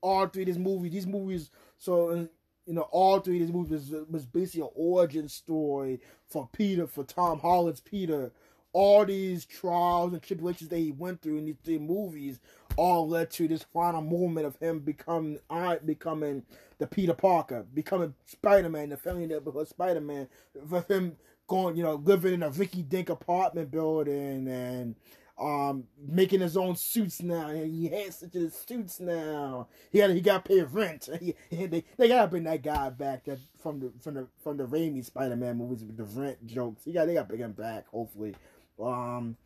[0.00, 2.24] all three of these movies, these movies, so uh,
[2.66, 7.04] you know, all three of these movies was, basically an origin story for Peter, for
[7.04, 8.30] Tom Holland's Peter.
[8.72, 12.38] All these trials and tribulations that he went through in these three movies
[12.76, 15.40] all led to this final moment of him becoming,
[15.84, 16.44] becoming
[16.78, 20.28] the Peter Parker, becoming Spider Man, the family neighborhood Spider Man,
[20.68, 21.16] for him
[21.48, 24.94] going, you know, living in a Vicky Dink apartment building and
[25.40, 27.48] um making his own suits now.
[27.48, 29.68] He has such a suits now.
[29.90, 31.08] He had he got paid rent.
[31.18, 34.56] He, he, they they gotta bring that guy back that from the from the from
[34.58, 36.84] the Raimi Spider Man movies with the rent jokes.
[36.84, 38.34] He got they got to bring him back hopefully.
[38.82, 39.36] Um,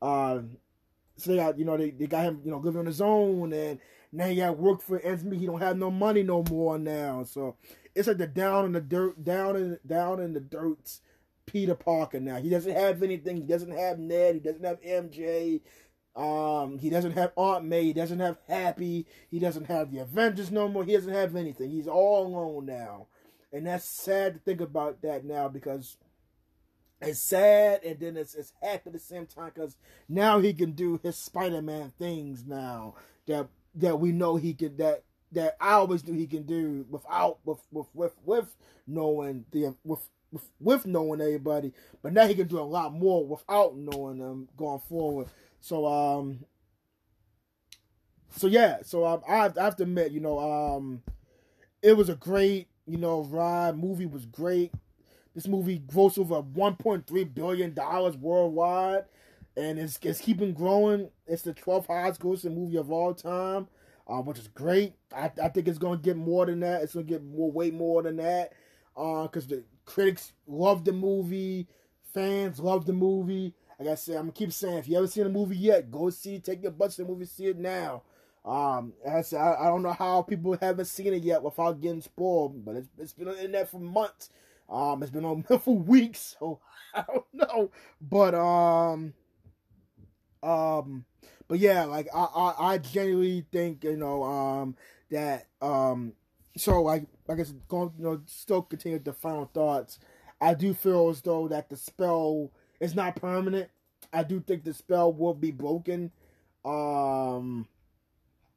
[0.00, 0.40] uh,
[1.16, 3.52] so they got you know they, they got him you know living on his own
[3.52, 3.78] and
[4.10, 7.24] now he got work for ends He don't have no money no more now.
[7.24, 7.56] So
[7.94, 11.00] it's like the down in the dirt, down in down in the dirts
[11.52, 12.36] Peter Parker now.
[12.36, 13.36] He doesn't have anything.
[13.36, 14.34] He doesn't have Ned.
[14.34, 15.60] He doesn't have MJ.
[16.16, 17.84] Um, he doesn't have Aunt May.
[17.84, 19.06] He doesn't have Happy.
[19.30, 20.84] He doesn't have the Avengers no more.
[20.84, 21.70] He doesn't have anything.
[21.70, 23.08] He's all alone now,
[23.52, 25.98] and that's sad to think about that now because
[27.02, 29.76] it's sad and then it's it's happy at the same time because
[30.08, 32.94] now he can do his Spider-Man things now
[33.26, 37.38] that that we know he could that that I always knew he can do without
[37.44, 38.56] with with with, with
[38.86, 40.08] knowing the with
[40.60, 41.72] with, knowing everybody,
[42.02, 45.28] but now he can do a lot more without knowing them going forward.
[45.60, 46.40] So um,
[48.36, 51.02] so yeah, so um, I, I have to admit, you know, um,
[51.82, 53.76] it was a great, you know, ride.
[53.78, 54.72] Movie was great.
[55.34, 59.04] This movie grossed over 1.3 billion dollars worldwide,
[59.56, 61.10] and it's it's keeping growing.
[61.26, 63.68] It's the 12th highest grossing movie of all time,
[64.06, 64.94] uh, which is great.
[65.14, 66.82] I, I think it's to get more than that.
[66.82, 68.52] It's to get more, way more than that,
[68.96, 71.68] uh, the critics love the movie,
[72.12, 73.54] fans love the movie.
[73.78, 76.10] Like I said, I'm gonna keep saying, if you haven't seen the movie yet, go
[76.10, 78.02] see, take your butts to the movie, see it now.
[78.44, 82.00] Um, I said, I, I, don't know how people haven't seen it yet without getting
[82.00, 84.30] spoiled, but it's, it's been on the internet for months.
[84.68, 86.58] Um, it's been on for weeks, so
[86.94, 87.70] I don't know.
[88.00, 89.14] But um,
[90.42, 91.04] um,
[91.46, 94.76] but yeah, like I, I, I genuinely think you know um
[95.10, 96.14] that um
[96.56, 99.98] so like I guess going you know still continue the final thoughts.
[100.40, 102.50] I do feel as though that the spell
[102.80, 103.70] is not permanent.
[104.12, 106.10] I do think the spell will be broken.
[106.64, 107.66] Um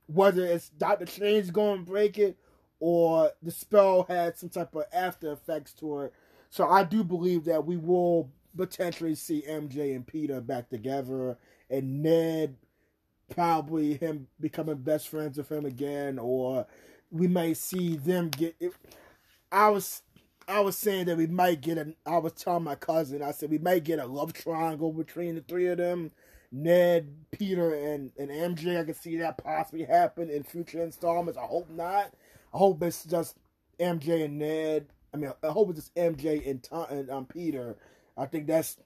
[0.08, 2.38] whether it's Doctor Strange going to break it
[2.80, 6.14] or the spell had some type of after effects to it.
[6.50, 11.38] So I do believe that we will potentially see MJ and Peter back together
[11.70, 12.56] and Ned
[13.34, 16.68] probably him becoming best friends with him again or
[17.16, 18.56] we might see them get.
[18.60, 18.74] It.
[19.52, 20.02] I was
[20.48, 21.94] I was saying that we might get a.
[22.06, 23.24] I was telling my cousin.
[23.24, 26.12] I said we might get a love triangle between the three of them.
[26.52, 28.80] Ned, Peter, and and MJ.
[28.80, 31.38] I can see that possibly happen in future installments.
[31.38, 32.14] I hope not.
[32.54, 33.38] I hope it's just
[33.80, 34.88] MJ and Ned.
[35.14, 37.78] I mean, I hope it's just MJ and Tom and um, Peter.
[38.18, 38.78] I think that's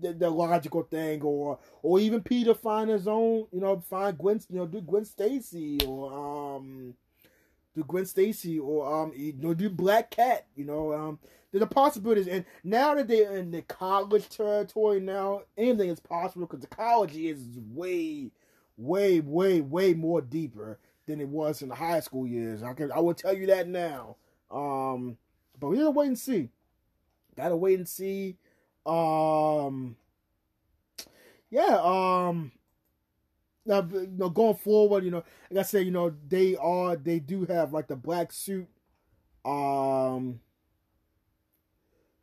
[0.00, 3.46] the, the, logical thing, or or even Peter find his own.
[3.52, 4.40] You know, find Gwen.
[4.50, 6.94] You know, do Gwen Stacy or um
[7.76, 10.46] do Gwen Stacy or um you know do Black Cat.
[10.56, 11.18] You know um
[11.52, 16.46] there's a possibility, and now that they're in the college territory, now anything is possible
[16.46, 17.40] because the college is
[17.72, 18.30] way,
[18.76, 22.62] way, way, way more deeper than it was in the high school years.
[22.62, 24.16] I can I will tell you that now.
[24.50, 25.18] Um,
[25.58, 26.50] but we gotta wait and see.
[27.36, 28.36] Gotta wait and see.
[28.84, 29.96] Um,
[31.50, 31.78] yeah.
[31.82, 32.52] Um,
[33.66, 37.18] now, you know, going forward, you know, like I said, you know, they are they
[37.18, 38.68] do have like the black suit,
[39.44, 40.40] um,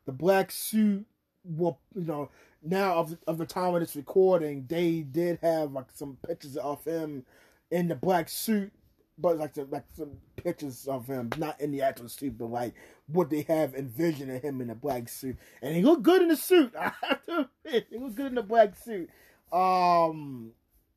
[0.05, 1.05] the black suit.
[1.43, 2.29] Well, you know,
[2.61, 6.83] now of of the time of this recording, they did have like some pictures of
[6.85, 7.25] him
[7.71, 8.71] in the black suit,
[9.17, 12.73] but like the, like some pictures of him, not in the actual suit, but like
[13.07, 16.29] what they have envisioned of him in the black suit, and he looked good in
[16.29, 16.73] the suit.
[16.79, 19.09] I have to admit, he looked good in the black suit.
[19.51, 20.53] Um,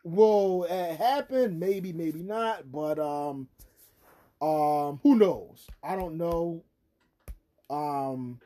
[0.07, 1.59] will it happen?
[1.59, 2.71] Maybe, maybe not.
[2.71, 3.49] But um,
[4.41, 5.67] um, who knows?
[5.83, 6.65] I don't know.
[7.71, 8.41] Um,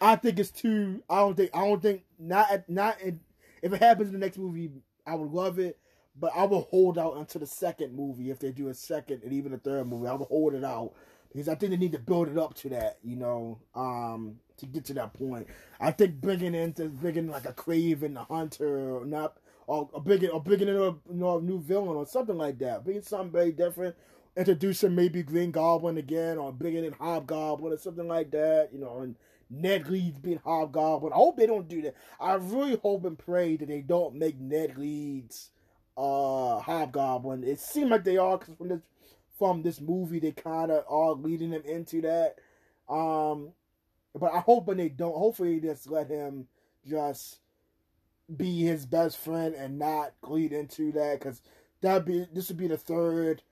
[0.00, 1.02] I think it's too.
[1.10, 1.50] I don't think.
[1.54, 2.68] I don't think not.
[2.68, 3.20] Not in,
[3.62, 4.70] if it happens in the next movie,
[5.06, 5.78] I would love it.
[6.18, 9.32] but I will hold out until the second movie if they do a second and
[9.32, 10.08] even a third movie.
[10.08, 10.94] I will hold it out
[11.32, 14.66] because I think they need to build it up to that, you know, um, to
[14.66, 15.46] get to that point.
[15.80, 19.36] I think bringing into bringing like a Kraven, a Hunter, or not,
[19.66, 22.58] or, or bringing or bringing in a you know, a new villain or something like
[22.58, 22.84] that.
[22.84, 23.94] Bringing something very different.
[24.36, 29.00] Introducing maybe Green Goblin again, or bringing in Hobgoblin or something like that, you know,
[29.00, 29.16] and
[29.48, 31.12] Ned Leeds being Hobgoblin.
[31.12, 31.94] I hope they don't do that.
[32.20, 35.50] I really hope and pray that they don't make Ned Leeds
[35.96, 37.44] uh Hobgoblin.
[37.44, 38.80] It seemed like they are because from this
[39.38, 42.36] from this movie they kind of are leading them into that.
[42.88, 43.52] Um,
[44.14, 45.16] but I hope when they don't.
[45.16, 46.46] Hopefully, just let him
[46.86, 47.38] just
[48.34, 51.42] be his best friend and not lead into that because
[51.82, 53.42] that be this would be the third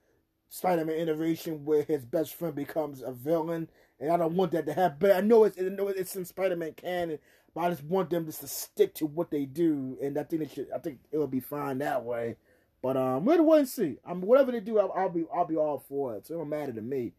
[0.49, 3.69] Spider-Man iteration where his best friend becomes a villain,
[3.99, 4.99] and I don't want that to happen.
[5.01, 7.19] But I know it's I know it's in Spider-Man canon,
[7.55, 10.43] but I just want them just to stick to what they do, and I think
[10.43, 10.69] it should.
[10.75, 12.37] I think it'll be fine that way.
[12.83, 13.97] But um, we'll wait see.
[14.05, 16.27] I mean, whatever they do, I'll, I'll, be I'll be all for it.
[16.27, 17.15] So it don't matter to me.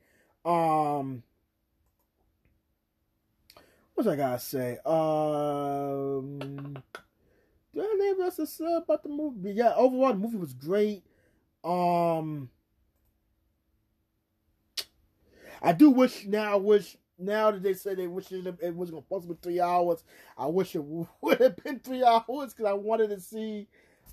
[0.46, 1.24] Um,
[3.96, 4.78] what I gotta say?
[4.86, 6.78] Um,
[7.76, 9.52] do I have else to say about the movie?
[9.52, 11.04] Yeah, overall the movie was great.
[11.64, 12.50] Um,
[15.62, 16.54] I do wish now.
[16.54, 20.04] I wish now that they say they wish it, it was to possibly three hours.
[20.38, 20.84] I wish it
[21.22, 23.68] would have been three hours because I wanted to see.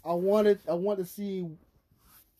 [0.04, 0.60] I wanted.
[0.68, 1.46] I wanted to see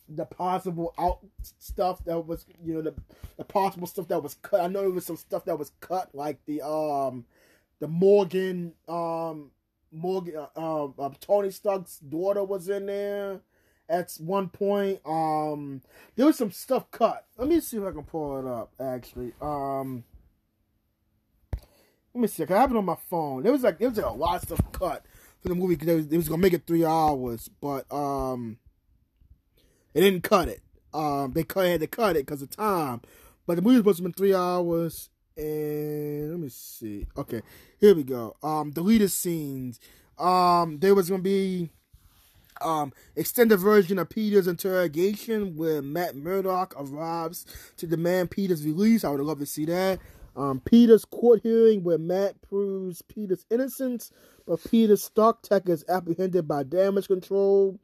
[0.09, 1.21] the possible out
[1.59, 2.95] stuff that was you know the
[3.37, 4.61] the possible stuff that was cut.
[4.61, 7.25] I know there was some stuff that was cut like the um
[7.81, 9.51] the Morgan um
[9.93, 13.41] Morgan uh, um, um Tony Stark's daughter was in there
[13.89, 15.01] at one point.
[15.05, 15.83] Um
[16.17, 17.27] there was some stuff cut.
[17.37, 19.33] Let me see if I can pull it up actually.
[19.41, 20.05] Um
[22.15, 22.45] let me see.
[22.45, 23.43] I have it on my phone.
[23.43, 25.05] There was like there was like a lot of stuff cut
[25.41, 28.59] for the movie because it was, was gonna make it three hours, but um
[29.93, 30.63] they didn't cut it.
[30.95, 33.01] Um, they cut, had to cut it because of time.
[33.47, 35.11] But the movie was supposed to be three hours.
[35.37, 37.07] And let me see.
[37.17, 37.43] Okay,
[37.81, 38.37] here we go.
[38.43, 39.81] Um, deleted scenes.
[40.19, 41.71] Um, there was gonna be
[42.61, 47.47] um extended version of Peter's interrogation where Matt Murdock arrives
[47.79, 49.05] to demand Peter's release.
[49.05, 49.99] I would love to see that.
[50.35, 54.11] Um, Peter's court hearing where Matt proves Peter's innocence,
[54.47, 57.79] but Peter's Stark tech is apprehended by damage control.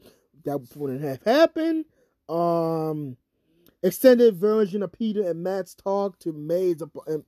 [0.44, 1.84] That wouldn't have happened.
[2.28, 3.16] Um,
[3.82, 6.82] extended version of Peter and Matt's talk to May's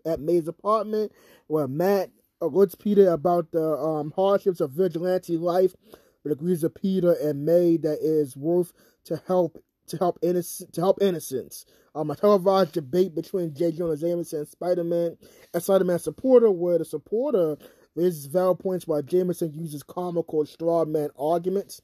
[0.05, 1.12] at May's apartment,
[1.47, 2.10] where Matt
[2.43, 5.74] alerts Peter about the um, hardships of vigilante life,
[6.22, 8.72] but agrees with Peter and May that it is worth
[9.05, 11.66] to help to help innocent to help innocence.
[11.94, 13.72] Um, a televised debate between J.
[13.72, 15.16] Jonah Jameson and Spider Man,
[15.52, 17.56] a Spider Man supporter, where the supporter
[17.97, 21.82] raises valid points while Jameson uses comical straw man arguments.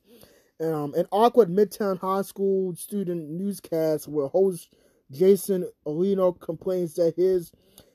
[0.58, 4.74] Um, an awkward Midtown High School student newscast where host
[5.10, 7.52] Jason Ionello complains that his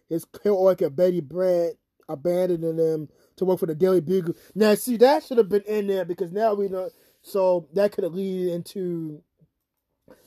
[0.10, 1.76] his coworker Betty Brant
[2.08, 4.36] abandoned him to work for the Daily Bugle.
[4.54, 6.90] Now, see, that should have been in there because now we know.
[7.22, 9.24] So that could lead into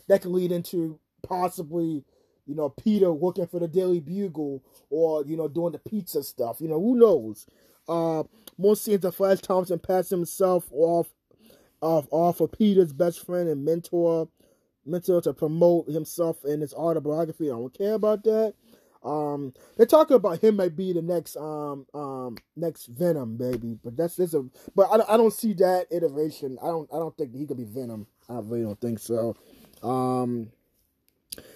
[0.08, 2.04] that could lead into possibly,
[2.46, 6.60] you know, Peter working for the Daily Bugle or you know doing the pizza stuff.
[6.60, 7.46] You know, who knows?
[7.86, 8.24] Uh,
[8.56, 11.08] more scenes of Flash Thompson passing himself off
[11.84, 14.28] off off of Peter's best friend and mentor,
[14.84, 17.50] mentor to promote himself in his autobiography.
[17.50, 18.54] I don't care about that.
[19.04, 23.96] Um, they're talking about him might be the next um um next Venom baby, but
[23.96, 24.44] that's this a
[24.74, 26.58] but I, I don't see that iteration.
[26.62, 28.06] I don't I don't think he could be Venom.
[28.28, 29.36] I really don't think so.
[29.82, 30.50] Um,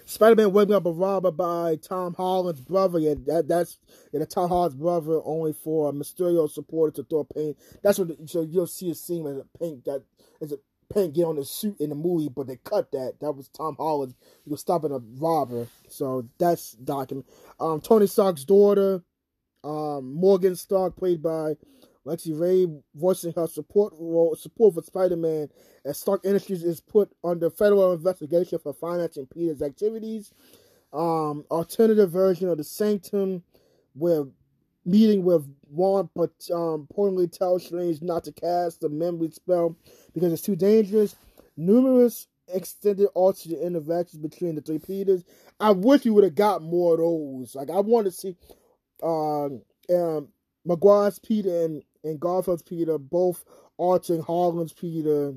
[0.05, 2.99] Spider-Man waking up a robber by Tom Holland's brother.
[2.99, 3.77] Yeah, that that's
[4.11, 7.57] yeah, the Tom Holland's brother only for a Mysterio supporter to throw paint.
[7.83, 10.03] That's what so you'll see a scene with a paint that
[10.41, 10.57] is a
[10.93, 13.15] paint get on the suit in the movie, but they cut that.
[13.21, 14.15] That was Tom Holland.
[14.45, 15.67] Was stopping a robber.
[15.87, 17.27] So that's document.
[17.59, 19.03] Um, Tony Stark's daughter,
[19.63, 21.55] um, Morgan Stark, played by
[22.09, 25.49] Lexi Rabe, voicing her support role, support for Spider-Man,
[25.85, 30.33] as Stark Industries is put under federal investigation for financing Peter's activities.
[30.91, 33.43] Um, alternative version of the Sanctum,
[33.93, 34.25] where
[34.85, 39.75] meeting with Wong, but um, importantly tells Strange not to cast the memory spell
[40.13, 41.15] because it's too dangerous.
[41.55, 45.23] Numerous extended alternate interactions between the three Peters.
[45.59, 47.55] I wish you would have got more of those.
[47.55, 48.35] Like I want to see
[49.03, 49.61] um,
[49.93, 50.29] um,
[50.65, 53.43] Maguire's Peter and, and Garfield's Peter both
[53.77, 55.33] altering Holland's Peter.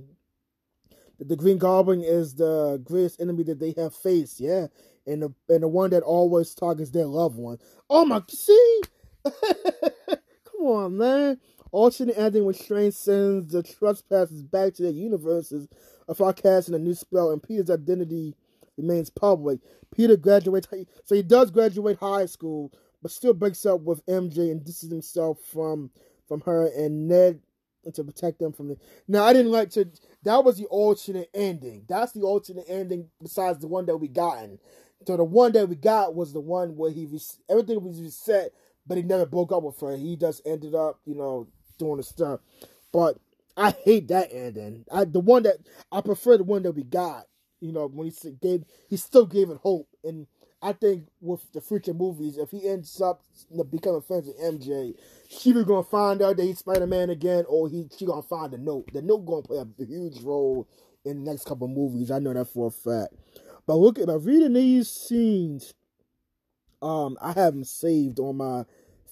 [1.19, 4.41] The Green Goblin is the greatest enemy that they have faced.
[4.41, 4.67] Yeah,
[5.07, 7.59] and the and the one that always targets their loved one.
[7.89, 8.81] Oh my, see.
[9.25, 11.41] Come on, man.
[11.71, 15.69] alternate ending which Strange sends the trespassers back to their universes
[16.09, 18.35] of casting a new spell, and Peter's identity
[18.77, 19.61] remains public.
[19.95, 20.69] Peter graduates,
[21.05, 25.39] so he does graduate high school, but still breaks up with MJ and distances himself
[25.53, 25.91] from
[26.29, 27.41] from her and Ned
[27.95, 28.77] to protect them from the.
[29.09, 29.89] Now I didn't like to.
[30.23, 31.85] That was the alternate ending.
[31.89, 34.59] That's the alternate ending besides the one that we gotten.
[35.07, 37.09] So the one that we got was the one where he
[37.51, 38.53] everything was reset,
[38.87, 39.97] but he never broke up with her.
[39.97, 42.41] He just ended up, you know, doing the stuff.
[42.93, 43.19] But
[43.57, 44.85] I hate that ending.
[44.93, 45.57] I the one that
[45.91, 47.27] I prefer the one that we got.
[47.61, 50.27] You know, when he gave, he still gave it hope, and
[50.63, 53.23] I think with the future movies, if he ends up
[53.71, 54.95] becoming friends with MJ,
[55.29, 58.53] she was gonna find out that he's Spider Man again, or he she gonna find
[58.53, 58.93] the note.
[58.93, 60.69] The note gonna play a huge role
[61.05, 62.13] in the next couple movies.
[62.13, 63.15] I know that for a fact.
[63.67, 65.75] But look at by reading these scenes,
[66.81, 68.65] um, I have them saved on my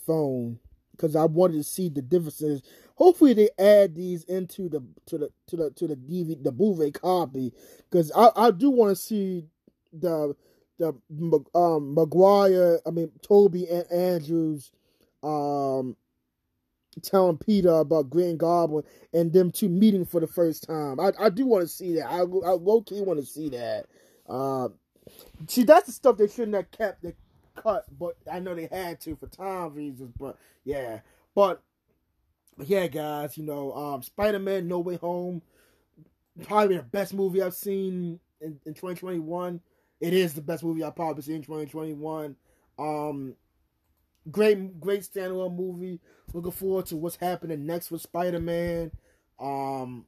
[0.07, 0.61] phone
[0.93, 2.63] because I wanted to see the differences.
[2.95, 6.93] Hopefully, they add these into the to the to the to the DVD the Blu-ray
[6.93, 7.53] copy
[7.91, 9.47] because I I do want to see
[9.93, 10.37] the
[10.81, 14.73] the um Maguire I mean Tobey and Andrews
[15.23, 15.97] um
[17.03, 20.99] telling Peter about Green Goblin and them two meeting for the first time.
[20.99, 22.07] I I do want to see that.
[22.07, 23.87] I I low key want to see that.
[24.29, 24.69] Uh,
[25.49, 27.03] see, that's the stuff they shouldn't have kept.
[27.03, 27.15] They
[27.57, 30.13] cut, but I know they had to for time reasons.
[30.19, 31.01] But yeah,
[31.35, 31.63] but,
[32.57, 35.43] but yeah, guys, you know, um, Spider Man No Way Home,
[36.43, 39.61] probably the best movie I've seen in, in 2021.
[40.01, 42.37] It is the best movie I've probably seen in 2021.
[42.79, 43.35] Um,
[44.31, 46.01] great, great standalone movie.
[46.33, 48.93] Looking forward to what's happening next with Spider Man.
[49.39, 50.07] Um,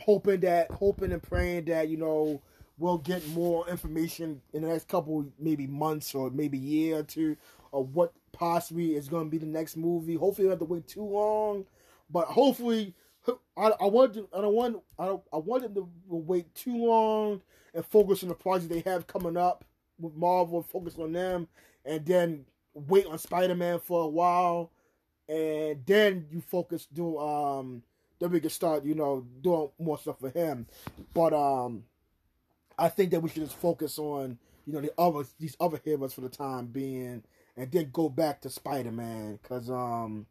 [0.00, 2.42] hoping that, hoping and praying that you know
[2.78, 7.36] we'll get more information in the next couple, maybe months or maybe year or two,
[7.72, 10.14] of what possibly is going to be the next movie.
[10.14, 11.64] Hopefully, we don't have to wait too long,
[12.10, 12.94] but hopefully,
[13.56, 16.76] I, I want to, I don't want I don't I want them to wait too
[16.76, 17.40] long
[17.74, 19.64] and focus on the project they have coming up
[19.98, 21.48] with Marvel, focus on them,
[21.84, 22.44] and then
[22.74, 24.70] wait on Spider Man for a while,
[25.28, 27.82] and then you focus do um
[28.18, 30.66] then we can start, you know, doing more stuff for him.
[31.12, 31.84] But um,
[32.78, 36.14] I think that we should just focus on, you know, the other these other heroes
[36.14, 37.22] for the time being,
[37.56, 40.26] and then go back to Spider Man because um,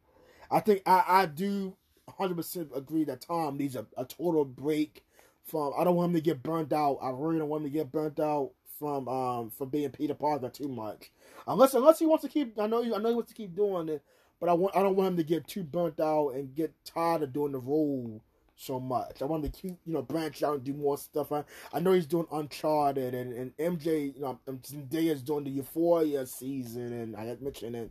[0.50, 1.76] I think I I do
[2.06, 5.04] 100 percent agree that Tom needs a, a total break
[5.44, 5.72] from.
[5.78, 6.98] I don't want him to get burnt out.
[7.02, 10.48] I really don't want him to get burnt out from um from being Peter Parker
[10.48, 11.10] too much.
[11.46, 12.58] Unless unless he wants to keep.
[12.58, 14.02] I know you I know he wants to keep doing it
[14.44, 17.22] but I want I don't want him to get too burnt out and get tired
[17.22, 18.20] of doing the role
[18.56, 19.22] so much.
[19.22, 21.32] I want him to keep you know branch out and do more stuff.
[21.32, 24.14] I, I know he's doing Uncharted and, and MJ.
[24.14, 27.90] You know, um, Zendaya's doing the Euphoria season, and I had mentioned it.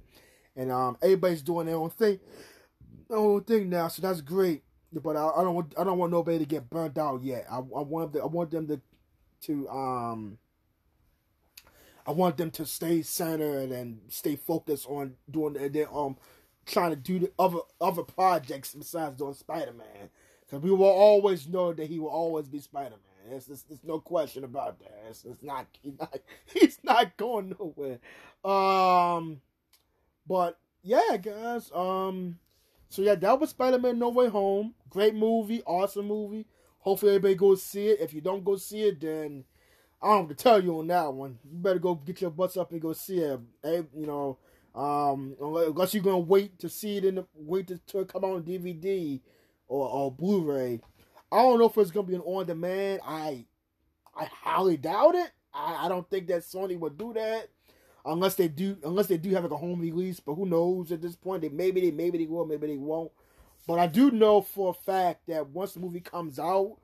[0.55, 2.19] And um, everybody's doing their own thing,
[3.09, 3.87] their own thing now.
[3.87, 4.63] So that's great.
[5.01, 7.45] But I, I don't want I don't want nobody to get burnt out yet.
[7.49, 8.81] I, I want them I want them to
[9.47, 10.37] to um
[12.05, 16.17] I want them to stay centered and stay focused on doing their, their um
[16.65, 20.09] trying to do the other other projects besides doing Spider Man.
[20.41, 23.29] Because we will always know that he will always be Spider Man.
[23.29, 25.05] There's, there's, there's, no question about that.
[25.09, 27.99] It's, it's not, he's not he's not going nowhere.
[28.43, 29.41] Um,
[30.27, 31.71] but yeah, guys.
[31.73, 32.37] Um,
[32.93, 34.75] so yeah, that was Spider Man No Way Home.
[34.87, 36.45] Great movie, awesome movie.
[36.77, 37.99] Hopefully everybody goes see it.
[37.99, 39.45] If you don't go see it, then
[39.99, 41.39] I don't have to tell you on that one.
[41.43, 43.39] You better go get your butts up and go see it.
[43.63, 44.37] Hey, you know,
[44.75, 48.35] um, unless you're gonna wait to see it in the wait to, to come out
[48.35, 49.19] on DVD
[49.67, 50.79] or, or Blu-ray.
[51.31, 52.99] I don't know if it's gonna be an on demand.
[53.03, 53.47] I
[54.15, 55.31] I highly doubt it.
[55.51, 57.47] I, I don't think that Sony would do that
[58.05, 60.19] unless they do unless they do have like a home release.
[60.19, 61.41] But who knows at this point?
[61.41, 63.11] They maybe they maybe they will, maybe they won't.
[63.67, 66.77] But I do know for a fact that once the movie comes out,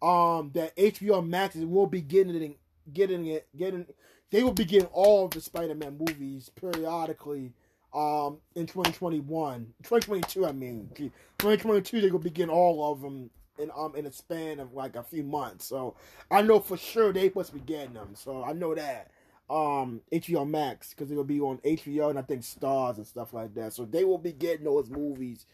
[0.00, 2.54] um, that HBO Max will be getting
[2.92, 3.86] getting it, getting.
[4.30, 7.52] They will be getting all the Spider-Man movies periodically.
[7.92, 13.30] Um, in 2021, 2022, I mean, 2022, they will be getting all of them
[13.60, 15.66] in um in a span of like a few months.
[15.66, 15.96] So
[16.30, 18.14] I know for sure they must be getting them.
[18.14, 19.10] So I know that
[19.50, 23.54] um HBO Max because it'll be on HBO and I think Starz and stuff like
[23.54, 23.72] that.
[23.72, 25.46] So they will be getting those movies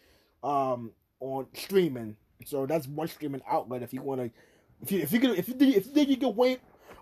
[0.43, 4.31] um on streaming so that's one streaming outlet if you want to.
[4.83, 6.61] If you if you can if you if you think you can wait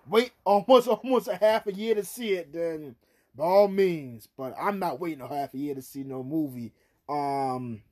[0.08, 2.94] wait almost almost a half a year to see it, then
[3.34, 4.28] by all means.
[4.36, 6.72] But I'm not waiting a half a year to see no movie.
[7.08, 7.82] Um.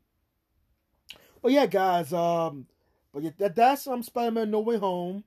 [1.42, 2.12] But yeah, guys.
[2.12, 2.66] Um.
[3.12, 5.24] But yeah, that, that's um Spider-Man No Way Home.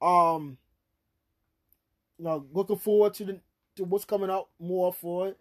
[0.00, 0.56] Um.
[2.22, 3.40] You know, looking forward to the
[3.74, 5.38] to what's coming out more for it.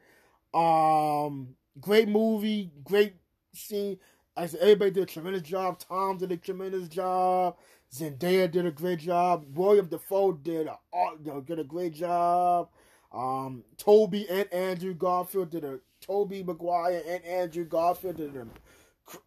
[0.51, 1.55] Um.
[1.79, 2.71] Great movie.
[2.83, 3.13] Great
[3.53, 3.99] scene.
[4.35, 5.77] I said everybody did a tremendous job.
[5.77, 7.55] Tom did a tremendous job.
[7.93, 9.45] Zendaya did a great job.
[9.53, 10.79] William Dafoe did a
[11.23, 12.69] you did a great job.
[13.13, 18.49] Um, Tobey and Andrew Garfield did a Tobey Maguire and Andrew Garfield did an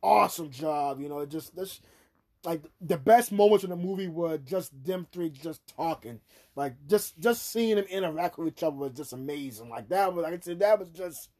[0.02, 1.00] awesome job.
[1.00, 1.80] You know, just this
[2.44, 6.20] like the best moments in the movie were just them three just talking.
[6.56, 9.68] Like just just seeing them interact with each other was just amazing.
[9.68, 11.30] Like that was like I said, that was just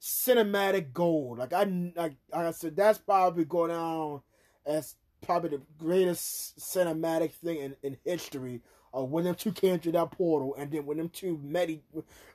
[0.00, 1.38] cinematic gold.
[1.38, 4.22] Like I like, like I said, that's probably going down
[4.64, 8.60] as probably the greatest cinematic thing in, in history
[8.92, 11.70] of when them two came through that portal and then when them two met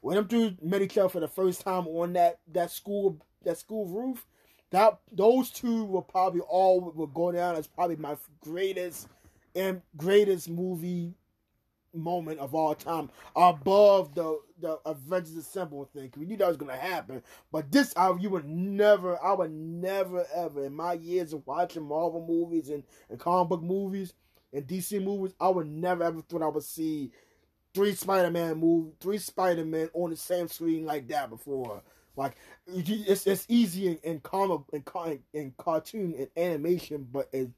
[0.01, 3.57] when them two met each other for the first time on that that school that
[3.57, 4.25] school roof
[4.71, 9.07] that those two will probably all will go down as probably my greatest
[9.55, 11.13] and greatest movie
[11.93, 16.11] moment of all time above the the Avengers Assemble thing.
[16.17, 20.25] We knew that was gonna happen, but this I you would never, I would never
[20.33, 24.13] ever in my years of watching Marvel movies and, and comic book movies
[24.53, 27.11] and DC movies, I would never ever thought I would see
[27.73, 31.81] three Spider Man move three Spider Man on the same screen like that before.
[32.15, 32.35] Like
[32.67, 34.83] it's it's easy in, in comic in,
[35.33, 37.53] in cartoon and animation, but in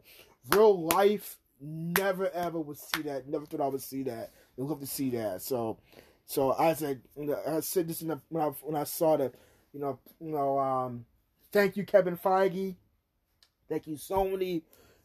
[0.52, 3.28] real life never ever would see that.
[3.28, 4.32] Never thought I would see that.
[4.58, 5.42] And love to see that.
[5.42, 5.78] So,
[6.26, 7.02] so I said,
[7.48, 9.32] I said this the, when I when I saw the,
[9.74, 11.06] you know, you know, um,
[11.52, 12.76] thank you Kevin Feige,
[13.70, 14.64] thank you Sony,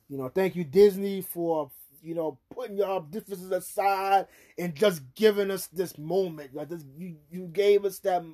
[0.08, 1.70] you know, thank you Disney for
[2.02, 4.26] you know putting your differences aside
[4.58, 6.54] and just giving us this moment.
[6.54, 8.24] Like this, you you gave us that,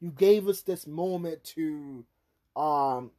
[0.00, 2.04] you gave us this moment to,
[2.56, 3.10] um,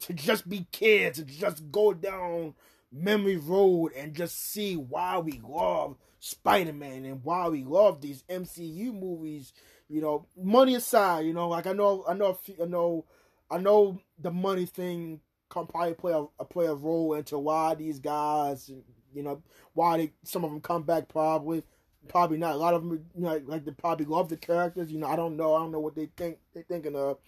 [0.00, 2.54] to just be kids, to just go down
[2.92, 8.22] memory road and just see why we love Spider Man and why we love these
[8.24, 9.52] MCU movies.
[9.88, 13.04] You know, money aside, you know, like I know, I know, I know,
[13.50, 17.98] I know the money thing can probably play a, play a role into why these
[17.98, 18.70] guys,
[19.14, 19.42] you know,
[19.72, 21.64] why they some of them come back probably.
[22.08, 22.54] Probably not.
[22.54, 24.90] A lot of them, you know, like they probably love the characters.
[24.90, 25.54] You know, I don't know.
[25.54, 27.18] I don't know what they think they're thinking of.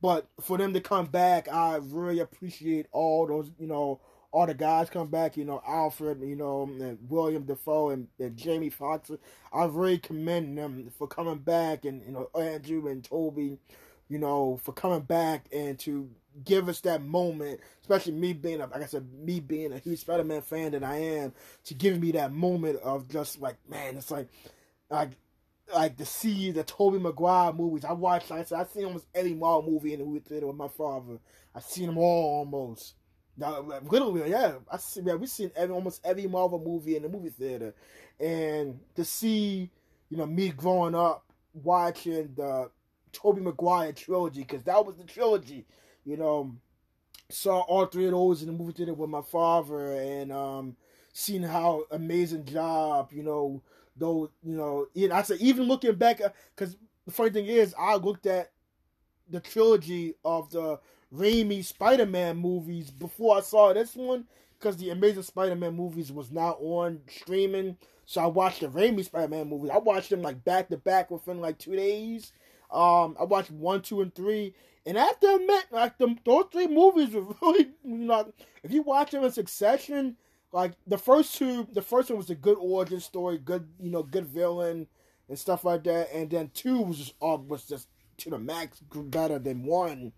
[0.00, 4.00] But for them to come back, I really appreciate all those, you know,
[4.32, 8.36] all the guys come back, you know, Alfred, you know, and William Dafoe and, and
[8.36, 9.10] Jamie Foxx.
[9.52, 13.58] I really commend them for coming back and, you know, Andrew and Tobey,
[14.08, 16.08] you know, for coming back and to
[16.44, 20.00] give us that moment, especially me being, a, like I said, me being a huge
[20.00, 21.32] Spider-Man fan that I am,
[21.64, 24.28] to give me that moment of just like, man, it's like,
[24.90, 25.10] like,
[25.74, 27.84] like to see the Tobey Maguire movies.
[27.84, 30.46] I watched, like I said, I seen almost every Marvel movie in the movie theater
[30.46, 31.18] with my father.
[31.54, 32.94] I seen them all almost.
[33.38, 35.00] Literally, yeah, I see.
[35.02, 37.74] Yeah, we've seen every almost every Marvel movie in the movie theater,
[38.18, 39.70] and to see,
[40.10, 41.24] you know, me growing up
[41.54, 42.70] watching the
[43.12, 45.64] Tobey Maguire trilogy because that was the trilogy,
[46.04, 46.54] you know,
[47.30, 50.76] saw all three of those in the movie theater with my father, and um,
[51.46, 53.62] how amazing job, you know,
[53.96, 56.20] those, you know, I said even looking back,
[56.54, 56.76] because
[57.06, 58.52] the funny thing is, I looked at
[59.30, 60.80] the trilogy of the
[61.14, 64.26] Raimi Spider Man movies before I saw this one
[64.58, 67.76] because the Amazing Spider Man movies was not on streaming.
[68.06, 69.70] So I watched the Raimi Spider Man movies.
[69.70, 72.32] I watched them like back to back within like two days.
[72.70, 74.54] Um, I watched one, two, and three.
[74.86, 78.32] And after I met like them, those three movies were really you know,
[78.62, 80.16] if you watch them in succession,
[80.52, 84.02] like the first two, the first one was a good origin story, good you know,
[84.02, 84.86] good villain
[85.28, 86.12] and stuff like that.
[86.12, 87.88] And then two was just uh, was just
[88.18, 90.12] to the max better than one.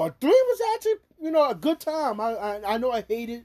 [0.00, 2.22] But three was actually, you know, a good time.
[2.22, 3.44] I, I, I know I hated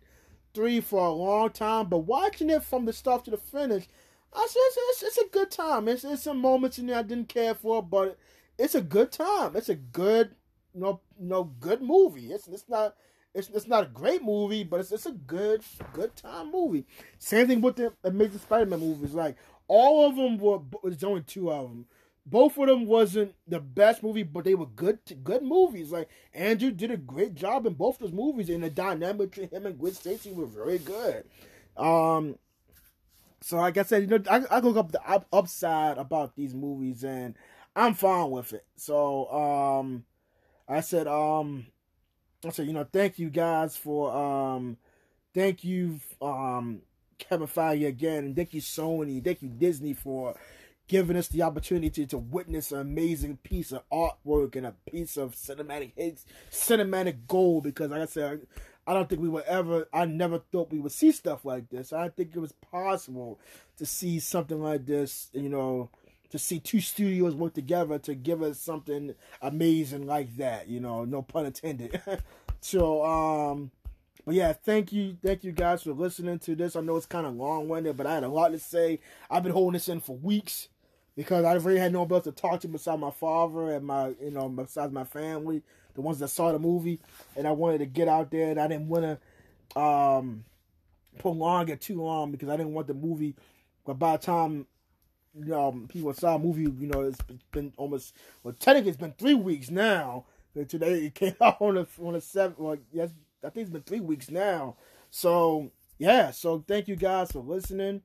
[0.53, 3.89] three for a long time, but watching it from the start to the finish,
[4.33, 5.89] I said it's, it's, it's a good time.
[5.89, 8.17] It's, it's some moments in there I didn't care for, but
[8.57, 9.57] it's a good time.
[9.57, 10.33] It's a good,
[10.73, 12.31] you know good movie.
[12.31, 12.95] It's it's not
[13.33, 15.61] it's, it's not a great movie, but it's it's a good
[15.91, 16.85] good time movie.
[17.19, 19.13] Same thing with the Amazing Spider-Man movies.
[19.13, 19.35] Like
[19.67, 21.85] all of them were, there's only two of them
[22.25, 25.91] both of them wasn't the best movie, but they were good good movies.
[25.91, 29.65] Like Andrew did a great job in both those movies, and the dynamic between him
[29.65, 31.25] and Gwen Stacy were very good.
[31.77, 32.37] Um,
[33.41, 36.53] so like I said, you know, I, I look up the up, upside about these
[36.55, 37.35] movies, and
[37.75, 38.65] I'm fine with it.
[38.75, 40.05] So um,
[40.67, 41.67] I said um,
[42.43, 44.77] I said you know, thank you guys for um,
[45.35, 46.81] thank you um,
[47.19, 50.35] Kevin Feige again, and thank you Sony, thank you Disney for
[50.87, 55.35] giving us the opportunity to witness an amazing piece of artwork and a piece of
[55.35, 57.63] cinematic hits, cinematic gold.
[57.63, 58.47] Because, like I said,
[58.87, 61.91] I don't think we would ever, I never thought we would see stuff like this.
[61.91, 63.39] I think it was possible
[63.77, 65.89] to see something like this, you know,
[66.29, 71.05] to see two studios work together to give us something amazing like that, you know,
[71.05, 72.01] no pun intended.
[72.61, 73.69] So um,
[74.25, 76.75] but yeah, thank you, thank you guys for listening to this.
[76.75, 78.99] I know it's kind of long winded, but I had a lot to say.
[79.29, 80.69] I've been holding this in for weeks
[81.15, 84.31] because I really had nobody else to talk to besides my father and my, you
[84.31, 85.63] know, besides my family,
[85.93, 86.99] the ones that saw the movie,
[87.35, 89.19] and I wanted to get out there, and I didn't want
[89.75, 90.43] to um,
[91.19, 93.35] prolong it too long because I didn't want the movie.
[93.85, 94.67] But by the time
[95.37, 97.19] you know, people saw a movie, you know, it's
[97.51, 100.25] been almost well, technically it's been three weeks now.
[100.69, 102.59] Today it came out on the on the seventh.
[102.59, 103.09] Well, yes,
[103.43, 104.77] I think it's been three weeks now.
[105.11, 108.01] So yeah, so thank you guys for listening.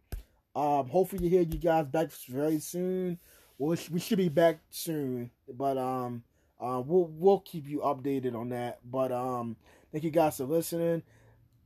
[0.55, 3.19] Um, hopefully you hear you guys back very soon.
[3.59, 6.25] Well, we should be back soon, but um,
[6.59, 8.79] uh, we'll we'll keep you updated on that.
[8.85, 9.57] But um,
[9.93, 11.03] thank you guys for listening.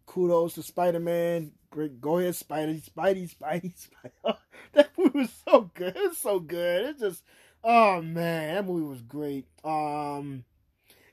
[0.06, 1.52] Kudos to Spider Man.
[1.70, 3.73] Great, go ahead, Spidey, Spidey, Spidey,
[4.24, 4.36] Spidey.
[4.74, 5.94] that movie was so good.
[5.97, 6.86] It's so good.
[6.90, 7.23] It's just,
[7.62, 9.47] oh man, that movie was great.
[9.65, 10.44] Um,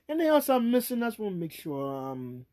[0.08, 1.00] anything else I'm missing?
[1.00, 2.10] Just want to make sure.
[2.10, 2.46] Um,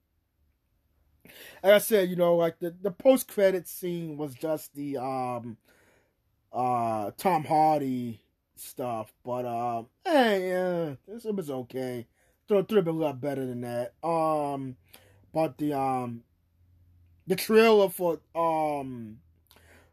[1.64, 5.57] like I said, you know, like the, the post credit scene was just the um
[6.51, 8.22] uh Tom Hardy
[8.56, 12.07] stuff, but um hey yeah, it was okay.
[12.47, 13.93] Throw through a lot better than that.
[14.03, 14.76] Um
[15.34, 16.23] but the um
[17.27, 19.19] the trailer for um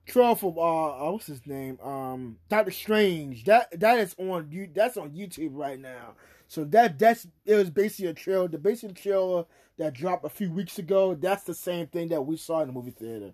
[0.06, 1.78] trailer for uh, uh what's his name?
[1.80, 3.44] Um Doctor Strange.
[3.44, 6.14] That that is on you that's on YouTube right now.
[6.48, 8.48] So that that's it was basically a trailer.
[8.48, 9.44] The basic trailer
[9.78, 11.14] that dropped a few weeks ago.
[11.14, 13.32] That's the same thing that we saw in the movie theater.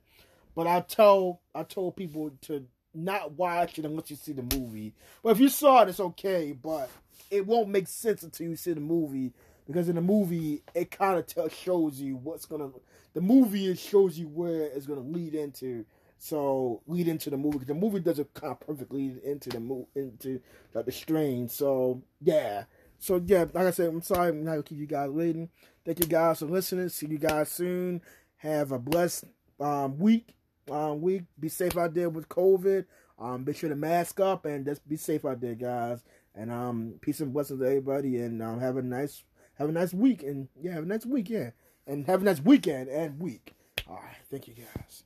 [0.55, 4.95] But I tell I told people to not watch it unless you see the movie.
[5.23, 6.53] But if you saw it, it's okay.
[6.53, 6.91] But
[7.31, 9.33] it won't make sense until you see the movie
[9.67, 12.71] because in the movie it kind of shows you what's gonna.
[13.15, 15.85] The movie it shows you where it's gonna lead into.
[16.19, 17.65] So lead into the movie.
[17.65, 20.41] The movie doesn't kind of perfectly into the move into
[20.75, 21.49] like the strain.
[21.49, 22.65] So yeah.
[22.99, 25.49] So yeah, like I said, I'm sorry I'm not gonna keep you guys waiting.
[25.85, 26.89] Thank you guys for listening.
[26.89, 28.03] See you guys soon.
[28.37, 29.25] Have a blessed
[29.61, 30.29] um, week.
[30.71, 31.25] Um, week.
[31.39, 32.85] Be safe out there with COVID.
[33.19, 36.03] Um, be sure to mask up and just be safe out there, guys.
[36.35, 38.19] And um, peace and blessings to everybody.
[38.19, 40.23] And um, have a nice have a nice week.
[40.23, 41.31] And yeah, have a nice week.
[41.31, 41.51] Yeah,
[41.87, 43.55] and have a nice weekend and week.
[43.89, 44.17] All right.
[44.31, 45.05] Thank you, guys.